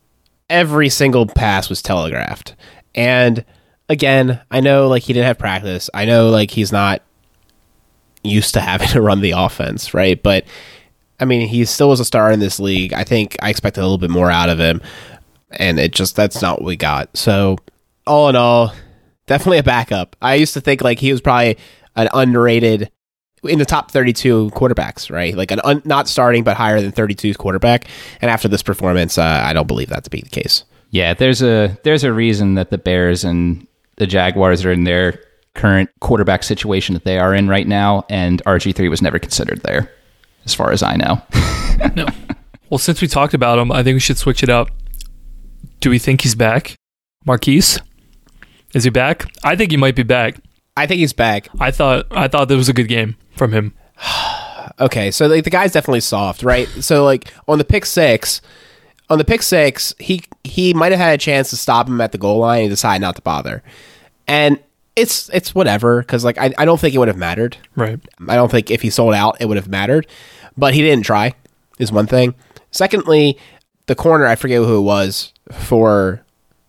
Every 0.49 0.89
single 0.89 1.27
pass 1.27 1.69
was 1.69 1.83
telegraphed. 1.83 2.55
And 2.95 3.45
again, 3.89 4.41
I 4.51 4.61
know 4.61 4.89
like 4.89 5.03
he 5.03 5.13
didn't 5.13 5.27
have 5.27 5.39
practice. 5.39 5.91
I 5.93 6.05
know 6.05 6.31
like 6.31 6.51
he's 6.51 6.73
not 6.73 7.03
used 8.23 8.55
to 8.55 8.61
having 8.61 8.89
to 8.91 9.03
run 9.03 9.21
the 9.21 9.33
offense, 9.33 9.93
right? 9.93 10.23
But 10.23 10.45
I 11.21 11.25
mean, 11.25 11.49
he 11.49 11.65
still 11.65 11.89
was 11.89 12.01
a 12.01 12.05
star 12.05 12.31
in 12.33 12.41
this 12.41 12.59
league. 12.59 12.93
I 12.93 13.05
think 13.05 13.37
I 13.41 13.51
expected 13.51 13.81
a 13.81 13.85
little 13.85 13.99
bit 13.99 14.11
more 14.11 14.31
out 14.31 14.49
of 14.49 14.59
him, 14.59 14.81
and 15.53 15.79
it 15.79 15.93
just 15.93 16.17
that's 16.17 16.43
not 16.43 16.59
what 16.59 16.67
we 16.67 16.77
got. 16.77 17.17
So, 17.17 17.59
all 18.07 18.29
in 18.29 18.37
all, 18.37 18.75
definitely 19.27 19.59
a 19.59 19.63
backup. 19.63 20.17
I 20.21 20.35
used 20.35 20.55
to 20.55 20.61
think 20.61 20.83
like 20.83 20.99
he 20.99 21.13
was 21.13 21.21
probably 21.21 21.57
an 21.97 22.09
underrated 22.13 22.91
in 23.45 23.59
the 23.59 23.65
top 23.65 23.91
32 23.91 24.51
quarterbacks, 24.51 25.11
right? 25.11 25.37
Like 25.37 25.51
an 25.51 25.61
un, 25.65 25.83
not 25.85 26.09
starting 26.09 26.43
but 26.45 26.57
higher 26.57 26.81
than 26.81 26.93
32 26.93 27.35
quarterback. 27.35 27.87
And 28.21 28.31
after 28.31 28.49
this 28.49 28.63
performance, 28.63 29.19
uh, 29.19 29.43
I 29.45 29.53
don't 29.53 29.69
believe 29.69 29.91
that 29.91 30.05
to 30.05 30.11
be 30.11 30.21
the 30.21 30.31
case. 30.31 30.65
Yeah, 30.91 31.15
there's 31.15 31.43
a 31.43 31.77
there's 31.85 32.05
a 32.05 32.13
reason 32.13 32.55
that 32.55 32.71
the 32.71 32.79
Bears 32.79 33.25
and 33.25 33.67
the 33.97 34.07
Jaguars 34.07 34.65
are 34.65 34.73
in 34.73 34.85
their 34.85 35.21
current 35.55 35.91
quarterback 36.01 36.43
situation 36.43 36.95
that 36.95 37.05
they 37.05 37.19
are 37.19 37.35
in 37.35 37.49
right 37.49 37.67
now, 37.67 38.05
and 38.09 38.43
RG3 38.45 38.91
was 38.91 39.03
never 39.03 39.19
considered 39.19 39.61
there 39.63 39.91
as 40.45 40.55
far 40.55 40.73
as 40.73 40.83
I 40.83 40.97
know. 40.97 41.23
no. 41.97 42.07
Well, 42.71 42.79
since 42.79 43.01
we 43.01 43.09
talked 43.09 43.35
about 43.35 43.59
him, 43.59 43.71
I 43.71 43.83
think 43.83 43.97
we 43.97 44.01
should 44.01 44.19
switch 44.19 44.43
it 44.43 44.49
up. 44.49 44.69
Do 45.81 45.91
we 45.91 45.99
think 45.99 46.23
he's 46.23 46.35
back? 46.35 46.77
Marquise? 47.25 47.79
Is 48.75 48.85
he 48.85 48.91
back? 48.91 49.27
I 49.45 49.57
think 49.57 49.71
he 49.71 49.77
might 49.77 49.95
be 49.95 50.03
back. 50.03 50.37
I 50.77 50.87
think 50.87 50.99
he's 50.99 51.13
back. 51.13 51.49
I 51.61 51.71
thought 51.71 52.07
I 52.11 52.27
thought 52.27 52.49
that 52.49 52.57
was 52.57 52.69
a 52.69 52.73
good 52.73 52.89
game 52.89 53.17
from 53.37 53.53
him. 53.53 53.75
okay, 54.81 55.11
so 55.11 55.27
like 55.27 55.45
the 55.45 55.51
guy's 55.51 55.73
definitely 55.73 56.01
soft, 56.01 56.43
right? 56.43 56.67
so 56.81 57.05
like 57.05 57.33
on 57.47 57.59
the 57.59 57.65
pick 57.65 57.87
six, 57.87 58.41
on 59.09 59.19
the 59.19 59.25
pick 59.25 59.43
six, 59.43 59.95
he 59.99 60.23
he 60.43 60.75
might 60.75 60.91
have 60.91 61.01
had 61.01 61.15
a 61.15 61.19
chance 61.19 61.51
to 61.51 61.57
stop 61.57 61.89
him 61.89 62.01
at 62.01 62.13
the 62.13 62.19
goal 62.19 62.39
line 62.39 62.63
and 62.63 62.71
decide 62.71 63.01
not 63.01 63.17
to 63.17 63.23
bother. 63.23 63.63
And 64.27 64.59
it's 64.97 65.29
it's 65.31 65.55
whatever 65.55 66.01
because 66.01 66.25
like 66.25 66.39
I, 66.39 66.53
I 66.59 66.65
don't 66.65 66.81
think 66.81 66.95
it 66.95 66.99
would 66.99 67.09
have 67.09 67.17
mattered. 67.17 67.57
Right. 67.75 67.99
I 68.29 68.37
don't 68.37 68.51
think 68.51 68.71
if 68.71 68.83
he 68.83 68.91
sold 68.91 69.15
out 69.15 69.37
it 69.41 69.47
would 69.47 69.57
have 69.57 69.69
mattered, 69.69 70.07
but 70.57 70.75
he 70.75 70.83
didn't 70.83 71.05
try. 71.05 71.35
Is 71.79 71.91
one 71.91 72.07
thing. 72.07 72.35
Secondly, 72.71 73.39
the 73.87 73.95
corner 73.95 74.27
I 74.27 74.37
forget 74.37 74.59
who 74.59 74.79
it 74.79 74.83
was 74.83 75.33
for 75.51 76.25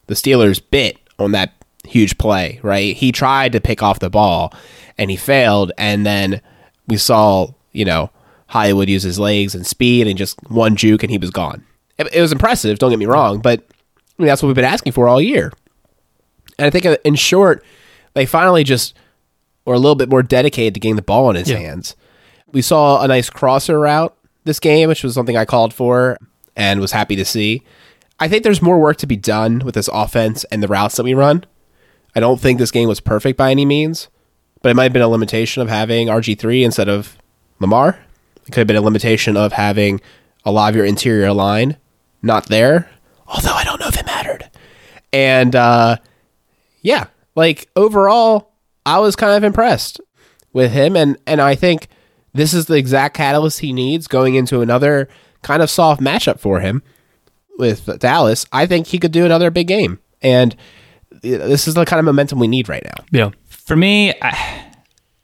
the 0.07 0.15
Steelers 0.15 0.61
bit 0.71 0.97
on 1.19 1.31
that 1.33 1.53
huge 1.83 2.17
play. 2.17 2.59
Right. 2.63 2.95
He 2.95 3.11
tried 3.11 3.51
to 3.51 3.61
pick 3.61 3.83
off 3.83 3.99
the 3.99 4.09
ball 4.09 4.53
and 4.97 5.11
he 5.11 5.17
failed, 5.17 5.71
and 5.77 6.05
then 6.05 6.41
we 6.88 6.97
saw 6.97 7.53
you 7.71 7.85
know 7.85 8.09
Hollywood 8.47 8.89
use 8.89 9.03
his 9.03 9.19
legs 9.19 9.53
and 9.53 9.65
speed 9.65 10.07
and 10.07 10.17
just 10.17 10.39
one 10.49 10.75
juke 10.75 11.03
and 11.03 11.11
he 11.11 11.17
was 11.17 11.29
gone. 11.29 11.63
It, 11.97 12.13
it 12.13 12.21
was 12.21 12.31
impressive. 12.31 12.79
Don't 12.79 12.89
get 12.89 12.99
me 12.99 13.05
wrong, 13.05 13.39
but 13.39 13.63
I 14.17 14.23
mean, 14.23 14.27
that's 14.27 14.41
what 14.41 14.47
we've 14.47 14.55
been 14.55 14.65
asking 14.65 14.93
for 14.93 15.07
all 15.07 15.21
year. 15.21 15.51
And 16.57 16.65
I 16.65 16.69
think 16.69 16.85
uh, 16.85 16.97
in 17.03 17.15
short 17.15 17.63
they 18.15 18.25
finally 18.25 18.63
just 18.63 18.95
were 19.65 19.75
a 19.75 19.80
little 19.80 19.95
bit 19.95 20.10
more 20.10 20.23
dedicated 20.23 20.73
to 20.73 20.80
getting 20.80 20.95
the 20.95 21.01
ball 21.01 21.30
in 21.30 21.36
his 21.36 21.49
yeah. 21.49 21.58
hands. 21.58 21.95
We 22.51 22.62
saw 22.62 23.01
a 23.01 23.08
nice 23.08 23.30
crosser 23.30 23.80
route 23.80 24.15
this 24.45 24.60
game, 24.60 24.88
which 24.88 25.04
was 25.04 25.13
something 25.13 25.38
I 25.38 25.45
called 25.45 25.73
for 25.73 26.17
and 26.56 26.80
was 26.80 26.91
happy 26.91 27.15
to 27.15 27.25
see. 27.25 27.63
I 28.19 28.28
think 28.28 28.43
there's 28.43 28.62
more 28.62 28.80
work 28.80 28.97
to 28.97 29.08
be 29.08 29.17
done 29.17 29.60
with 29.60 29.75
this 29.75 29.89
offense 29.91 30.45
and 30.45 30.63
the 30.63 30.67
routes 30.67 30.95
that 30.95 31.04
we 31.04 31.13
run. 31.13 31.43
I 32.15 32.21
don't 32.21 32.39
think 32.39 32.60
this 32.60 32.71
game 32.71 32.88
was 32.88 33.01
perfect 33.01 33.38
by 33.38 33.51
any 33.51 33.65
means, 33.65 34.08
but 34.62 34.69
it 34.69 34.75
might 34.75 34.84
have 34.84 34.93
been 34.93 35.01
a 35.01 35.10
limitation 35.10 35.62
of 35.62 35.67
having 35.67 36.08
RG3 36.08 36.63
instead 36.63 36.88
of 36.88 37.17
Lamar. 37.60 37.99
It 38.47 38.51
could 38.51 38.60
have 38.60 38.67
been 38.67 38.78
a 38.78 38.82
limitation 38.82 39.36
of 39.36 39.51
having 39.51 39.99
a 40.45 40.51
lot 40.51 40.69
of 40.69 40.75
your 40.75 40.86
interior 40.86 41.34
line 41.34 41.78
not 42.21 42.47
there, 42.47 42.89
although 43.28 43.51
I 43.51 43.63
don't 43.63 43.82
know 43.82 43.88
if 43.88 43.99
it 43.99 44.06
mattered. 44.06 44.49
And 45.12 45.56
uh, 45.56 45.97
yeah, 46.82 47.08
like 47.36 47.69
overall, 47.76 48.54
I 48.86 49.00
was 49.00 49.15
kind 49.15 49.36
of 49.36 49.43
impressed 49.43 50.00
with 50.54 50.71
him, 50.71 50.95
and 50.95 51.17
and 51.28 51.41
I 51.41 51.56
think 51.56 51.88
this 52.34 52.54
is 52.54 52.65
the 52.65 52.76
exact 52.76 53.15
catalyst 53.15 53.60
he 53.60 53.74
needs 53.74 54.08
going 54.08 54.36
into 54.36 54.62
another 54.62 55.08
kind 55.41 55.62
of 55.62 55.69
soft 55.69 56.02
matchup 56.02 56.39
for 56.39 56.60
him 56.60 56.84
with 57.58 58.00
Dallas. 58.00 58.45
I 58.52 58.65
think 58.65 58.88
he 58.88 59.00
could 59.00 59.12
do 59.12 59.26
another 59.26 59.50
big 59.52 59.67
game. 59.67 60.00
And 60.21 60.56
this 61.21 61.67
is 61.67 61.76
the 61.76 61.86
kind 61.86 62.00
of 62.00 62.06
momentum 62.06 62.39
we 62.39 62.48
need 62.48 62.67
right 62.67 62.84
now. 62.84 63.06
Yeah. 63.12 63.30
For 63.48 63.76
me, 63.76 64.13
I, 64.21 64.71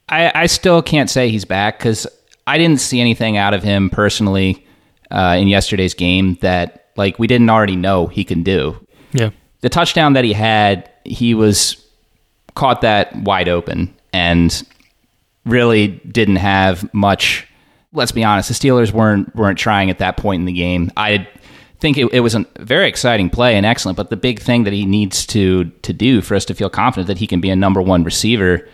I, 0.09 0.31
I 0.35 0.45
still 0.45 0.81
can't 0.81 1.09
say 1.09 1.29
he's 1.29 1.45
back 1.45 1.79
because 1.79 2.07
I 2.47 2.57
didn't 2.57 2.79
see 2.79 3.01
anything 3.01 3.35
out 3.35 3.53
of 3.53 3.63
him 3.63 3.89
personally 3.89 4.65
uh, 5.09 5.37
in 5.39 5.47
yesterday's 5.47 5.93
game 5.93 6.35
that 6.41 6.91
like 6.95 7.19
we 7.19 7.27
didn't 7.27 7.49
already 7.49 7.75
know 7.75 8.07
he 8.07 8.23
can 8.23 8.43
do. 8.43 8.75
Yeah. 9.11 9.31
The 9.61 9.69
touchdown 9.69 10.13
that 10.13 10.23
he 10.23 10.33
had, 10.33 10.89
he 11.03 11.33
was 11.33 11.85
caught 12.55 12.81
that 12.81 13.15
wide 13.15 13.47
open 13.47 13.93
and 14.13 14.63
really 15.45 15.87
didn't 15.87 16.37
have 16.37 16.91
much. 16.93 17.47
Let's 17.93 18.11
be 18.11 18.23
honest, 18.23 18.49
the 18.49 18.55
Steelers 18.55 18.91
weren't 18.91 19.35
weren't 19.35 19.57
trying 19.57 19.89
at 19.89 19.99
that 19.99 20.17
point 20.17 20.41
in 20.41 20.45
the 20.45 20.53
game. 20.53 20.91
I 20.97 21.27
think 21.79 21.97
it, 21.97 22.13
it 22.13 22.19
was 22.21 22.35
a 22.35 22.45
very 22.59 22.87
exciting 22.87 23.29
play 23.29 23.55
and 23.55 23.65
excellent, 23.65 23.97
but 23.97 24.09
the 24.09 24.17
big 24.17 24.39
thing 24.39 24.63
that 24.63 24.73
he 24.73 24.85
needs 24.85 25.25
to 25.27 25.65
to 25.65 25.93
do 25.93 26.21
for 26.21 26.35
us 26.35 26.45
to 26.45 26.53
feel 26.53 26.69
confident 26.69 27.07
that 27.07 27.17
he 27.17 27.27
can 27.27 27.41
be 27.41 27.49
a 27.49 27.55
number 27.55 27.81
one 27.81 28.03
receiver 28.03 28.67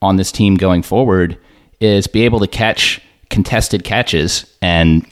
on 0.00 0.16
this 0.16 0.32
team 0.32 0.56
going 0.56 0.82
forward 0.82 1.38
is 1.80 2.06
be 2.06 2.24
able 2.24 2.40
to 2.40 2.46
catch 2.46 3.00
contested 3.30 3.84
catches 3.84 4.56
and 4.62 5.06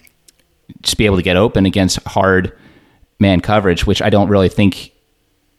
just 0.82 0.96
be 0.96 1.06
able 1.06 1.16
to 1.16 1.22
get 1.22 1.36
open 1.36 1.66
against 1.66 2.02
hard 2.06 2.52
man 3.18 3.40
coverage, 3.40 3.86
which 3.86 4.02
I 4.02 4.10
don't 4.10 4.28
really 4.28 4.48
think 4.48 4.92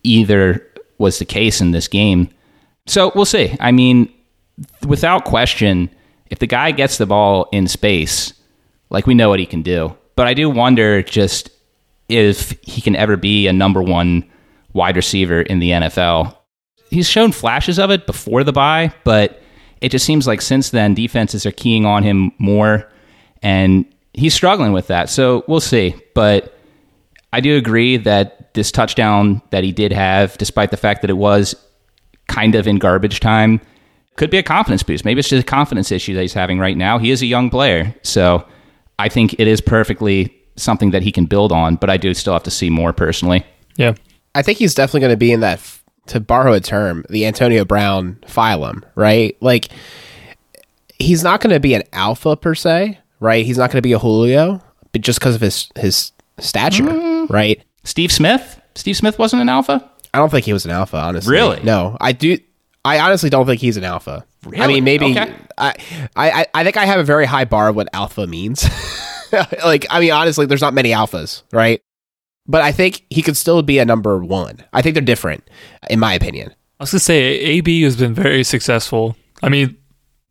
either 0.03 0.65
was 0.97 1.19
the 1.19 1.25
case 1.25 1.62
in 1.62 1.71
this 1.71 1.88
game. 1.88 2.29
So 2.88 3.12
we'll 3.15 3.26
see. 3.26 3.56
I 3.60 3.71
mean, 3.71 4.12
without 4.88 5.26
question, 5.26 5.89
if 6.30 6.39
the 6.39 6.47
guy 6.47 6.71
gets 6.71 6.97
the 6.97 7.06
ball 7.06 7.47
in 7.52 7.67
space, 7.67 8.34
like 8.89 9.06
we 9.06 9.13
know 9.13 9.30
what 9.30 9.39
he 9.39 9.45
can 9.45 9.62
do. 9.62 9.95
But 10.15 10.28
I 10.28 10.34
do 10.34 10.50
wonder 10.50 11.04
just 11.04 11.50
if 12.10 12.58
he 12.62 12.82
can 12.82 12.95
ever 12.95 13.17
be 13.17 13.47
a 13.47 13.54
number 13.54 13.82
one 13.82 14.23
wide 14.73 14.95
receiver 14.95 15.41
in 15.41 15.60
the 15.60 15.71
NFL. 15.71 16.36
He's 16.89 17.10
shown 17.10 17.32
flashes 17.32 17.80
of 17.80 17.91
it 17.91 18.08
before 18.08 18.43
the 18.43 18.54
bye, 18.54 18.93
but 19.04 19.41
it 19.82 19.89
just 19.89 20.06
seems 20.06 20.26
like 20.26 20.41
since 20.41 20.69
then 20.69 20.93
defenses 20.93 21.45
are 21.45 21.52
keying 21.52 21.86
on 21.86 22.04
him 22.04 22.32
more 22.38 22.89
and 23.43 23.86
he's 24.13 24.34
struggling 24.34 24.71
with 24.71 24.88
that. 24.88 25.10
So 25.10 25.43
we'll 25.47 25.60
see. 25.60 25.95
But 26.15 26.58
I 27.34 27.41
do 27.41 27.58
agree 27.58 27.97
that 27.97 28.54
this 28.54 28.71
touchdown 28.71 29.41
that 29.52 29.63
he 29.63 29.71
did 29.71 29.91
have, 29.91 30.38
despite 30.38 30.71
the 30.71 30.78
fact 30.78 31.02
that 31.02 31.10
it 31.10 31.17
was 31.17 31.56
kind 32.28 32.56
of 32.56 32.68
in 32.68 32.78
garbage 32.78 33.20
time, 33.20 33.60
could 34.16 34.30
be 34.30 34.38
a 34.38 34.44
confidence 34.44 34.84
boost. 34.84 35.06
Maybe 35.06 35.20
it's 35.20 35.30
just 35.30 35.44
a 35.44 35.46
confidence 35.46 35.92
issue 35.92 36.13
that 36.16 36.22
he's 36.22 36.34
having 36.34 36.60
right 36.60 36.76
now. 36.78 36.98
He 36.98 37.12
is 37.12 37.22
a 37.22 37.26
young 37.26 37.50
player. 37.50 37.94
So 38.04 38.46
I 39.00 39.10
think 39.10 39.36
it 39.40 39.48
is 39.48 39.62
perfectly 39.62 40.34
something 40.56 40.90
that 40.92 41.04
he 41.04 41.12
can 41.12 41.26
build 41.26 41.52
on, 41.52 41.76
but 41.76 41.90
I 41.90 41.98
do 41.98 42.13
still 42.16 42.34
have 42.34 42.44
to 42.44 42.52
see 42.52 42.70
more 42.70 42.92
personally. 42.94 43.46
Yeah. 43.76 43.94
I 44.34 44.42
think 44.42 44.58
he's 44.58 44.74
definitely 44.74 45.02
going 45.02 45.13
to 45.13 45.18
be 45.18 45.32
in 45.32 45.42
that, 45.42 45.62
to 46.08 46.20
borrow 46.20 46.54
a 46.54 46.60
term, 46.60 47.06
the 47.10 47.26
Antonio 47.28 47.63
Brown 47.63 48.18
phylum, 48.26 48.84
right? 48.96 49.38
Like, 49.42 49.70
he's 51.00 51.24
not 51.24 51.42
going 51.42 51.54
to 51.54 51.60
be 51.60 51.74
an 51.74 51.84
alpha 51.94 52.36
per 52.36 52.56
se, 52.56 53.00
right? 53.20 53.46
He's 53.46 53.58
not 53.58 53.70
going 53.72 53.78
to 53.78 53.82
be 53.88 53.94
a 53.94 54.00
Julio, 54.00 54.63
but 54.92 55.02
just 55.02 55.20
because 55.20 55.36
of 55.36 55.42
his 55.42 55.70
his 55.76 56.12
stature, 56.40 56.84
Mm. 56.84 57.30
right? 57.30 57.62
Steve 57.84 58.12
Smith? 58.12 58.60
Steve 58.76 58.98
Smith 58.98 59.18
wasn't 59.20 59.42
an 59.42 59.50
alpha? 59.50 59.90
I 60.13 60.20
don't 60.20 60.30
think 60.30 60.46
he 60.46 60.54
was 60.54 60.65
an 60.65 60.72
alpha, 60.72 60.98
honestly. 60.98 61.32
Really? 61.32 61.62
No, 61.63 61.98
I 62.00 62.12
do. 62.12 62.38
I 62.86 63.00
honestly 63.00 63.30
don't 63.30 63.46
think 63.46 63.60
he's 63.60 63.78
an 63.78 63.84
alpha. 63.84 64.26
I 64.58 64.67
mean, 64.67 64.84
maybe 64.84 65.12
Okay. 65.12 65.34
I, 65.58 65.74
I, 66.15 66.46
I 66.54 66.63
think 66.63 66.78
I 66.78 66.86
have 66.86 67.00
a 67.00 67.04
very 67.04 67.26
high 67.26 67.43
bar 67.46 67.70
of 67.70 67.76
what 67.76 67.89
alpha 67.91 68.26
means. 68.28 68.63
like, 69.65 69.86
I 69.89 70.00
mean, 70.00 70.12
honestly, 70.12 70.46
there's 70.46 70.62
not 70.62 70.74
many 70.74 70.91
alphas, 70.91 71.43
right? 71.52 71.82
But 72.46 72.62
I 72.62 72.72
think 72.72 73.04
he 73.10 73.22
could 73.22 73.36
still 73.36 73.62
be 73.62 73.80
a 73.80 73.86
number 73.86 74.24
one. 74.24 74.63
I 74.72 74.82
think 74.82 74.93
they're 74.93 75.04
different, 75.04 75.43
in 75.89 76.00
my 76.00 76.13
opinion. 76.13 76.52
I 76.80 76.84
was 76.84 76.91
gonna 76.91 77.00
say 77.00 77.22
AB 77.39 77.82
has 77.82 77.98
been 77.98 78.13
very 78.13 78.43
successful. 78.43 79.17
I 79.43 79.50
mean, 79.50 79.76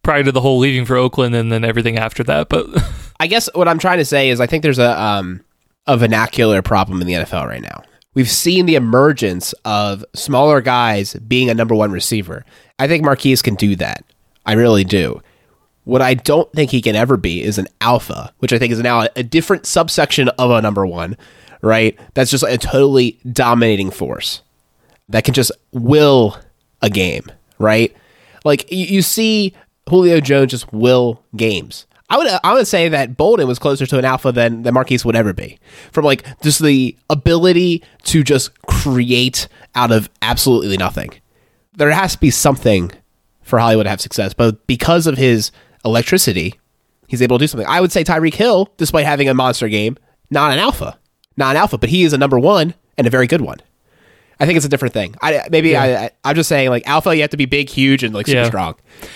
prior 0.03 0.23
to 0.23 0.33
the 0.33 0.41
whole 0.41 0.59
leaving 0.59 0.87
for 0.87 0.97
Oakland 0.97 1.35
and 1.35 1.53
then 1.53 1.65
everything 1.65 1.99
after 1.99 2.23
that, 2.25 2.49
but 2.49 2.67
I 3.21 3.27
guess 3.27 3.51
what 3.55 3.69
I'm 3.69 3.79
trying 3.79 3.99
to 3.99 4.05
say 4.05 4.31
is 4.31 4.41
I 4.41 4.47
think 4.47 4.63
there's 4.63 4.79
a 4.79 4.99
um 4.99 5.45
a 5.87 5.97
vernacular 5.99 6.63
problem 6.63 7.01
in 7.03 7.07
the 7.07 7.15
NFL 7.15 7.47
right 7.47 7.61
now. 7.63 7.83
We've 8.17 8.31
seen 8.31 8.65
the 8.65 8.77
emergence 8.77 9.53
of 9.67 10.03
smaller 10.15 10.63
guys 10.63 11.13
being 11.15 11.51
a 11.51 11.55
number 11.55 11.75
one 11.75 11.93
receiver. 11.93 12.47
I 12.79 12.89
think 12.89 13.05
Marquise 13.05 13.43
can 13.43 13.57
do 13.57 13.77
that. 13.77 14.07
I 14.47 14.55
really 14.55 14.85
do. 14.85 15.21
What 15.85 16.01
I 16.01 16.15
don't 16.15 16.51
think 16.55 16.71
he 16.71 16.81
can 16.81 16.97
ever 16.97 17.19
be 17.19 17.43
is 17.43 17.59
an 17.59 17.69
alpha, 17.83 18.33
which 18.39 18.55
I 18.55 18.59
think 18.59 18.73
is 18.73 18.81
now 18.81 19.07
a 19.15 19.23
different 19.23 19.67
subsection 19.67 20.31
of 20.31 20.51
a 20.51 20.63
number 20.63 20.87
one, 20.87 21.19
right? 21.61 21.99
That's 22.15 22.31
just 22.31 22.43
a 22.43 22.57
totally 22.57 23.21
dominating 23.31 23.91
force 23.91 24.41
that 25.11 25.25
can 25.25 25.35
just 25.35 25.53
will 25.73 26.39
a 26.81 26.89
game, 26.89 27.31
right? 27.59 27.95
Like 28.47 28.73
you, 28.73 29.03
see 29.03 29.53
Julio 29.91 30.21
Jones 30.21 30.53
just 30.53 30.73
will 30.73 31.23
games. 31.37 31.87
I 32.09 32.19
would 32.19 32.29
I 32.45 32.55
would 32.55 32.67
say 32.67 32.89
that 32.89 33.17
Boldin 33.17 33.47
was 33.47 33.59
closer 33.59 33.87
to 33.87 33.99
an 33.99 34.05
alpha 34.05 34.33
than 34.33 34.63
than 34.63 34.75
Marquise 34.75 35.05
would 35.05 35.17
ever 35.17 35.33
be. 35.33 35.59
From 35.93 36.05
like 36.05 36.25
just 36.41 36.63
the 36.63 36.97
ability 37.11 37.83
to 38.05 38.23
just 38.23 38.61
create 38.63 39.49
out 39.75 39.91
of 39.91 40.09
absolutely 40.23 40.77
nothing. 40.77 41.11
There 41.75 41.91
has 41.91 42.13
to 42.13 42.21
be 42.21 42.31
something 42.31 42.93
for 43.43 43.59
Hollywood 43.59 43.87
to 43.87 43.91
have 43.91 44.01
success, 44.01 44.35
but 44.35 44.67
because 44.67 45.07
of 45.07 45.19
his 45.19 45.51
electricity, 45.85 46.59
he's 47.07 47.23
able 47.23 47.39
to 47.39 47.43
do 47.43 47.49
something. 47.49 47.69
I 47.69 47.81
would 47.81 47.93
say 47.93 48.03
Tyreek 48.03 48.35
Hill, 48.35 48.73
despite 48.77 49.05
having 49.05 49.29
a 49.29 49.35
monster 49.35 49.69
game, 49.69 49.97
not 50.31 50.53
an 50.53 50.59
alpha, 50.59 50.99
not 51.37 51.51
an 51.51 51.57
alpha, 51.57 51.79
but 51.79 51.91
he 51.91 52.05
is 52.05 52.13
a 52.13 52.19
number 52.19 52.39
one 52.39 52.75
and 52.97 53.07
a 53.07 53.11
very 53.11 53.27
good 53.27 53.41
one. 53.41 53.59
I 54.39 54.47
think 54.47 54.57
it's 54.57 54.67
a 54.67 54.69
different 54.69 54.93
thing. 54.95 55.15
I 55.23 55.47
maybe 55.51 55.77
I, 55.77 56.05
I 56.07 56.11
I'm 56.25 56.35
just 56.37 56.49
saying 56.49 56.69
like 56.71 56.87
alpha, 56.87 57.15
you 57.15 57.23
have 57.23 57.31
to 57.31 57.37
be 57.37 57.47
big, 57.47 57.69
huge, 57.69 58.03
and 58.03 58.15
like 58.15 58.27
super 58.27 58.41
Yeah. 58.41 58.47
strong 58.49 58.75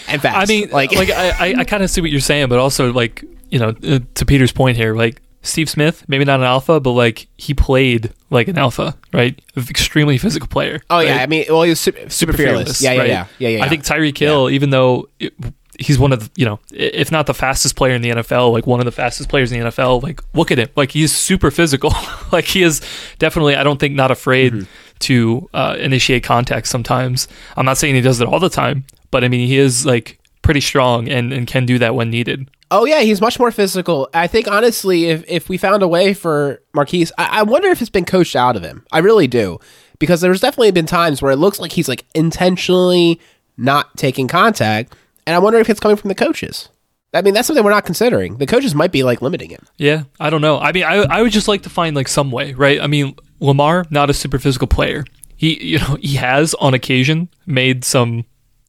and 0.09 0.21
fast. 0.23 0.37
I 0.37 0.47
mean, 0.47 0.71
like 0.71 0.93
like, 0.93 1.11
I, 1.11 1.31
I, 1.31 1.55
I 1.59 1.65
kind 1.73 1.83
of 1.83 1.91
see 1.91 2.01
what 2.01 2.11
you're 2.11 2.21
saying, 2.21 2.49
but 2.49 2.59
also 2.59 2.93
like 2.93 3.25
you 3.51 3.59
know, 3.59 3.75
uh, 3.87 3.99
to 4.15 4.25
Peter's 4.27 4.53
point 4.53 4.77
here, 4.77 4.95
like 4.95 5.21
Steve 5.43 5.69
Smith, 5.69 6.05
maybe 6.09 6.25
not 6.25 6.39
an 6.41 6.47
alpha, 6.47 6.81
but 6.81 6.93
like 6.93 7.27
he 7.37 7.53
played 7.55 8.13
like 8.31 8.47
an 8.49 8.57
alpha, 8.59 8.97
right? 9.13 9.41
Extremely 9.57 10.17
physical 10.19 10.49
player. 10.49 10.81
oh 10.91 11.01
yeah. 11.01 11.17
I 11.17 11.27
mean, 11.27 11.45
well, 11.49 11.63
he 11.63 11.71
was 11.71 11.81
super, 11.81 12.09
super 12.09 12.33
fearless. 12.33 12.81
Yeah, 12.81 12.93
yeah, 12.93 12.99
right? 13.01 13.09
yeah, 13.09 13.27
yeah, 13.39 13.49
yeah. 13.59 13.65
I 13.65 13.69
think 13.69 13.85
Tyreek 13.85 14.17
Hill, 14.17 14.49
even 14.51 14.71
though 14.71 15.09
it, 15.19 15.35
he's 15.79 15.99
one 15.99 16.13
of 16.13 16.21
the, 16.21 16.31
you 16.37 16.45
know, 16.45 16.61
if 16.73 17.11
not 17.11 17.27
the 17.27 17.33
fastest 17.35 17.75
player 17.75 17.95
in 17.95 18.03
the 18.03 18.11
NFL, 18.11 18.53
like 18.53 18.67
one 18.67 18.81
of 18.81 18.85
the 18.85 18.93
fastest 18.93 19.29
players 19.31 19.51
in 19.51 19.61
the 19.61 19.67
NFL, 19.71 20.03
like 20.03 20.21
look 20.35 20.51
at 20.51 20.59
him, 20.59 20.69
like 20.77 20.93
he's 20.93 21.11
super 21.13 21.51
physical. 21.51 21.93
like 22.33 22.45
he 22.45 22.63
is 22.63 22.81
definitely, 23.19 23.57
I 23.57 23.65
don't 23.65 23.81
think, 23.81 23.95
not 23.95 24.11
afraid 24.11 24.53
Mm-hmm. 24.53 24.71
To 25.01 25.49
uh, 25.55 25.77
initiate 25.79 26.23
contact. 26.23 26.67
Sometimes 26.69 27.29
I'm 27.57 27.67
not 27.67 27.79
saying 27.79 27.95
he 27.95 28.01
does 28.01 28.21
it 28.21 28.29
all 28.29 28.41
the 28.41 28.49
time, 28.49 28.85
but 29.11 29.25
I 29.25 29.29
mean 29.29 29.47
he 29.47 29.59
is 29.59 29.85
like 29.85 30.19
pretty 30.43 30.61
strong 30.61 31.09
and, 31.09 31.33
and 31.33 31.47
can 31.47 31.67
do 31.67 31.79
that 31.79 31.95
when 31.95 32.11
needed. 32.11 32.51
Oh 32.71 32.85
yeah, 32.85 33.01
he's 33.01 33.21
much 33.21 33.39
more 33.39 33.51
physical. 33.51 34.09
I 34.15 34.27
think 34.29 34.47
honestly, 34.47 35.07
if 35.07 35.25
if 35.27 35.49
we 35.49 35.59
found 35.59 35.83
a 35.83 35.89
way 35.89 36.15
for 36.15 36.63
Marquise, 36.73 37.11
I, 37.19 37.41
I 37.41 37.43
wonder 37.43 37.69
if 37.69 37.81
it's 37.81 37.91
been 37.91 38.05
coached 38.05 38.37
out 38.37 38.57
of 38.57 38.63
him. 38.63 38.87
I 38.93 38.99
really 39.01 39.27
do, 39.27 39.59
because 39.99 40.21
there's 40.21 40.41
definitely 40.41 40.71
been 40.71 40.87
times 40.87 41.21
where 41.21 41.33
it 41.33 41.37
looks 41.37 41.59
like 41.59 41.73
he's 41.73 41.89
like 41.89 42.05
intentionally 42.15 43.21
not 43.57 43.97
taking 43.97 44.29
contact, 44.29 44.95
and 45.27 45.35
I 45.35 45.41
wonder 45.41 45.59
if 45.59 45.69
it's 45.69 45.81
coming 45.81 45.97
from 45.97 46.09
the 46.09 46.15
coaches. 46.15 46.69
I 47.13 47.23
mean, 47.23 47.35
that's 47.35 47.49
something 47.49 47.65
we're 47.65 47.71
not 47.71 47.85
considering. 47.85 48.37
The 48.37 48.47
coaches 48.47 48.73
might 48.73 48.93
be 48.93 49.03
like 49.03 49.21
limiting 49.21 49.51
him. 49.51 49.67
Yeah, 49.77 50.05
I 50.21 50.31
don't 50.31 50.41
know. 50.41 50.61
I 50.61 50.71
mean, 50.71 50.85
I 50.85 50.99
I 50.99 51.23
would 51.23 51.33
just 51.33 51.49
like 51.49 51.63
to 51.63 51.71
find 51.71 51.97
like 51.97 52.07
some 52.07 52.31
way, 52.31 52.53
right? 52.53 52.81
I 52.81 52.87
mean, 52.87 53.17
Lamar 53.41 53.87
not 53.91 54.11
a 54.11 54.15
super 54.15 54.39
physical 54.39 54.69
player. 54.69 55.05
He 55.37 55.63
you 55.63 55.79
know 55.79 55.97
he 56.01 56.17
has 56.17 56.55
on 56.55 56.75
occasion 56.75 57.29
made 57.47 57.85
some 57.85 58.25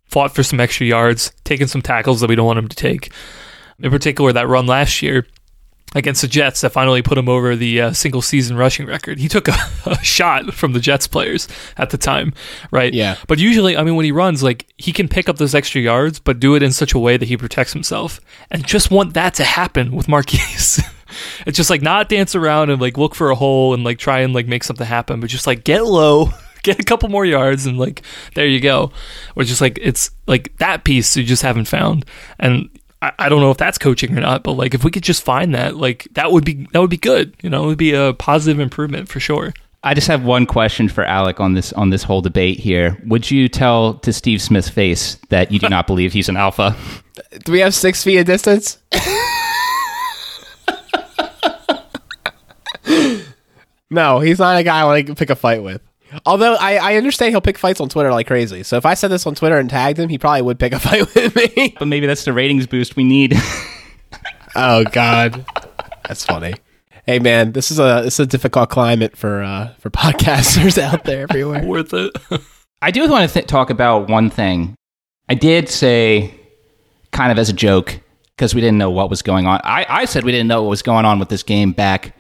fought 0.06 0.34
for 0.36 0.44
some 0.44 0.60
extra 0.60 0.86
yards, 0.86 1.32
taken 1.44 1.68
some 1.68 1.82
tackles 1.82 2.22
that 2.22 2.30
we 2.30 2.36
don't 2.36 2.46
want 2.46 2.60
him 2.60 2.68
to 2.68 2.76
take. 2.76 3.12
In 3.80 3.90
particular, 3.90 4.34
that 4.34 4.48
run 4.48 4.68
last 4.68 5.02
year 5.02 5.26
against 5.94 6.22
the 6.22 6.28
Jets 6.28 6.62
that 6.62 6.72
finally 6.72 7.02
put 7.02 7.18
him 7.18 7.28
over 7.28 7.56
the 7.56 7.82
uh, 7.82 7.94
single 7.94 8.22
season 8.22 8.56
rushing 8.56 8.86
record. 8.86 9.20
He 9.20 9.28
took 9.28 9.48
a, 9.48 9.56
a 9.86 10.04
shot 10.04 10.54
from 10.54 10.74
the 10.74 10.80
Jets 10.80 11.08
players 11.08 11.48
at 11.78 11.90
the 11.90 11.98
time, 11.98 12.34
right? 12.72 12.94
Yeah. 12.94 13.18
But 13.28 13.40
usually, 13.40 13.76
I 13.76 13.84
mean, 13.84 13.96
when 13.96 14.06
he 14.06 14.12
runs, 14.12 14.44
like 14.44 14.72
he 14.78 14.94
can 14.94 15.08
pick 15.08 15.28
up 15.28 15.38
those 15.38 15.56
extra 15.56 15.82
yards, 15.82 16.20
but 16.20 16.40
do 16.40 16.56
it 16.56 16.64
in 16.64 16.72
such 16.72 16.94
a 16.94 17.00
way 17.00 17.18
that 17.18 17.28
he 17.28 17.38
protects 17.38 17.74
himself. 17.74 18.22
And 18.50 18.66
just 18.66 18.92
want 18.92 19.14
that 19.14 19.34
to 19.36 19.44
happen 19.44 19.92
with 19.92 20.08
Marquise. 20.08 20.82
it's 21.46 21.58
just 21.58 21.70
like 21.70 21.82
not 21.82 22.10
dance 22.10 22.36
around 22.36 22.70
and 22.70 22.82
like 22.82 22.98
look 22.98 23.16
for 23.16 23.32
a 23.32 23.36
hole 23.36 23.74
and 23.74 23.84
like 23.84 24.00
try 24.00 24.20
and 24.20 24.34
like 24.34 24.48
make 24.48 24.64
something 24.64 24.88
happen, 24.88 25.20
but 25.20 25.30
just 25.30 25.48
like 25.48 25.64
get 25.64 25.86
low, 25.86 26.30
get 26.64 26.80
a 26.80 26.84
couple 26.84 27.10
more 27.10 27.26
yards, 27.26 27.66
and 27.66 27.78
like 27.78 28.02
there 28.36 28.48
you 28.48 28.60
go. 28.60 28.92
Or 29.36 29.44
just 29.44 29.62
like 29.62 29.80
it's 29.82 30.12
like 30.28 30.56
that 30.58 30.84
piece 30.84 31.16
you 31.16 31.24
just 31.24 31.44
haven't 31.44 31.66
found. 31.66 32.06
And 32.40 32.70
I, 33.02 33.12
I 33.20 33.30
don't 33.30 33.42
know 33.42 33.52
if 33.52 33.58
that's 33.58 33.78
coaching 33.78 34.18
or 34.18 34.22
not, 34.22 34.44
but 34.44 34.54
like 34.54 34.74
if 34.74 34.84
we 34.84 34.92
could 34.92 35.04
just 35.04 35.24
find 35.24 35.56
that, 35.56 35.76
like 35.76 36.08
that 36.14 36.32
would 36.32 36.46
be 36.46 36.68
that 36.74 36.80
would 36.80 36.90
be 36.90 36.98
good. 36.98 37.36
You 37.42 37.50
know, 37.50 37.64
it 37.64 37.68
would 37.68 37.78
be 37.78 37.94
a 37.94 38.14
positive 38.14 38.60
improvement 38.60 39.10
for 39.10 39.20
sure. 39.20 39.54
I 39.84 39.96
just 39.96 40.08
have 40.08 40.24
one 40.24 40.46
question 40.46 40.90
for 40.90 41.04
Alec 41.04 41.40
on 41.40 41.54
this 41.54 41.74
on 41.74 41.90
this 41.90 42.04
whole 42.04 42.22
debate 42.22 42.60
here. 42.60 42.98
Would 43.06 43.32
you 43.32 43.50
tell 43.50 43.96
to 43.96 44.14
Steve 44.14 44.42
Smith's 44.42 44.70
face 44.70 45.16
that 45.30 45.52
you 45.52 45.58
do 45.58 45.70
not 45.70 45.88
believe 45.88 46.14
he's 46.14 46.30
an 46.30 46.38
alpha? 46.38 46.76
Do 47.44 47.52
we 47.52 47.60
have 47.62 47.74
six 47.74 48.04
feet 48.04 48.20
of 48.20 48.26
distance? 48.26 48.78
No, 53.92 54.22
he's 54.22 54.40
not 54.40 54.58
a 54.58 54.64
guy 54.64 54.80
I 54.80 54.86
want 54.86 55.06
to 55.06 55.16
pick 55.16 55.30
a 55.30 55.36
fight 55.36 55.62
with. 55.62 55.82
Although 56.26 56.56
I, 56.56 56.76
I 56.76 56.96
understand 56.96 57.32
he'll 57.32 57.42
pick 57.42 57.58
fights 57.58 57.80
on 57.80 57.90
Twitter 57.90 58.12
like 58.12 58.28
crazy. 58.28 58.64
So 58.64 58.78
if 58.78 58.86
I 58.86 58.96
said 58.96 59.10
this 59.10 59.28
on 59.28 59.36
Twitter 59.36 59.58
and 59.58 59.70
tagged 59.70 60.00
him, 60.00 60.10
he 60.10 60.18
probably 60.18 60.42
would 60.42 60.60
pick 60.60 60.74
a 60.74 60.80
fight 60.80 61.14
with 61.14 61.36
me. 61.36 61.76
But 61.78 61.88
maybe 61.88 62.08
that's 62.08 62.26
the 62.26 62.34
ratings 62.34 62.68
boost 62.68 62.96
we 62.96 63.04
need. 63.04 63.36
oh 64.56 64.86
God, 64.86 65.46
that's 66.08 66.26
funny. 66.26 66.56
Hey 67.06 67.20
man, 67.20 67.52
this 67.52 67.72
is 67.72 67.80
a 67.80 68.02
this 68.04 68.16
is 68.16 68.22
a 68.22 68.28
difficult 68.28 68.70
climate 68.70 69.18
for 69.18 69.44
uh, 69.44 69.74
for 69.80 69.90
podcasters 69.90 70.78
out 70.82 71.04
there 71.04 71.24
everywhere. 71.24 71.66
Worth 71.66 71.94
it. 71.94 72.12
I 72.82 72.92
do 72.92 73.08
want 73.10 73.28
to 73.28 73.34
th- 73.34 73.48
talk 73.48 73.70
about 73.70 74.10
one 74.10 74.30
thing. 74.30 74.76
I 75.30 75.36
did 75.36 75.70
say, 75.70 76.34
kind 77.12 77.32
of 77.32 77.38
as 77.38 77.50
a 77.50 77.54
joke, 77.54 78.00
because 78.36 78.56
we 78.56 78.62
didn't 78.62 78.78
know 78.78 78.90
what 78.90 79.10
was 79.10 79.22
going 79.22 79.48
on. 79.48 79.62
I, 79.64 79.86
I 79.88 80.06
said 80.06 80.24
we 80.24 80.32
didn't 80.32 80.48
know 80.48 80.64
what 80.64 80.70
was 80.70 80.82
going 80.82 81.06
on 81.06 81.20
with 81.20 81.30
this 81.30 81.44
game 81.44 81.72
back 81.72 82.14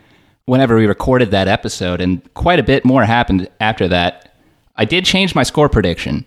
whenever 0.45 0.75
we 0.75 0.85
recorded 0.85 1.31
that 1.31 1.47
episode, 1.47 2.01
and 2.01 2.21
quite 2.33 2.59
a 2.59 2.63
bit 2.63 2.85
more 2.85 3.03
happened 3.03 3.49
after 3.59 3.87
that. 3.87 4.33
I 4.75 4.85
did 4.85 5.05
change 5.05 5.35
my 5.35 5.43
score 5.43 5.69
prediction, 5.69 6.25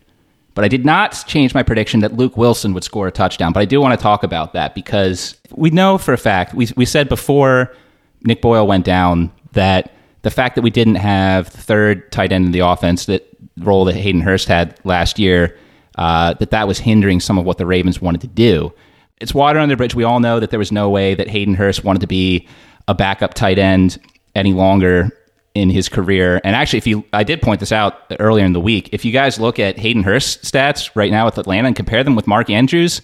but 0.55 0.65
I 0.65 0.69
did 0.69 0.85
not 0.85 1.25
change 1.27 1.55
my 1.55 1.63
prediction 1.63 2.01
that 2.01 2.17
Luke 2.17 2.37
Wilson 2.37 2.73
would 2.75 2.85
score 2.85 3.09
a 3.09 3.13
touchdown. 3.13 3.53
But 3.53 3.61
I 3.61 3.65
do 3.65 3.81
want 3.81 3.99
to 3.99 4.03
talk 4.03 4.23
about 4.23 4.53
that 4.53 4.75
because 4.75 5.37
we 5.51 5.71
know 5.71 5.99
for 5.99 6.15
a 6.15 6.19
fact, 6.19 6.55
we, 6.55 6.69
we 6.77 6.85
said 6.85 7.09
before 7.09 7.75
Nick 8.23 8.41
Boyle 8.41 8.67
went 8.67 8.85
down 8.85 9.33
that 9.53 9.93
the 10.23 10.31
fact 10.31 10.55
that 10.55 10.63
we 10.63 10.71
didn't 10.71 10.95
have 10.97 11.51
the 11.51 11.59
third 11.59 12.11
tight 12.13 12.33
end 12.33 12.47
in 12.47 12.53
the 12.53 12.61
offense, 12.61 13.07
that 13.07 13.29
role 13.59 13.85
that 13.85 13.95
Hayden 13.95 14.21
Hurst 14.21 14.49
had 14.49 14.79
last 14.85 15.19
year, 15.19 15.57
uh, 15.97 16.35
that 16.35 16.51
that 16.51 16.67
was 16.67 16.79
hindering 16.79 17.21
some 17.21 17.39
of 17.39 17.45
what 17.45 17.59
the 17.59 17.67
Ravens 17.67 18.01
wanted 18.01 18.21
to 18.23 18.27
do. 18.27 18.73
It's 19.21 19.35
water 19.35 19.59
under 19.59 19.73
the 19.73 19.77
bridge. 19.77 19.95
We 19.95 20.05
all 20.05 20.21
know 20.21 20.41
that 20.41 20.51
there 20.51 20.59
was 20.59 20.73
no 20.73 20.91
way 20.91 21.15
that 21.15 21.29
Hayden 21.29 21.55
Hurst 21.55 21.85
wanted 21.85 22.01
to 22.01 22.07
be 22.07 22.49
a 22.89 22.95
backup 22.95 23.35
tight 23.35 23.59
end 23.59 23.99
any 24.35 24.53
longer 24.53 25.11
in 25.55 25.71
his 25.71 25.89
career. 25.89 26.41
And 26.45 26.57
actually, 26.57 26.79
if 26.79 26.87
you, 26.87 27.05
I 27.13 27.23
did 27.23 27.41
point 27.41 27.61
this 27.61 27.73
out 27.73 28.13
earlier 28.19 28.45
in 28.45 28.53
the 28.53 28.61
week. 28.61 28.91
If 28.93 29.05
you 29.05 29.13
guys 29.13 29.39
look 29.39 29.59
at 29.59 29.79
Hayden 29.79 30.03
Hurst 30.03 30.43
stats 30.43 30.91
right 30.95 31.11
now 31.11 31.25
with 31.25 31.39
Atlanta 31.39 31.69
and 31.69 31.77
compare 31.77 32.03
them 32.03 32.17
with 32.17 32.27
Mark 32.27 32.51
Andrews, 32.51 33.01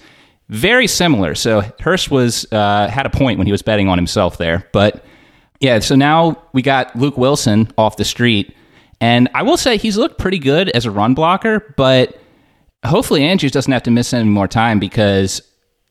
very 0.49 0.89
similar. 0.89 1.37
So 1.37 1.63
Hurst 1.79 2.11
was 2.11 2.45
uh, 2.53 2.89
had 2.89 3.07
a 3.07 3.11
point 3.11 3.39
when 3.39 3.47
he 3.47 3.53
was 3.53 3.63
betting 3.63 3.89
on 3.89 3.97
himself 3.97 4.37
there. 4.37 4.69
But 4.73 5.05
yeah, 5.61 5.79
so 5.79 5.95
now 5.95 6.43
we 6.53 6.63
got 6.63 6.95
Luke 6.97 7.17
Wilson 7.17 7.73
off 7.79 7.97
the 7.97 8.05
street, 8.05 8.55
and 9.01 9.29
I 9.35 9.43
will 9.43 9.57
say 9.57 9.77
he's 9.77 9.97
looked 9.97 10.19
pretty 10.19 10.39
good 10.39 10.71
as 10.71 10.87
a 10.87 10.91
run 10.91 11.15
blocker. 11.15 11.73
But 11.77 12.21
hopefully 12.85 13.23
Andrews 13.23 13.53
doesn't 13.53 13.73
have 13.73 13.85
to 13.85 13.91
miss 13.91 14.13
any 14.13 14.29
more 14.29 14.49
time 14.49 14.81
because 14.81 15.41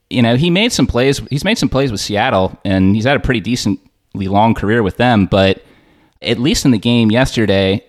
you 0.10 0.22
know 0.22 0.36
he 0.36 0.50
made 0.50 0.72
some 0.72 0.88
plays. 0.88 1.20
He's 1.30 1.44
made 1.44 1.58
some 1.58 1.70
plays 1.70 1.92
with 1.92 2.02
Seattle, 2.02 2.58
and 2.66 2.96
he's 2.96 3.06
had 3.06 3.18
a 3.18 3.20
pretty 3.20 3.40
decently 3.40 4.28
long 4.28 4.54
career 4.54 4.84
with 4.84 4.98
them. 4.98 5.26
But 5.26 5.64
at 6.22 6.40
least 6.40 6.66
in 6.66 6.72
the 6.72 6.80
game 6.80 7.12
yesterday, 7.12 7.84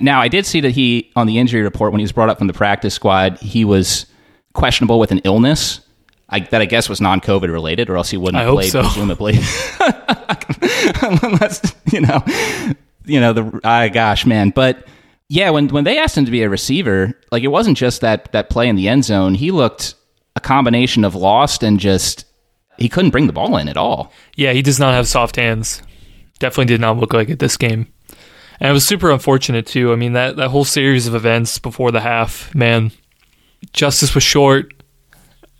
now 0.00 0.20
I 0.20 0.28
did 0.28 0.46
see 0.46 0.60
that 0.60 0.70
he 0.70 1.10
on 1.16 1.26
the 1.26 1.38
injury 1.38 1.62
report 1.62 1.92
when 1.92 2.00
he 2.00 2.04
was 2.04 2.12
brought 2.12 2.28
up 2.28 2.38
from 2.38 2.46
the 2.46 2.52
practice 2.52 2.94
squad, 2.94 3.38
he 3.38 3.64
was 3.64 4.06
questionable 4.54 4.98
with 4.98 5.12
an 5.12 5.20
illness. 5.24 5.80
I, 6.28 6.40
that 6.40 6.62
I 6.62 6.64
guess 6.64 6.88
was 6.88 6.98
non-COVID 6.98 7.52
related, 7.52 7.90
or 7.90 7.98
else 7.98 8.08
he 8.08 8.16
wouldn't 8.16 8.40
I 8.40 8.44
have 8.44 8.54
played, 8.54 8.72
so. 8.72 8.80
presumably. 8.80 9.34
Unless 11.22 11.74
you 11.92 12.00
know, 12.00 12.24
you 13.04 13.20
know 13.20 13.34
the 13.34 13.60
uh, 13.62 13.88
gosh, 13.88 14.24
man. 14.24 14.48
But 14.48 14.86
yeah, 15.28 15.50
when 15.50 15.68
when 15.68 15.84
they 15.84 15.98
asked 15.98 16.16
him 16.16 16.24
to 16.24 16.30
be 16.30 16.42
a 16.42 16.48
receiver, 16.48 17.12
like 17.30 17.42
it 17.42 17.48
wasn't 17.48 17.76
just 17.76 18.00
that 18.00 18.32
that 18.32 18.48
play 18.48 18.66
in 18.66 18.76
the 18.76 18.88
end 18.88 19.04
zone. 19.04 19.34
He 19.34 19.50
looked 19.50 19.94
a 20.36 20.40
combination 20.40 21.04
of 21.04 21.14
lost 21.14 21.62
and 21.62 21.78
just 21.78 22.24
he 22.78 22.88
couldn't 22.88 23.10
bring 23.10 23.26
the 23.26 23.32
ball 23.32 23.56
in 23.56 23.68
at 23.68 23.76
all. 23.76 24.12
Yeah, 24.36 24.52
he 24.52 24.62
does 24.62 24.78
not 24.78 24.94
have 24.94 25.06
soft 25.06 25.36
hands. 25.36 25.82
Definitely 26.38 26.66
did 26.66 26.80
not 26.80 26.96
look 26.96 27.12
like 27.12 27.28
it 27.28 27.38
this 27.38 27.56
game. 27.56 27.92
And 28.60 28.70
it 28.70 28.72
was 28.72 28.86
super 28.86 29.10
unfortunate 29.10 29.66
too. 29.66 29.92
I 29.92 29.96
mean 29.96 30.12
that, 30.14 30.36
that 30.36 30.50
whole 30.50 30.64
series 30.64 31.06
of 31.06 31.14
events 31.14 31.58
before 31.58 31.90
the 31.90 32.00
half, 32.00 32.54
man, 32.54 32.92
justice 33.72 34.14
was 34.14 34.24
short. 34.24 34.72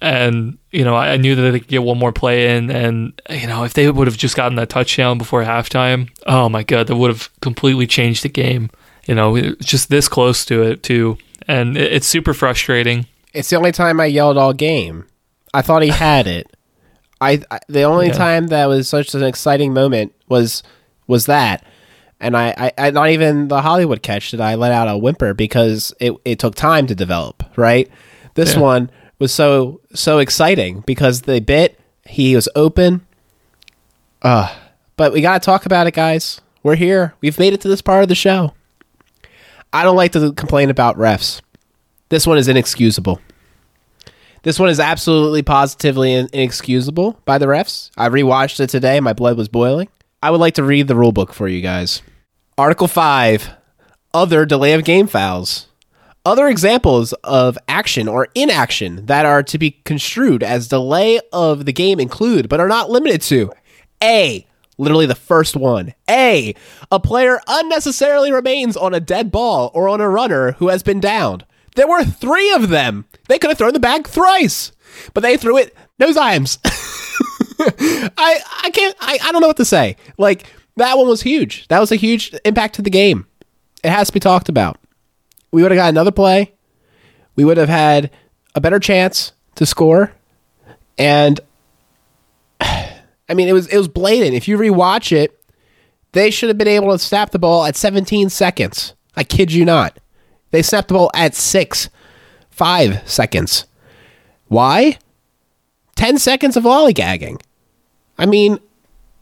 And, 0.00 0.58
you 0.72 0.84
know, 0.84 0.96
I, 0.96 1.12
I 1.12 1.16
knew 1.16 1.36
that 1.36 1.42
they 1.42 1.60
could 1.60 1.68
get 1.68 1.84
one 1.84 1.98
more 1.98 2.12
play 2.12 2.56
in 2.56 2.70
and 2.70 3.20
you 3.30 3.46
know, 3.46 3.64
if 3.64 3.74
they 3.74 3.90
would 3.90 4.08
have 4.08 4.16
just 4.16 4.36
gotten 4.36 4.56
that 4.56 4.68
touchdown 4.68 5.18
before 5.18 5.44
halftime, 5.44 6.10
oh 6.26 6.48
my 6.48 6.62
god, 6.62 6.88
that 6.88 6.96
would 6.96 7.10
have 7.10 7.28
completely 7.40 7.86
changed 7.86 8.24
the 8.24 8.28
game. 8.28 8.70
You 9.06 9.14
know, 9.14 9.54
just 9.56 9.90
this 9.90 10.08
close 10.08 10.44
to 10.46 10.62
it 10.62 10.82
too. 10.82 11.18
And 11.46 11.76
it, 11.76 11.92
it's 11.92 12.06
super 12.06 12.34
frustrating. 12.34 13.06
It's 13.32 13.48
the 13.50 13.56
only 13.56 13.72
time 13.72 14.00
I 14.00 14.06
yelled 14.06 14.36
all 14.38 14.52
game. 14.52 15.06
I 15.54 15.62
thought 15.62 15.82
he 15.82 15.88
had 16.08 16.26
it. 16.26 16.54
I, 17.20 17.40
I 17.50 17.60
the 17.68 17.82
only 17.82 18.08
Yeah. 18.08 18.12
time 18.14 18.46
that 18.48 18.66
was 18.66 18.88
such 18.88 19.14
an 19.14 19.22
exciting 19.22 19.72
moment 19.72 20.12
was 20.28 20.62
was 21.06 21.26
that, 21.26 21.64
and 22.20 22.36
I, 22.36 22.54
I, 22.56 22.72
I 22.86 22.90
not 22.90 23.10
even 23.10 23.48
the 23.48 23.60
Hollywood 23.62 24.02
catch 24.02 24.30
did 24.32 24.40
I 24.40 24.54
let 24.56 24.72
out 24.72 24.88
a 24.88 24.96
whimper 24.98 25.34
because 25.34 25.92
it 26.00 26.14
it 26.24 26.38
took 26.38 26.54
time 26.54 26.86
to 26.88 26.94
develop. 26.94 27.44
Right, 27.56 27.88
this 28.34 28.54
Yeah. 28.54 28.60
one 28.60 28.90
was 29.18 29.32
so 29.32 29.80
so 29.94 30.18
exciting 30.18 30.80
because 30.86 31.22
the 31.22 31.40
bit 31.40 31.78
he 32.06 32.34
was 32.34 32.48
open. 32.56 33.06
Uh 34.20 34.52
but 34.96 35.12
we 35.12 35.20
gotta 35.20 35.40
talk 35.40 35.64
about 35.66 35.86
it, 35.86 35.94
guys. 35.94 36.40
We're 36.64 36.76
here. 36.76 37.14
We've 37.20 37.38
made 37.38 37.52
it 37.52 37.60
to 37.62 37.68
this 37.68 37.82
part 37.82 38.02
of 38.02 38.08
the 38.08 38.14
show. 38.14 38.52
I 39.72 39.84
don't 39.84 39.96
like 39.96 40.12
to 40.12 40.32
complain 40.32 40.70
about 40.70 40.96
refs. 40.96 41.40
This 42.12 42.26
one 42.26 42.36
is 42.36 42.46
inexcusable. 42.46 43.22
This 44.42 44.58
one 44.58 44.68
is 44.68 44.78
absolutely 44.78 45.42
positively 45.42 46.12
inexcusable 46.12 47.18
by 47.24 47.38
the 47.38 47.46
refs. 47.46 47.90
I 47.96 48.10
rewatched 48.10 48.60
it 48.60 48.66
today. 48.66 49.00
My 49.00 49.14
blood 49.14 49.38
was 49.38 49.48
boiling. 49.48 49.88
I 50.22 50.30
would 50.30 50.38
like 50.38 50.52
to 50.56 50.62
read 50.62 50.88
the 50.88 50.94
rule 50.94 51.12
book 51.12 51.32
for 51.32 51.48
you 51.48 51.62
guys. 51.62 52.02
Article 52.58 52.86
5 52.86 53.52
Other 54.12 54.44
delay 54.44 54.74
of 54.74 54.84
game 54.84 55.06
fouls. 55.06 55.68
Other 56.26 56.48
examples 56.48 57.14
of 57.24 57.56
action 57.66 58.08
or 58.08 58.28
inaction 58.34 59.06
that 59.06 59.24
are 59.24 59.42
to 59.44 59.56
be 59.56 59.80
construed 59.86 60.42
as 60.42 60.68
delay 60.68 61.18
of 61.32 61.64
the 61.64 61.72
game 61.72 61.98
include, 61.98 62.50
but 62.50 62.60
are 62.60 62.68
not 62.68 62.90
limited 62.90 63.22
to 63.22 63.50
A. 64.02 64.46
Literally 64.76 65.06
the 65.06 65.14
first 65.14 65.56
one. 65.56 65.94
A. 66.10 66.54
A 66.90 67.00
player 67.00 67.40
unnecessarily 67.48 68.30
remains 68.30 68.76
on 68.76 68.92
a 68.92 69.00
dead 69.00 69.32
ball 69.32 69.70
or 69.72 69.88
on 69.88 70.02
a 70.02 70.10
runner 70.10 70.52
who 70.52 70.68
has 70.68 70.82
been 70.82 71.00
downed. 71.00 71.46
There 71.74 71.88
were 71.88 72.04
three 72.04 72.52
of 72.52 72.68
them. 72.68 73.06
They 73.28 73.38
could 73.38 73.50
have 73.50 73.58
thrown 73.58 73.72
the 73.72 73.80
bag 73.80 74.06
thrice, 74.06 74.72
but 75.14 75.22
they 75.22 75.36
threw 75.36 75.56
it 75.58 75.74
no 75.98 76.12
times. 76.12 76.58
I 76.64 78.40
I 78.62 78.70
can't 78.70 78.96
I, 79.00 79.18
I 79.22 79.32
don't 79.32 79.40
know 79.40 79.46
what 79.46 79.56
to 79.58 79.64
say. 79.64 79.96
Like 80.18 80.44
that 80.76 80.98
one 80.98 81.08
was 81.08 81.22
huge. 81.22 81.68
That 81.68 81.80
was 81.80 81.92
a 81.92 81.96
huge 81.96 82.34
impact 82.44 82.74
to 82.76 82.82
the 82.82 82.90
game. 82.90 83.26
It 83.82 83.90
has 83.90 84.08
to 84.08 84.12
be 84.12 84.20
talked 84.20 84.48
about. 84.48 84.78
We 85.50 85.62
would 85.62 85.70
have 85.70 85.78
got 85.78 85.88
another 85.88 86.12
play. 86.12 86.52
We 87.36 87.44
would 87.44 87.56
have 87.56 87.68
had 87.68 88.10
a 88.54 88.60
better 88.60 88.78
chance 88.78 89.32
to 89.56 89.66
score. 89.66 90.12
And 90.98 91.40
I 92.60 93.34
mean 93.34 93.48
it 93.48 93.52
was 93.52 93.66
it 93.68 93.78
was 93.78 93.88
blatant. 93.88 94.34
If 94.34 94.48
you 94.48 94.58
rewatch 94.58 95.12
it, 95.12 95.38
they 96.12 96.30
should 96.30 96.48
have 96.48 96.58
been 96.58 96.68
able 96.68 96.92
to 96.92 96.98
snap 96.98 97.30
the 97.30 97.38
ball 97.38 97.64
at 97.64 97.76
17 97.76 98.28
seconds. 98.28 98.94
I 99.16 99.24
kid 99.24 99.52
you 99.52 99.64
not. 99.64 99.98
They 100.53 100.62
snapped 100.62 100.88
the 100.88 100.94
ball 100.94 101.11
at 101.14 101.34
6 101.34 101.90
5 102.50 103.09
seconds. 103.09 103.66
Why? 104.46 104.98
10 105.96 106.18
seconds 106.18 106.57
of 106.57 106.64
lollygagging. 106.64 107.40
I 108.18 108.26
mean, 108.26 108.59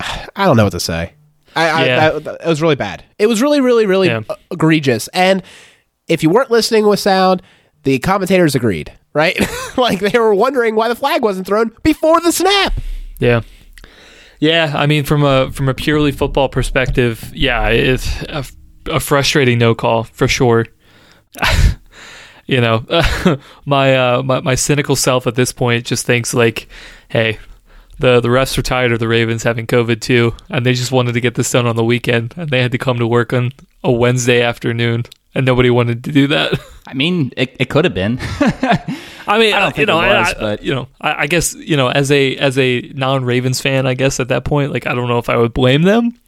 I 0.00 0.44
don't 0.44 0.56
know 0.56 0.64
what 0.64 0.70
to 0.72 0.80
say. 0.80 1.14
I, 1.56 1.68
I 1.68 1.84
Yeah. 1.86 2.10
that, 2.10 2.24
that- 2.24 2.40
it 2.44 2.48
was 2.48 2.60
really 2.62 2.74
bad. 2.76 3.04
It 3.18 3.26
was 3.28 3.40
really, 3.42 3.60
really, 3.60 3.86
really 3.86 4.08
Yeah. 4.08 4.20
egregious. 4.50 5.08
And 5.08 5.42
if 6.08 6.22
you 6.22 6.30
weren't 6.30 6.50
listening 6.50 6.86
with 6.86 7.00
sound, 7.00 7.42
the 7.84 7.98
commentators 8.00 8.54
agreed, 8.54 8.92
right? 9.14 9.38
like 9.76 10.00
they 10.00 10.18
were 10.18 10.34
wondering 10.34 10.74
why 10.74 10.88
the 10.88 10.94
flag 10.96 11.22
wasn't 11.22 11.46
thrown 11.46 11.72
before 11.82 12.20
the 12.20 12.32
snap. 12.32 12.74
Yeah. 13.18 13.40
Yeah, 14.40 14.72
I 14.74 14.86
mean 14.86 15.04
from 15.04 15.22
a 15.22 15.50
from 15.52 15.68
a 15.68 15.74
purely 15.74 16.12
football 16.12 16.48
perspective, 16.48 17.30
yeah, 17.34 17.68
it's 17.68 18.22
a, 18.22 18.44
a 18.86 18.98
frustrating 18.98 19.58
no 19.58 19.74
call 19.74 20.04
for 20.04 20.26
sure. 20.26 20.64
you 22.46 22.60
know, 22.60 22.84
my, 23.64 23.96
uh, 23.96 24.22
my 24.22 24.40
my 24.40 24.54
cynical 24.54 24.96
self 24.96 25.26
at 25.26 25.34
this 25.34 25.52
point 25.52 25.86
just 25.86 26.06
thinks 26.06 26.34
like, 26.34 26.68
hey, 27.08 27.38
the 27.98 28.20
the 28.20 28.28
refs 28.28 28.56
were 28.56 28.62
tired 28.62 28.92
of 28.92 28.98
the 28.98 29.08
Ravens 29.08 29.42
having 29.42 29.66
COVID 29.66 30.00
too, 30.00 30.34
and 30.48 30.64
they 30.66 30.72
just 30.74 30.92
wanted 30.92 31.12
to 31.12 31.20
get 31.20 31.34
this 31.34 31.50
done 31.50 31.66
on 31.66 31.76
the 31.76 31.84
weekend, 31.84 32.34
and 32.36 32.50
they 32.50 32.62
had 32.62 32.72
to 32.72 32.78
come 32.78 32.98
to 32.98 33.06
work 33.06 33.32
on 33.32 33.52
a 33.84 33.92
Wednesday 33.92 34.42
afternoon, 34.42 35.04
and 35.34 35.46
nobody 35.46 35.70
wanted 35.70 36.02
to 36.04 36.12
do 36.12 36.26
that. 36.28 36.58
I 36.86 36.94
mean, 36.94 37.32
it, 37.36 37.56
it 37.60 37.68
could 37.70 37.84
have 37.84 37.94
been. 37.94 38.18
I 39.26 39.38
mean, 39.38 39.54
I 39.54 39.60
don't 39.60 39.78
you 39.78 39.86
know, 39.86 39.96
was, 39.96 40.04
I, 40.04 40.30
I- 40.30 40.34
but- 40.40 40.62
you 40.64 40.74
know, 40.74 40.88
I, 41.00 41.22
I 41.22 41.26
guess 41.28 41.54
you 41.54 41.76
know, 41.76 41.88
as 41.88 42.10
a 42.10 42.36
as 42.36 42.58
a 42.58 42.80
non 42.94 43.24
Ravens 43.24 43.60
fan, 43.60 43.86
I 43.86 43.94
guess 43.94 44.18
at 44.18 44.28
that 44.28 44.44
point, 44.44 44.72
like 44.72 44.86
I 44.86 44.94
don't 44.94 45.08
know 45.08 45.18
if 45.18 45.28
I 45.28 45.36
would 45.36 45.54
blame 45.54 45.82
them, 45.82 46.18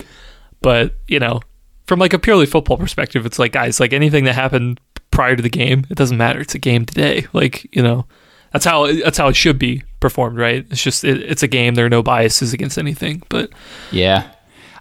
but 0.61 0.95
you 1.09 1.19
know, 1.19 1.41
from 1.87 1.99
like 1.99 2.13
a 2.13 2.19
purely 2.19 2.47
football 2.47 2.77
perspective, 2.77 3.27
it's 3.27 3.39
like 3.41 3.53
guys, 3.53 3.81
like 3.81 3.93
anything 3.93 4.25
that 4.25 4.35
happened 4.35 4.79
prior 5.13 5.37
to 5.37 5.43
the 5.43 5.49
game, 5.49 5.87
it 5.89 5.97
doesn't 5.97 6.17
matter. 6.17 6.41
It's 6.41 6.57
a 6.57 6.59
game 6.59 6.85
today. 6.85 7.27
Like 7.33 7.75
you 7.75 7.83
know, 7.83 8.07
that's 8.51 8.65
how 8.65 8.93
that's 8.93 9.19
how 9.19 9.29
it 9.29 9.37
should 9.37 9.59
be 9.59 9.85
performed, 10.01 10.39
right? 10.39 10.67
It's 10.71 10.83
just 10.83 11.05
it, 11.05 11.23
it's 11.23 11.45
a 11.45 11.49
game. 11.49 11.75
There 11.77 11.87
are 11.87 11.91
no 11.91 12.03
biases 12.03 12.53
against 12.53 12.77
anything. 12.79 13.23
But 13.29 13.51
Yeah, 13.93 14.29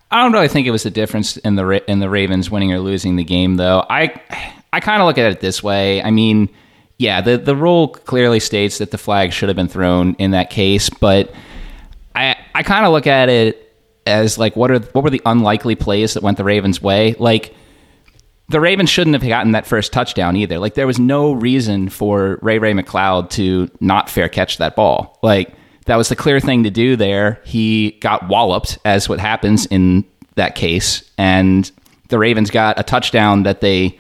I 0.10 0.22
don't 0.22 0.34
really 0.34 0.48
think 0.48 0.68
it 0.68 0.72
was 0.72 0.84
the 0.84 0.92
difference 0.92 1.38
in 1.38 1.56
the 1.56 1.90
in 1.90 2.00
the 2.00 2.10
Ravens 2.10 2.50
winning 2.50 2.74
or 2.74 2.80
losing 2.80 3.16
the 3.16 3.24
game, 3.24 3.56
though. 3.56 3.86
I 3.90 4.14
I 4.74 4.80
kind 4.80 5.02
of 5.02 5.06
look 5.06 5.18
at 5.18 5.32
it 5.32 5.40
this 5.40 5.62
way. 5.64 6.02
I 6.04 6.12
mean, 6.12 6.50
yeah, 6.98 7.22
the 7.22 7.38
the 7.38 7.56
rule 7.56 7.90
clearly 7.90 8.40
states 8.40 8.80
that 8.80 8.92
the 8.92 8.98
flag 8.98 9.32
should 9.32 9.50
have 9.50 9.56
been 9.56 9.70
thrown 9.70 10.16
in 10.16 10.32
that 10.32 10.50
case, 10.50 10.90
but 10.90 11.34
I 12.16 12.36
I 12.54 12.64
kind 12.64 12.86
of 12.86 12.92
look 12.92 13.08
at 13.08 13.30
it 13.30 13.74
as 14.06 14.38
like 14.38 14.56
what 14.56 14.72
are 14.72 14.80
what 14.80 15.04
were 15.04 15.10
the 15.10 15.22
unlikely 15.26 15.76
plays 15.76 16.16
that 16.16 16.24
went 16.24 16.38
the 16.38 16.44
Ravens' 16.44 16.82
way, 16.82 17.16
like. 17.18 17.56
The 18.52 18.60
Ravens 18.60 18.90
shouldn't 18.90 19.14
have 19.14 19.26
gotten 19.26 19.54
that 19.54 19.66
first 19.66 19.94
touchdown 19.94 20.36
either. 20.36 20.60
Like 20.60 20.74
there 20.74 20.86
was 20.86 21.00
no 21.00 21.32
reason 21.32 21.88
for 21.88 22.38
Ray 22.42 22.60
Ray 22.60 22.74
McCloud 22.74 23.30
to 23.32 23.72
not 23.80 24.10
fair 24.10 24.28
catch 24.28 24.58
that 24.58 24.76
ball. 24.76 25.18
Like 25.24 25.54
that 25.86 25.96
was 25.96 26.10
the 26.10 26.18
clear 26.18 26.42
thing 26.42 26.64
to 26.64 26.70
do 26.70 26.98
there. 26.98 27.40
He 27.46 27.92
got 28.02 28.28
walloped, 28.28 28.78
as 28.84 29.08
what 29.08 29.22
happens 29.22 29.68
in 29.68 30.04
that 30.36 30.56
case, 30.56 31.10
and 31.18 31.72
the 32.10 32.20
Ravens 32.20 32.52
got 32.52 32.78
a 32.78 32.84
touchdown 32.84 33.44
that 33.44 33.62
they 33.62 33.98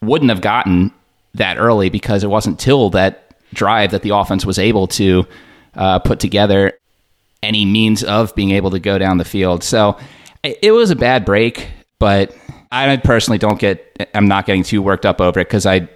wouldn't 0.00 0.30
have 0.30 0.42
gotten 0.42 0.92
that 1.34 1.58
early 1.58 1.90
because 1.90 2.22
it 2.22 2.28
wasn't 2.28 2.60
till 2.60 2.90
that 2.90 3.34
drive 3.52 3.90
that 3.90 4.02
the 4.02 4.10
offense 4.10 4.46
was 4.46 4.60
able 4.60 4.86
to 4.86 5.26
uh, 5.74 5.98
put 5.98 6.20
together 6.20 6.72
any 7.42 7.64
means 7.64 8.04
of 8.04 8.32
being 8.36 8.52
able 8.52 8.70
to 8.70 8.78
go 8.78 8.96
down 8.96 9.18
the 9.18 9.24
field. 9.24 9.64
So 9.64 9.98
it 10.44 10.56
it 10.62 10.70
was 10.70 10.92
a 10.92 10.96
bad 10.96 11.24
break, 11.24 11.68
but 11.98 12.32
I 12.70 12.96
personally 12.96 13.38
don't 13.38 13.58
get. 13.58 14.08
I'm 14.14 14.28
not 14.28 14.46
getting 14.46 14.62
too 14.62 14.82
worked 14.82 15.06
up 15.06 15.20
over 15.20 15.40
it 15.40 15.48
because 15.48 15.66
I, 15.66 15.88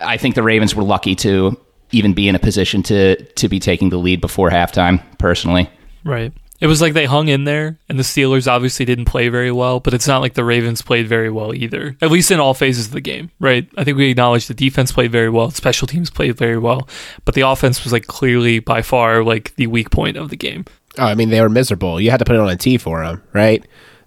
I 0.00 0.16
think 0.16 0.34
the 0.34 0.42
Ravens 0.42 0.74
were 0.74 0.84
lucky 0.84 1.14
to 1.16 1.58
even 1.90 2.14
be 2.14 2.28
in 2.28 2.34
a 2.34 2.38
position 2.38 2.82
to 2.84 3.22
to 3.22 3.48
be 3.48 3.60
taking 3.60 3.90
the 3.90 3.98
lead 3.98 4.20
before 4.20 4.50
halftime. 4.50 5.02
Personally, 5.18 5.70
right. 6.04 6.32
It 6.60 6.68
was 6.68 6.80
like 6.80 6.92
they 6.92 7.06
hung 7.06 7.26
in 7.26 7.42
there, 7.42 7.76
and 7.88 7.98
the 7.98 8.04
Steelers 8.04 8.46
obviously 8.46 8.84
didn't 8.84 9.06
play 9.06 9.28
very 9.28 9.50
well, 9.50 9.80
but 9.80 9.94
it's 9.94 10.06
not 10.06 10.20
like 10.20 10.34
the 10.34 10.44
Ravens 10.44 10.80
played 10.80 11.08
very 11.08 11.28
well 11.28 11.52
either, 11.52 11.96
at 12.00 12.12
least 12.12 12.30
in 12.30 12.38
all 12.38 12.54
phases 12.54 12.86
of 12.86 12.92
the 12.92 13.00
game, 13.00 13.32
right? 13.40 13.68
I 13.76 13.82
think 13.82 13.98
we 13.98 14.10
acknowledge 14.10 14.46
the 14.46 14.54
defense 14.54 14.92
played 14.92 15.10
very 15.10 15.28
well, 15.28 15.50
special 15.50 15.88
teams 15.88 16.08
played 16.08 16.36
very 16.38 16.58
well, 16.58 16.88
but 17.24 17.34
the 17.34 17.40
offense 17.40 17.82
was 17.82 17.92
like 17.92 18.06
clearly 18.06 18.60
by 18.60 18.80
far 18.80 19.24
like 19.24 19.56
the 19.56 19.66
weak 19.66 19.90
point 19.90 20.16
of 20.16 20.30
the 20.30 20.36
game. 20.36 20.64
Oh, 20.98 21.06
I 21.06 21.16
mean, 21.16 21.30
they 21.30 21.40
were 21.40 21.48
miserable. 21.48 22.00
You 22.00 22.12
had 22.12 22.18
to 22.18 22.24
put 22.24 22.36
it 22.36 22.40
on 22.40 22.48
a 22.48 22.56
tee 22.56 22.78
for 22.78 23.04
them, 23.04 23.24
right? 23.32 23.66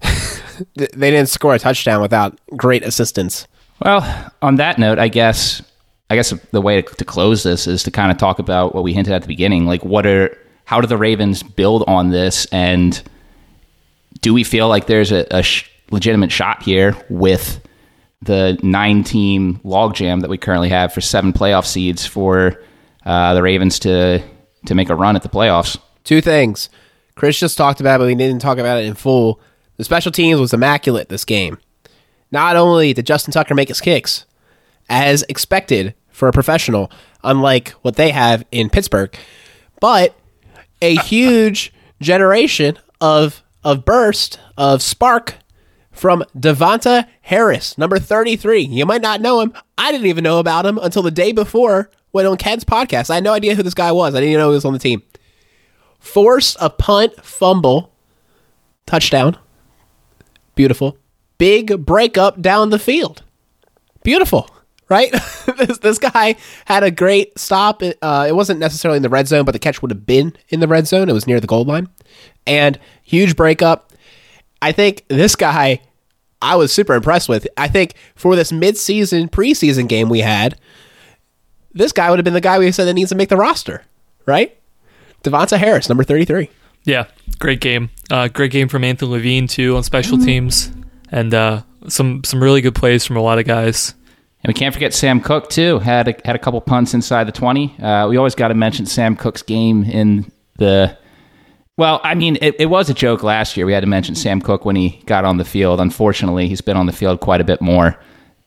they 0.74 1.10
didn't 1.10 1.28
score 1.28 1.54
a 1.54 1.58
touchdown 1.58 2.00
without 2.00 2.38
great 2.56 2.82
assistance. 2.82 3.46
Well, 3.84 4.32
on 4.42 4.56
that 4.56 4.78
note, 4.78 4.98
I 4.98 5.08
guess 5.08 5.62
I 6.08 6.16
guess 6.16 6.30
the 6.52 6.60
way 6.60 6.82
to 6.82 7.04
close 7.04 7.42
this 7.42 7.66
is 7.66 7.82
to 7.84 7.90
kind 7.90 8.12
of 8.12 8.18
talk 8.18 8.38
about 8.38 8.74
what 8.74 8.84
we 8.84 8.92
hinted 8.92 9.12
at 9.12 9.22
the 9.22 9.28
beginning. 9.28 9.66
Like, 9.66 9.84
what 9.84 10.06
are 10.06 10.36
how 10.64 10.80
do 10.80 10.86
the 10.86 10.96
Ravens 10.96 11.42
build 11.42 11.84
on 11.86 12.10
this, 12.10 12.46
and 12.46 13.02
do 14.20 14.32
we 14.32 14.44
feel 14.44 14.68
like 14.68 14.86
there's 14.86 15.12
a, 15.12 15.26
a 15.30 15.42
sh- 15.42 15.68
legitimate 15.90 16.32
shot 16.32 16.62
here 16.62 16.96
with 17.08 17.60
the 18.22 18.58
nine-team 18.62 19.60
logjam 19.64 20.20
that 20.22 20.30
we 20.30 20.38
currently 20.38 20.70
have 20.70 20.92
for 20.92 21.00
seven 21.00 21.32
playoff 21.32 21.66
seeds 21.66 22.06
for 22.06 22.60
uh, 23.04 23.34
the 23.34 23.42
Ravens 23.42 23.78
to 23.80 24.22
to 24.66 24.74
make 24.74 24.88
a 24.88 24.94
run 24.94 25.16
at 25.16 25.22
the 25.22 25.28
playoffs? 25.28 25.78
Two 26.04 26.20
things. 26.20 26.70
Chris 27.14 27.38
just 27.38 27.56
talked 27.56 27.80
about, 27.80 27.96
it, 27.96 27.98
but 27.98 28.06
we 28.06 28.14
didn't 28.14 28.40
talk 28.40 28.58
about 28.58 28.78
it 28.78 28.86
in 28.86 28.94
full. 28.94 29.40
The 29.76 29.84
special 29.84 30.12
teams 30.12 30.40
was 30.40 30.54
immaculate 30.54 31.08
this 31.08 31.24
game. 31.24 31.58
Not 32.30 32.56
only 32.56 32.92
did 32.92 33.06
Justin 33.06 33.32
Tucker 33.32 33.54
make 33.54 33.68
his 33.68 33.80
kicks, 33.80 34.24
as 34.88 35.24
expected 35.28 35.94
for 36.10 36.28
a 36.28 36.32
professional, 36.32 36.90
unlike 37.22 37.70
what 37.82 37.96
they 37.96 38.10
have 38.10 38.44
in 38.50 38.70
Pittsburgh, 38.70 39.14
but 39.80 40.18
a 40.80 40.96
huge 41.04 41.72
generation 42.00 42.78
of 43.00 43.42
of 43.64 43.84
burst 43.84 44.38
of 44.56 44.80
spark 44.80 45.34
from 45.90 46.22
Davontae 46.38 47.06
Harris, 47.22 47.76
number 47.76 47.98
33. 47.98 48.60
You 48.60 48.86
might 48.86 49.02
not 49.02 49.20
know 49.20 49.40
him. 49.40 49.52
I 49.76 49.90
didn't 49.90 50.06
even 50.06 50.22
know 50.22 50.38
about 50.38 50.66
him 50.66 50.78
until 50.78 51.02
the 51.02 51.10
day 51.10 51.32
before 51.32 51.90
when 52.12 52.26
on 52.26 52.36
Ken's 52.36 52.64
podcast. 52.64 53.10
I 53.10 53.16
had 53.16 53.24
no 53.24 53.32
idea 53.32 53.54
who 53.54 53.62
this 53.62 53.74
guy 53.74 53.90
was. 53.92 54.14
I 54.14 54.18
didn't 54.18 54.30
even 54.30 54.40
know 54.40 54.50
he 54.50 54.54
was 54.54 54.64
on 54.64 54.72
the 54.72 54.78
team. 54.78 55.02
Forced 55.98 56.56
a 56.60 56.70
punt, 56.70 57.24
fumble, 57.24 57.92
touchdown. 58.86 59.36
Beautiful. 60.56 60.98
Big 61.38 61.84
breakup 61.86 62.40
down 62.40 62.70
the 62.70 62.78
field. 62.78 63.22
Beautiful, 64.02 64.50
right? 64.88 65.12
this, 65.58 65.78
this 65.78 65.98
guy 65.98 66.34
had 66.64 66.82
a 66.82 66.90
great 66.90 67.38
stop. 67.38 67.82
Uh, 68.02 68.26
it 68.28 68.34
wasn't 68.34 68.58
necessarily 68.58 68.96
in 68.96 69.02
the 69.02 69.08
red 69.08 69.28
zone, 69.28 69.44
but 69.44 69.52
the 69.52 69.60
catch 69.60 69.82
would 69.82 69.90
have 69.92 70.06
been 70.06 70.34
in 70.48 70.60
the 70.60 70.66
red 70.66 70.88
zone. 70.88 71.08
It 71.08 71.12
was 71.12 71.26
near 71.26 71.38
the 71.38 71.46
goal 71.46 71.64
line. 71.64 71.88
And 72.46 72.80
huge 73.04 73.36
breakup. 73.36 73.92
I 74.62 74.72
think 74.72 75.04
this 75.08 75.36
guy, 75.36 75.82
I 76.40 76.56
was 76.56 76.72
super 76.72 76.94
impressed 76.94 77.28
with. 77.28 77.46
I 77.56 77.68
think 77.68 77.94
for 78.14 78.34
this 78.34 78.50
midseason, 78.50 79.30
preseason 79.30 79.88
game 79.88 80.08
we 80.08 80.20
had, 80.20 80.58
this 81.74 81.92
guy 81.92 82.08
would 82.08 82.18
have 82.18 82.24
been 82.24 82.32
the 82.34 82.40
guy 82.40 82.58
we 82.58 82.72
said 82.72 82.86
that 82.86 82.94
needs 82.94 83.10
to 83.10 83.16
make 83.16 83.28
the 83.28 83.36
roster, 83.36 83.84
right? 84.24 84.56
Davontae 85.22 85.58
Harris, 85.58 85.90
number 85.90 86.04
33. 86.04 86.48
Yeah, 86.84 87.06
great 87.38 87.60
game. 87.60 87.90
Uh, 88.10 88.28
great 88.28 88.52
game 88.52 88.68
from 88.68 88.84
Anthony 88.84 89.10
Levine 89.10 89.46
too 89.46 89.76
on 89.76 89.82
special 89.82 90.18
teams, 90.18 90.70
and 91.10 91.34
uh, 91.34 91.62
some 91.88 92.22
some 92.24 92.42
really 92.42 92.60
good 92.60 92.74
plays 92.74 93.04
from 93.04 93.16
a 93.16 93.20
lot 93.20 93.38
of 93.38 93.46
guys. 93.46 93.94
And 94.42 94.48
we 94.48 94.54
can't 94.54 94.72
forget 94.72 94.94
Sam 94.94 95.20
Koch 95.20 95.48
too. 95.48 95.80
Had 95.80 96.08
a, 96.08 96.14
had 96.24 96.36
a 96.36 96.38
couple 96.38 96.60
punts 96.60 96.94
inside 96.94 97.24
the 97.24 97.32
twenty. 97.32 97.76
Uh, 97.80 98.06
we 98.08 98.16
always 98.16 98.34
got 98.34 98.48
to 98.48 98.54
mention 98.54 98.86
Sam 98.86 99.16
Koch's 99.16 99.42
game 99.42 99.84
in 99.84 100.30
the. 100.58 100.96
Well, 101.76 102.00
I 102.04 102.14
mean, 102.14 102.38
it, 102.40 102.54
it 102.58 102.66
was 102.66 102.88
a 102.88 102.94
joke 102.94 103.22
last 103.22 103.56
year. 103.56 103.66
We 103.66 103.72
had 103.72 103.80
to 103.80 103.86
mention 103.86 104.14
Sam 104.14 104.40
Koch 104.40 104.64
when 104.64 104.76
he 104.76 105.02
got 105.06 105.24
on 105.24 105.36
the 105.36 105.44
field. 105.44 105.80
Unfortunately, 105.80 106.48
he's 106.48 106.62
been 106.62 106.76
on 106.76 106.86
the 106.86 106.92
field 106.92 107.20
quite 107.20 107.40
a 107.40 107.44
bit 107.44 107.60
more 107.60 107.98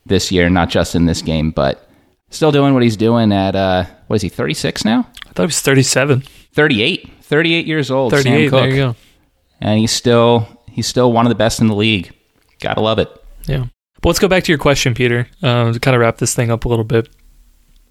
this 0.05 0.31
year, 0.31 0.49
not 0.49 0.69
just 0.69 0.95
in 0.95 1.05
this 1.05 1.21
game, 1.21 1.51
but 1.51 1.87
still 2.31 2.51
doing 2.51 2.73
what 2.73 2.81
he's 2.81 2.97
doing 2.97 3.31
at 3.31 3.55
uh, 3.55 3.85
what 4.07 4.15
is 4.15 4.21
he, 4.21 4.29
thirty 4.29 4.53
six 4.53 4.85
now? 4.85 5.07
I 5.27 5.33
thought 5.33 5.43
he 5.43 5.47
was 5.47 5.61
thirty 5.61 5.83
seven. 5.83 6.23
38. 6.53 7.09
38 7.21 7.67
years 7.67 7.91
old. 7.91 8.11
Thirty 8.11 8.23
Sam. 8.23 8.49
Koch. 8.49 8.59
There 8.61 8.69
you 8.69 8.75
go. 8.75 8.95
And 9.59 9.79
he's 9.79 9.91
still 9.91 10.47
he's 10.69 10.87
still 10.87 11.11
one 11.11 11.25
of 11.25 11.29
the 11.29 11.35
best 11.35 11.59
in 11.59 11.67
the 11.67 11.75
league. 11.75 12.11
Gotta 12.59 12.81
love 12.81 12.99
it. 12.99 13.09
Yeah. 13.47 13.65
But 14.01 14.09
let's 14.09 14.19
go 14.19 14.27
back 14.27 14.43
to 14.45 14.51
your 14.51 14.59
question, 14.59 14.93
Peter, 14.93 15.27
uh, 15.43 15.73
to 15.73 15.79
kind 15.79 15.95
of 15.95 16.01
wrap 16.01 16.17
this 16.17 16.33
thing 16.33 16.51
up 16.51 16.65
a 16.65 16.69
little 16.69 16.85
bit. 16.85 17.09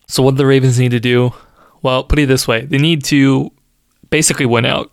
So, 0.07 0.23
what 0.23 0.33
do 0.33 0.39
the 0.39 0.47
Ravens 0.47 0.79
need 0.79 0.93
to 0.93 1.01
do? 1.01 1.33
Well, 1.83 2.03
put 2.03 2.19
it 2.19 2.27
this 2.27 2.49
way 2.49 2.65
they 2.65 2.79
need 2.79 3.05
to 3.05 3.51
basically 4.11 4.47
win 4.47 4.65
out. 4.65 4.91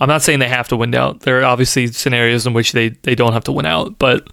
I'm 0.00 0.08
not 0.08 0.22
saying 0.22 0.38
they 0.38 0.48
have 0.48 0.68
to 0.68 0.76
win 0.76 0.94
out. 0.94 1.20
There 1.20 1.40
are 1.40 1.44
obviously 1.44 1.86
scenarios 1.88 2.46
in 2.46 2.52
which 2.52 2.72
they, 2.72 2.90
they 2.90 3.14
don't 3.14 3.32
have 3.32 3.44
to 3.44 3.52
win 3.52 3.66
out, 3.66 3.98
but 3.98 4.28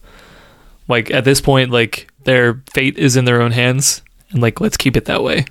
like 0.87 1.11
at 1.11 1.23
this 1.23 1.39
point, 1.39 1.71
like 1.71 2.11
their 2.23 2.61
fate 2.73 2.97
is 2.97 3.15
in 3.15 3.25
their 3.25 3.41
own 3.41 3.51
hands, 3.51 4.01
and 4.31 4.41
like 4.41 4.59
let's 4.59 4.77
keep 4.77 4.95
it 4.97 5.05
that 5.05 5.23
way. 5.23 5.45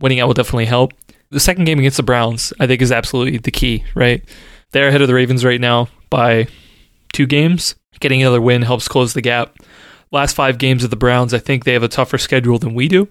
Winning 0.00 0.20
out 0.20 0.26
will 0.26 0.34
definitely 0.34 0.66
help. 0.66 0.92
The 1.30 1.40
second 1.40 1.64
game 1.64 1.78
against 1.78 1.96
the 1.96 2.02
Browns, 2.02 2.52
I 2.60 2.66
think, 2.66 2.82
is 2.82 2.92
absolutely 2.92 3.38
the 3.38 3.50
key, 3.50 3.84
right? 3.94 4.22
They're 4.76 4.88
ahead 4.88 5.00
of 5.00 5.08
the 5.08 5.14
Ravens 5.14 5.42
right 5.42 5.58
now 5.58 5.88
by 6.10 6.48
two 7.14 7.24
games. 7.24 7.76
Getting 7.98 8.20
another 8.20 8.42
win 8.42 8.60
helps 8.60 8.88
close 8.88 9.14
the 9.14 9.22
gap. 9.22 9.56
Last 10.12 10.34
five 10.34 10.58
games 10.58 10.84
of 10.84 10.90
the 10.90 10.96
Browns, 10.96 11.32
I 11.32 11.38
think 11.38 11.64
they 11.64 11.72
have 11.72 11.82
a 11.82 11.88
tougher 11.88 12.18
schedule 12.18 12.58
than 12.58 12.74
we 12.74 12.86
do. 12.86 13.08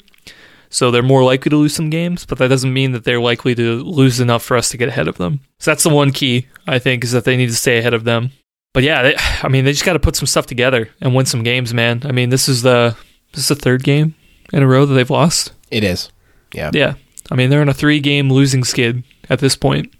So 0.70 0.91
they're 0.91 1.01
more 1.01 1.24
likely 1.24 1.49
to 1.49 1.55
lose 1.55 1.74
some 1.74 1.89
games, 1.89 2.24
but 2.24 2.38
that 2.38 2.49
doesn't 2.49 2.72
mean 2.72 2.91
that 2.91 3.03
they're 3.03 3.20
likely 3.20 3.55
to 3.55 3.82
lose 3.82 4.20
enough 4.20 4.43
for 4.43 4.55
us 4.55 4.70
to 4.70 4.78
get 4.78 4.89
ahead 4.89 5.07
of 5.07 5.18
them. 5.18 5.39
So 5.57 5.72
that's 5.72 5.82
the 5.82 5.89
one 5.89 6.11
key, 6.11 6.45
I 6.68 6.78
think, 6.78 7.03
is 7.03 7.13
that 7.13 7.24
they 7.24 7.36
need 7.36 7.47
to 7.47 7.55
stay 7.55 7.80
ahead 7.80 7.95
of 7.95 8.03
them. 8.03 8.30
But 8.72 8.84
yeah, 8.84 9.01
they, 9.01 9.16
I 9.41 9.47
mean, 9.47 9.66
they 9.66 9.72
just 9.72 9.86
got 9.86 9.93
to 9.93 9.99
put 9.99 10.16
some 10.16 10.28
stuff 10.28 10.45
together 10.45 10.91
and 11.01 11.16
win 11.16 11.26
some 11.26 11.41
games, 11.41 11.74
man. 11.74 12.03
I 12.05 12.11
mean, 12.11 12.30
this 12.30 12.47
is 12.47 12.61
the 12.61 12.95
this 13.32 13.41
is 13.41 13.47
the 13.47 13.55
third 13.55 13.84
game 13.84 14.13
in 14.53 14.61
a 14.61 14.68
row 14.68 14.86
that 14.86 14.93
they've 14.93 15.09
lost. 15.09 15.51
It 15.72 15.84
is. 15.84 16.11
Yeah. 16.53 16.70
Yeah. 16.76 16.93
I 17.32 17.36
mean, 17.36 17.49
they're 17.49 17.63
in 17.63 17.70
a 17.70 17.74
three 17.74 18.01
game 18.01 18.32
losing 18.32 18.63
skid 18.63 19.03
at 19.32 19.39
this 19.39 19.55
point. 19.55 19.91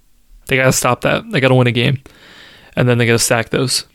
They 0.48 0.58
got 0.58 0.66
to 0.66 0.72
stop 0.72 1.02
that. 1.02 1.30
They 1.32 1.40
got 1.40 1.50
to 1.50 1.56
win 1.56 1.68
a 1.68 1.72
game. 1.72 2.02
And 2.76 2.88
then 2.88 2.98
they 2.98 3.06
got 3.06 3.14
to 3.14 3.20
stack 3.20 3.50
those. 3.50 3.86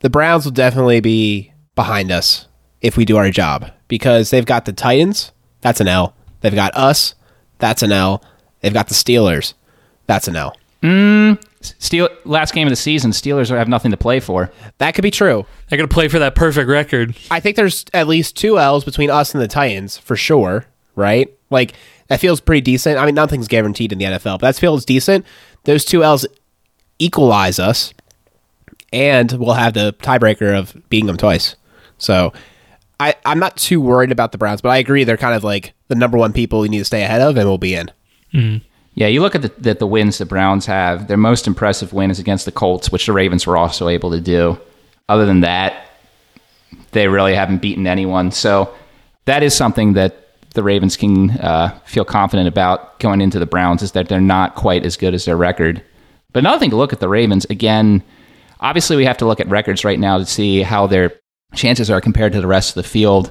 The 0.00 0.10
Browns 0.10 0.44
will 0.44 0.52
definitely 0.52 1.00
be 1.00 1.52
behind 1.74 2.10
us 2.10 2.46
if 2.80 2.96
we 2.96 3.04
do 3.04 3.16
our 3.16 3.30
job 3.30 3.70
because 3.88 4.30
they've 4.30 4.46
got 4.46 4.64
the 4.64 4.72
Titans. 4.72 5.32
That's 5.60 5.80
an 5.80 5.88
L. 5.88 6.14
They've 6.40 6.54
got 6.54 6.76
us. 6.76 7.14
That's 7.58 7.82
an 7.82 7.92
L. 7.92 8.22
They've 8.60 8.72
got 8.72 8.88
the 8.88 8.94
Steelers. 8.94 9.54
That's 10.06 10.28
an 10.28 10.36
L. 10.36 10.56
Mm, 10.82 11.42
Steel 11.60 12.08
last 12.24 12.54
game 12.54 12.68
of 12.68 12.70
the 12.70 12.76
season, 12.76 13.10
Steelers 13.10 13.48
have 13.50 13.68
nothing 13.68 13.90
to 13.90 13.96
play 13.96 14.20
for. 14.20 14.50
That 14.78 14.94
could 14.94 15.02
be 15.02 15.10
true. 15.10 15.44
They 15.68 15.76
got 15.76 15.82
to 15.82 15.88
play 15.92 16.08
for 16.08 16.20
that 16.20 16.34
perfect 16.34 16.68
record. 16.68 17.16
I 17.30 17.40
think 17.40 17.56
there's 17.56 17.84
at 17.92 18.06
least 18.06 18.36
two 18.36 18.58
L's 18.58 18.84
between 18.84 19.10
us 19.10 19.34
and 19.34 19.42
the 19.42 19.48
Titans 19.48 19.98
for 19.98 20.14
sure, 20.14 20.66
right? 20.94 21.32
Like 21.50 21.74
that 22.08 22.20
feels 22.20 22.40
pretty 22.40 22.60
decent. 22.60 22.98
I 22.98 23.06
mean, 23.06 23.14
nothing's 23.14 23.48
guaranteed 23.48 23.92
in 23.92 23.98
the 23.98 24.04
NFL, 24.04 24.38
but 24.38 24.52
that 24.52 24.56
feels 24.56 24.84
decent. 24.84 25.26
Those 25.68 25.84
two 25.84 26.02
L's 26.02 26.26
equalize 26.98 27.58
us, 27.58 27.92
and 28.90 29.30
we'll 29.32 29.52
have 29.52 29.74
the 29.74 29.94
tiebreaker 29.98 30.58
of 30.58 30.74
beating 30.88 31.08
them 31.08 31.18
twice. 31.18 31.56
So 31.98 32.32
I, 32.98 33.14
I'm 33.26 33.38
not 33.38 33.58
too 33.58 33.78
worried 33.78 34.10
about 34.10 34.32
the 34.32 34.38
Browns, 34.38 34.62
but 34.62 34.70
I 34.70 34.78
agree 34.78 35.04
they're 35.04 35.18
kind 35.18 35.34
of 35.34 35.44
like 35.44 35.74
the 35.88 35.94
number 35.94 36.16
one 36.16 36.32
people 36.32 36.60
we 36.60 36.70
need 36.70 36.78
to 36.78 36.86
stay 36.86 37.02
ahead 37.02 37.20
of, 37.20 37.36
and 37.36 37.46
we'll 37.46 37.58
be 37.58 37.74
in. 37.74 37.90
Mm-hmm. 38.32 38.64
Yeah, 38.94 39.08
you 39.08 39.20
look 39.20 39.34
at 39.34 39.42
the, 39.42 39.52
the, 39.58 39.74
the 39.74 39.86
wins 39.86 40.16
the 40.16 40.24
Browns 40.24 40.64
have. 40.64 41.06
Their 41.06 41.18
most 41.18 41.46
impressive 41.46 41.92
win 41.92 42.10
is 42.10 42.18
against 42.18 42.46
the 42.46 42.52
Colts, 42.52 42.90
which 42.90 43.04
the 43.04 43.12
Ravens 43.12 43.46
were 43.46 43.58
also 43.58 43.88
able 43.88 44.10
to 44.12 44.22
do. 44.22 44.58
Other 45.10 45.26
than 45.26 45.40
that, 45.40 45.84
they 46.92 47.08
really 47.08 47.34
haven't 47.34 47.60
beaten 47.60 47.86
anyone. 47.86 48.30
So 48.30 48.74
that 49.26 49.42
is 49.42 49.52
something 49.52 49.92
that 49.92 50.27
the 50.58 50.64
Ravens 50.64 50.96
can 50.96 51.30
uh, 51.30 51.78
feel 51.84 52.04
confident 52.04 52.48
about 52.48 52.98
going 52.98 53.20
into 53.20 53.38
the 53.38 53.46
Browns 53.46 53.80
is 53.80 53.92
that 53.92 54.08
they're 54.08 54.20
not 54.20 54.56
quite 54.56 54.84
as 54.84 54.96
good 54.96 55.14
as 55.14 55.24
their 55.24 55.36
record. 55.36 55.80
But 56.32 56.40
another 56.40 56.58
thing 56.58 56.70
to 56.70 56.76
look 56.76 56.92
at 56.92 56.98
the 56.98 57.08
Ravens 57.08 57.44
again. 57.44 58.02
Obviously, 58.58 58.96
we 58.96 59.04
have 59.04 59.18
to 59.18 59.24
look 59.24 59.38
at 59.38 59.48
records 59.48 59.84
right 59.84 60.00
now 60.00 60.18
to 60.18 60.26
see 60.26 60.62
how 60.62 60.88
their 60.88 61.12
chances 61.54 61.92
are 61.92 62.00
compared 62.00 62.32
to 62.32 62.40
the 62.40 62.48
rest 62.48 62.70
of 62.70 62.82
the 62.82 62.88
field. 62.88 63.30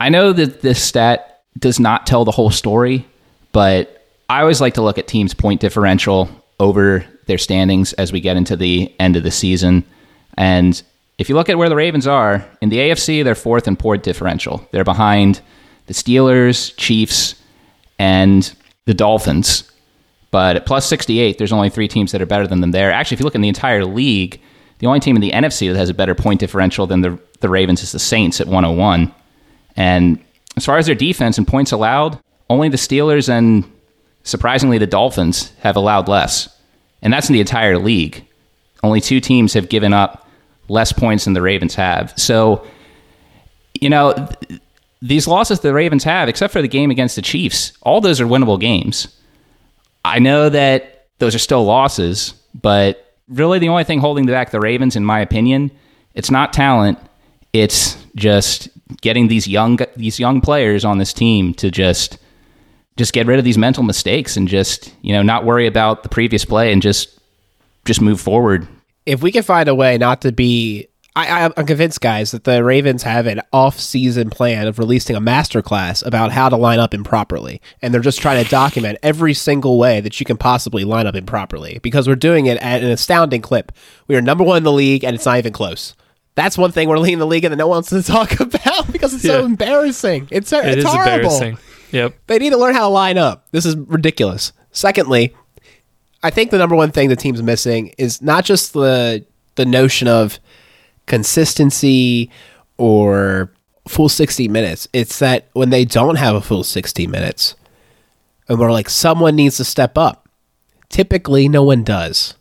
I 0.00 0.08
know 0.08 0.32
that 0.32 0.62
this 0.62 0.82
stat 0.82 1.42
does 1.58 1.78
not 1.78 2.06
tell 2.06 2.24
the 2.24 2.30
whole 2.30 2.50
story, 2.50 3.06
but 3.52 4.06
I 4.30 4.40
always 4.40 4.62
like 4.62 4.72
to 4.74 4.82
look 4.82 4.96
at 4.96 5.06
teams' 5.06 5.34
point 5.34 5.60
differential 5.60 6.30
over 6.58 7.04
their 7.26 7.36
standings 7.36 7.92
as 7.92 8.10
we 8.10 8.22
get 8.22 8.38
into 8.38 8.56
the 8.56 8.90
end 8.98 9.16
of 9.16 9.22
the 9.22 9.30
season. 9.30 9.84
And 10.38 10.82
if 11.18 11.28
you 11.28 11.34
look 11.34 11.50
at 11.50 11.58
where 11.58 11.68
the 11.68 11.76
Ravens 11.76 12.06
are 12.06 12.48
in 12.62 12.70
the 12.70 12.78
AFC, 12.78 13.22
they're 13.22 13.34
fourth 13.34 13.68
in 13.68 13.76
point 13.76 14.02
differential. 14.02 14.66
They're 14.70 14.82
behind 14.82 15.42
the 15.88 15.94
Steelers, 15.94 16.74
Chiefs, 16.76 17.34
and 17.98 18.54
the 18.84 18.94
Dolphins. 18.94 19.70
But 20.30 20.56
at 20.56 20.66
plus 20.66 20.86
68, 20.86 21.38
there's 21.38 21.52
only 21.52 21.70
three 21.70 21.88
teams 21.88 22.12
that 22.12 22.22
are 22.22 22.26
better 22.26 22.46
than 22.46 22.60
them 22.60 22.70
there. 22.70 22.92
Actually, 22.92 23.16
if 23.16 23.20
you 23.20 23.24
look 23.24 23.34
in 23.34 23.40
the 23.40 23.48
entire 23.48 23.84
league, 23.84 24.40
the 24.78 24.86
only 24.86 25.00
team 25.00 25.16
in 25.16 25.22
the 25.22 25.32
NFC 25.32 25.72
that 25.72 25.78
has 25.78 25.88
a 25.88 25.94
better 25.94 26.14
point 26.14 26.40
differential 26.40 26.86
than 26.86 27.00
the, 27.00 27.18
the 27.40 27.48
Ravens 27.48 27.82
is 27.82 27.92
the 27.92 27.98
Saints 27.98 28.40
at 28.40 28.46
101. 28.46 29.12
And 29.76 30.22
as 30.56 30.64
far 30.64 30.76
as 30.76 30.86
their 30.86 30.94
defense 30.94 31.38
and 31.38 31.48
points 31.48 31.72
allowed, 31.72 32.18
only 32.50 32.68
the 32.68 32.76
Steelers 32.76 33.28
and 33.28 33.64
surprisingly 34.22 34.78
the 34.78 34.86
Dolphins 34.86 35.52
have 35.60 35.76
allowed 35.76 36.08
less. 36.08 36.54
And 37.00 37.12
that's 37.12 37.28
in 37.28 37.32
the 37.32 37.40
entire 37.40 37.78
league. 37.78 38.24
Only 38.82 39.00
two 39.00 39.20
teams 39.20 39.54
have 39.54 39.68
given 39.68 39.92
up 39.92 40.28
less 40.68 40.92
points 40.92 41.24
than 41.24 41.32
the 41.32 41.42
Ravens 41.42 41.74
have. 41.74 42.12
So, 42.16 42.66
you 43.80 43.88
know, 43.88 44.28
these 45.00 45.28
losses 45.28 45.60
the 45.60 45.72
Ravens 45.72 46.04
have, 46.04 46.28
except 46.28 46.52
for 46.52 46.62
the 46.62 46.68
game 46.68 46.90
against 46.90 47.16
the 47.16 47.22
Chiefs, 47.22 47.72
all 47.82 48.00
those 48.00 48.20
are 48.20 48.26
winnable 48.26 48.60
games. 48.60 49.08
I 50.04 50.18
know 50.18 50.48
that 50.48 51.06
those 51.18 51.34
are 51.34 51.40
still 51.40 51.64
losses, 51.64 52.34
but 52.54 53.14
really 53.28 53.58
the 53.58 53.68
only 53.68 53.84
thing 53.84 54.00
holding 54.00 54.26
back 54.26 54.50
the 54.50 54.60
Ravens, 54.60 54.96
in 54.96 55.04
my 55.04 55.20
opinion, 55.20 55.70
it's 56.14 56.30
not 56.30 56.52
talent. 56.52 56.98
It's 57.52 57.96
just 58.16 58.68
getting 59.00 59.28
these 59.28 59.46
young 59.46 59.78
these 59.96 60.18
young 60.18 60.40
players 60.40 60.84
on 60.84 60.98
this 60.98 61.12
team 61.12 61.54
to 61.54 61.70
just 61.70 62.18
just 62.96 63.12
get 63.12 63.26
rid 63.26 63.38
of 63.38 63.44
these 63.44 63.58
mental 63.58 63.82
mistakes 63.82 64.36
and 64.36 64.48
just 64.48 64.92
you 65.02 65.12
know 65.12 65.22
not 65.22 65.44
worry 65.44 65.66
about 65.66 66.02
the 66.02 66.08
previous 66.08 66.44
play 66.44 66.72
and 66.72 66.82
just 66.82 67.18
just 67.84 68.00
move 68.00 68.20
forward. 68.20 68.66
If 69.06 69.22
we 69.22 69.32
can 69.32 69.42
find 69.42 69.68
a 69.68 69.74
way 69.74 69.96
not 69.96 70.20
to 70.22 70.32
be, 70.32 70.88
I, 71.26 71.52
I'm 71.56 71.66
convinced, 71.66 72.00
guys, 72.00 72.30
that 72.32 72.44
the 72.44 72.62
Ravens 72.62 73.02
have 73.02 73.26
an 73.26 73.40
off-season 73.52 74.30
plan 74.30 74.66
of 74.66 74.78
releasing 74.78 75.16
a 75.16 75.20
masterclass 75.20 76.04
about 76.06 76.32
how 76.32 76.48
to 76.48 76.56
line 76.56 76.78
up 76.78 76.92
improperly, 76.94 77.60
and 77.82 77.92
they're 77.92 78.00
just 78.00 78.20
trying 78.20 78.42
to 78.44 78.50
document 78.50 78.98
every 79.02 79.34
single 79.34 79.78
way 79.78 80.00
that 80.00 80.18
you 80.20 80.26
can 80.26 80.36
possibly 80.36 80.84
line 80.84 81.06
up 81.06 81.14
improperly 81.14 81.78
because 81.82 82.06
we're 82.08 82.14
doing 82.16 82.46
it 82.46 82.58
at 82.58 82.82
an 82.82 82.90
astounding 82.90 83.40
clip. 83.42 83.72
We 84.06 84.16
are 84.16 84.20
number 84.20 84.44
one 84.44 84.58
in 84.58 84.62
the 84.64 84.72
league, 84.72 85.04
and 85.04 85.14
it's 85.14 85.26
not 85.26 85.38
even 85.38 85.52
close. 85.52 85.94
That's 86.34 86.56
one 86.58 86.70
thing 86.72 86.88
we're 86.88 86.98
leading 86.98 87.18
the 87.18 87.26
league, 87.26 87.44
and 87.44 87.52
that 87.52 87.56
no 87.56 87.66
one 87.68 87.76
wants 87.76 87.90
to 87.90 88.02
talk 88.04 88.38
about 88.40 88.92
because 88.92 89.14
it's 89.14 89.22
so 89.24 89.44
embarrassing. 89.44 90.28
It's, 90.30 90.52
It 90.52 90.64
it's 90.66 90.76
is 90.78 90.84
horrible. 90.84 91.12
embarrassing. 91.14 91.58
Yep. 91.92 92.14
They 92.26 92.38
need 92.38 92.50
to 92.50 92.58
learn 92.58 92.74
how 92.74 92.82
to 92.82 92.88
line 92.88 93.18
up. 93.18 93.46
This 93.50 93.64
is 93.64 93.76
ridiculous. 93.76 94.52
Secondly, 94.72 95.34
I 96.22 96.30
think 96.30 96.50
the 96.50 96.58
number 96.58 96.76
one 96.76 96.90
thing 96.90 97.08
the 97.08 97.16
team's 97.16 97.42
missing 97.42 97.94
is 97.98 98.20
not 98.20 98.44
just 98.44 98.72
the 98.72 99.24
the 99.54 99.64
notion 99.64 100.06
of 100.06 100.38
consistency 101.08 102.30
or 102.76 103.50
full 103.88 104.08
60 104.08 104.48
minutes. 104.48 104.86
It's 104.92 105.18
that 105.18 105.48
when 105.52 105.70
they 105.70 105.84
don't 105.84 106.16
have 106.16 106.36
a 106.36 106.40
full 106.40 106.62
60 106.62 107.06
minutes, 107.06 107.56
and 108.48 108.58
we're 108.58 108.72
like, 108.72 108.88
someone 108.88 109.36
needs 109.36 109.56
to 109.58 109.64
step 109.64 109.98
up. 109.98 110.28
Typically, 110.88 111.48
no 111.48 111.62
one 111.62 111.84
does. 111.84 112.34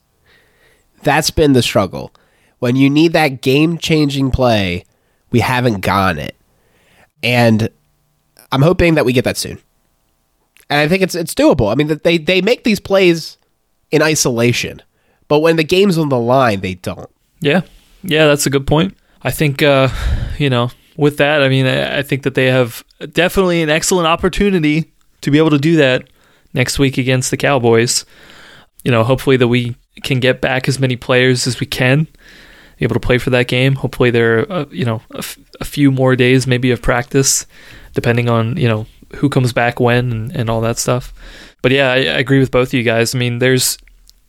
That's 1.03 1.31
been 1.31 1.53
the 1.53 1.61
struggle. 1.61 2.13
When 2.59 2.75
you 2.75 2.89
need 2.89 3.13
that 3.13 3.41
game 3.41 3.77
changing 3.77 4.31
play, 4.31 4.85
we 5.31 5.41
haven't 5.41 5.81
gotten 5.81 6.19
it. 6.19 6.35
And 7.21 7.69
I'm 8.51 8.61
hoping 8.61 8.95
that 8.95 9.05
we 9.05 9.13
get 9.13 9.25
that 9.25 9.37
soon. 9.37 9.59
And 10.69 10.79
I 10.79 10.87
think 10.87 11.01
it's 11.01 11.15
it's 11.15 11.33
doable. 11.33 11.71
I 11.71 11.75
mean, 11.75 11.87
that 11.87 12.03
they 12.03 12.17
they 12.17 12.41
make 12.41 12.63
these 12.63 12.79
plays 12.79 13.37
in 13.91 14.01
isolation, 14.01 14.81
but 15.27 15.39
when 15.39 15.55
the 15.55 15.63
game's 15.63 15.97
on 15.97 16.09
the 16.09 16.19
line, 16.19 16.59
they 16.59 16.73
don't. 16.73 17.09
Yeah, 17.39 17.61
yeah, 18.07 18.25
that's 18.25 18.45
a 18.45 18.49
good 18.49 18.65
point. 18.65 18.97
I 19.21 19.31
think, 19.31 19.61
uh, 19.61 19.89
you 20.37 20.49
know, 20.49 20.71
with 20.95 21.17
that, 21.17 21.43
I 21.43 21.49
mean, 21.49 21.67
I, 21.67 22.01
think 22.01 22.23
that 22.23 22.33
they 22.33 22.47
have 22.47 22.83
definitely 23.11 23.61
an 23.61 23.69
excellent 23.69 24.07
opportunity 24.07 24.91
to 25.21 25.31
be 25.31 25.37
able 25.37 25.51
to 25.51 25.59
do 25.59 25.75
that 25.77 26.07
next 26.53 26.79
week 26.79 26.97
against 26.97 27.29
the 27.29 27.37
Cowboys. 27.37 28.05
You 28.83 28.91
know, 28.91 29.03
hopefully 29.03 29.37
that 29.37 29.47
we 29.47 29.75
can 30.03 30.19
get 30.19 30.41
back 30.41 30.67
as 30.67 30.79
many 30.79 30.95
players 30.95 31.45
as 31.45 31.59
we 31.59 31.67
can, 31.67 32.05
be 32.77 32.85
able 32.85 32.95
to 32.95 32.99
play 32.99 33.17
for 33.17 33.29
that 33.31 33.47
game. 33.47 33.75
Hopefully 33.75 34.09
there 34.09 34.39
are, 34.39 34.51
uh, 34.51 34.65
you 34.71 34.85
know, 34.85 35.01
a, 35.11 35.19
f- 35.19 35.37
a 35.59 35.65
few 35.65 35.91
more 35.91 36.15
days 36.15 36.47
maybe 36.47 36.71
of 36.71 36.81
practice, 36.81 37.45
depending 37.93 38.29
on, 38.29 38.57
you 38.57 38.67
know, 38.67 38.85
who 39.15 39.29
comes 39.29 39.53
back 39.53 39.79
when 39.79 40.11
and, 40.11 40.35
and 40.35 40.49
all 40.49 40.61
that 40.61 40.77
stuff. 40.77 41.13
But 41.61 41.71
yeah, 41.71 41.91
I, 41.91 41.95
I 41.95 42.19
agree 42.19 42.39
with 42.39 42.51
both 42.51 42.69
of 42.69 42.73
you 42.73 42.83
guys. 42.83 43.13
I 43.13 43.17
mean, 43.17 43.39
there's 43.39 43.77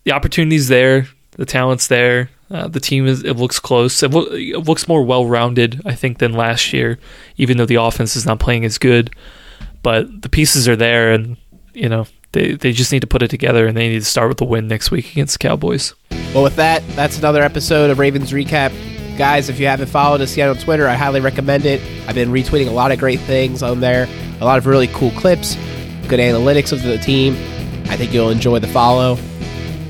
the 0.04 0.12
opportunities 0.12 0.68
there, 0.68 1.06
the 1.38 1.46
talent's 1.46 1.86
there. 1.86 2.28
Uh, 2.50 2.68
the 2.68 2.80
team 2.80 3.06
is 3.06 3.24
it 3.24 3.36
looks 3.36 3.58
close. 3.58 4.02
It, 4.02 4.10
loo- 4.10 4.28
it 4.32 4.66
looks 4.66 4.86
more 4.88 5.02
well 5.02 5.24
rounded, 5.24 5.80
I 5.86 5.94
think, 5.94 6.18
than 6.18 6.32
last 6.32 6.72
year. 6.72 6.98
Even 7.36 7.56
though 7.56 7.66
the 7.66 7.76
offense 7.76 8.16
is 8.16 8.26
not 8.26 8.40
playing 8.40 8.64
as 8.64 8.76
good, 8.76 9.14
but 9.82 10.22
the 10.22 10.28
pieces 10.28 10.68
are 10.68 10.76
there, 10.76 11.12
and 11.12 11.36
you 11.72 11.88
know 11.88 12.06
they 12.32 12.52
they 12.52 12.72
just 12.72 12.92
need 12.92 13.00
to 13.00 13.06
put 13.06 13.22
it 13.22 13.28
together, 13.28 13.66
and 13.66 13.76
they 13.76 13.88
need 13.88 14.00
to 14.00 14.04
start 14.04 14.28
with 14.28 14.38
the 14.38 14.44
win 14.44 14.66
next 14.68 14.90
week 14.90 15.12
against 15.12 15.38
the 15.38 15.48
Cowboys. 15.48 15.94
Well, 16.34 16.42
with 16.42 16.56
that, 16.56 16.82
that's 16.90 17.18
another 17.18 17.42
episode 17.42 17.90
of 17.90 17.98
Ravens 17.98 18.32
Recap. 18.32 18.72
Guys, 19.16 19.48
if 19.48 19.58
you 19.58 19.66
haven't 19.66 19.88
followed 19.88 20.20
us 20.20 20.36
yet 20.36 20.48
on 20.48 20.56
Twitter, 20.56 20.86
I 20.86 20.94
highly 20.94 21.20
recommend 21.20 21.64
it. 21.66 21.80
I've 22.06 22.14
been 22.14 22.30
retweeting 22.30 22.68
a 22.68 22.72
lot 22.72 22.92
of 22.92 22.98
great 22.98 23.20
things 23.20 23.62
on 23.62 23.80
there, 23.80 24.08
a 24.40 24.44
lot 24.44 24.58
of 24.58 24.66
really 24.66 24.86
cool 24.88 25.10
clips, 25.12 25.54
good 26.08 26.20
analytics 26.20 26.72
of 26.72 26.82
the 26.82 26.98
team. 26.98 27.34
I 27.90 27.96
think 27.96 28.12
you'll 28.12 28.30
enjoy 28.30 28.58
the 28.58 28.68
follow. 28.68 29.16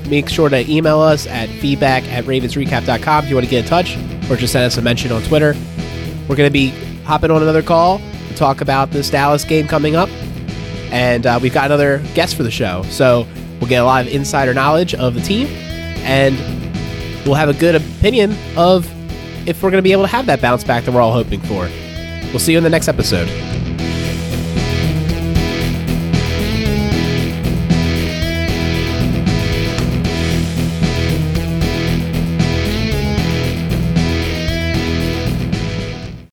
Make 0.07 0.29
sure 0.29 0.49
to 0.49 0.69
email 0.69 0.99
us 0.99 1.27
at 1.27 1.49
feedback 1.49 2.03
at 2.05 2.25
ravensrecap.com 2.25 3.23
if 3.23 3.29
you 3.29 3.35
want 3.35 3.45
to 3.45 3.51
get 3.51 3.63
in 3.63 3.69
touch, 3.69 3.97
or 4.29 4.35
just 4.35 4.53
send 4.53 4.65
us 4.65 4.77
a 4.77 4.81
mention 4.81 5.11
on 5.11 5.21
Twitter. 5.23 5.55
We're 6.27 6.35
going 6.35 6.49
to 6.49 6.53
be 6.53 6.69
hopping 7.03 7.31
on 7.31 7.41
another 7.41 7.63
call 7.63 7.99
to 8.27 8.35
talk 8.35 8.61
about 8.61 8.91
this 8.91 9.09
Dallas 9.09 9.43
game 9.43 9.67
coming 9.67 9.95
up. 9.95 10.09
And 10.91 11.25
uh, 11.25 11.39
we've 11.41 11.53
got 11.53 11.65
another 11.65 11.99
guest 12.13 12.35
for 12.35 12.43
the 12.43 12.51
show. 12.51 12.83
So 12.89 13.27
we'll 13.59 13.69
get 13.69 13.81
a 13.81 13.85
lot 13.85 14.05
of 14.05 14.13
insider 14.13 14.53
knowledge 14.53 14.93
of 14.95 15.13
the 15.13 15.21
team. 15.21 15.47
And 16.01 16.35
we'll 17.25 17.35
have 17.35 17.49
a 17.49 17.53
good 17.53 17.75
opinion 17.75 18.35
of 18.57 18.87
if 19.47 19.61
we're 19.61 19.71
going 19.71 19.79
to 19.79 19.87
be 19.87 19.91
able 19.91 20.03
to 20.03 20.07
have 20.07 20.25
that 20.27 20.41
bounce 20.41 20.63
back 20.63 20.85
that 20.85 20.91
we're 20.91 21.01
all 21.01 21.13
hoping 21.13 21.41
for. 21.41 21.69
We'll 22.31 22.39
see 22.39 22.51
you 22.51 22.57
in 22.57 22.63
the 22.63 22.69
next 22.69 22.87
episode. 22.87 23.27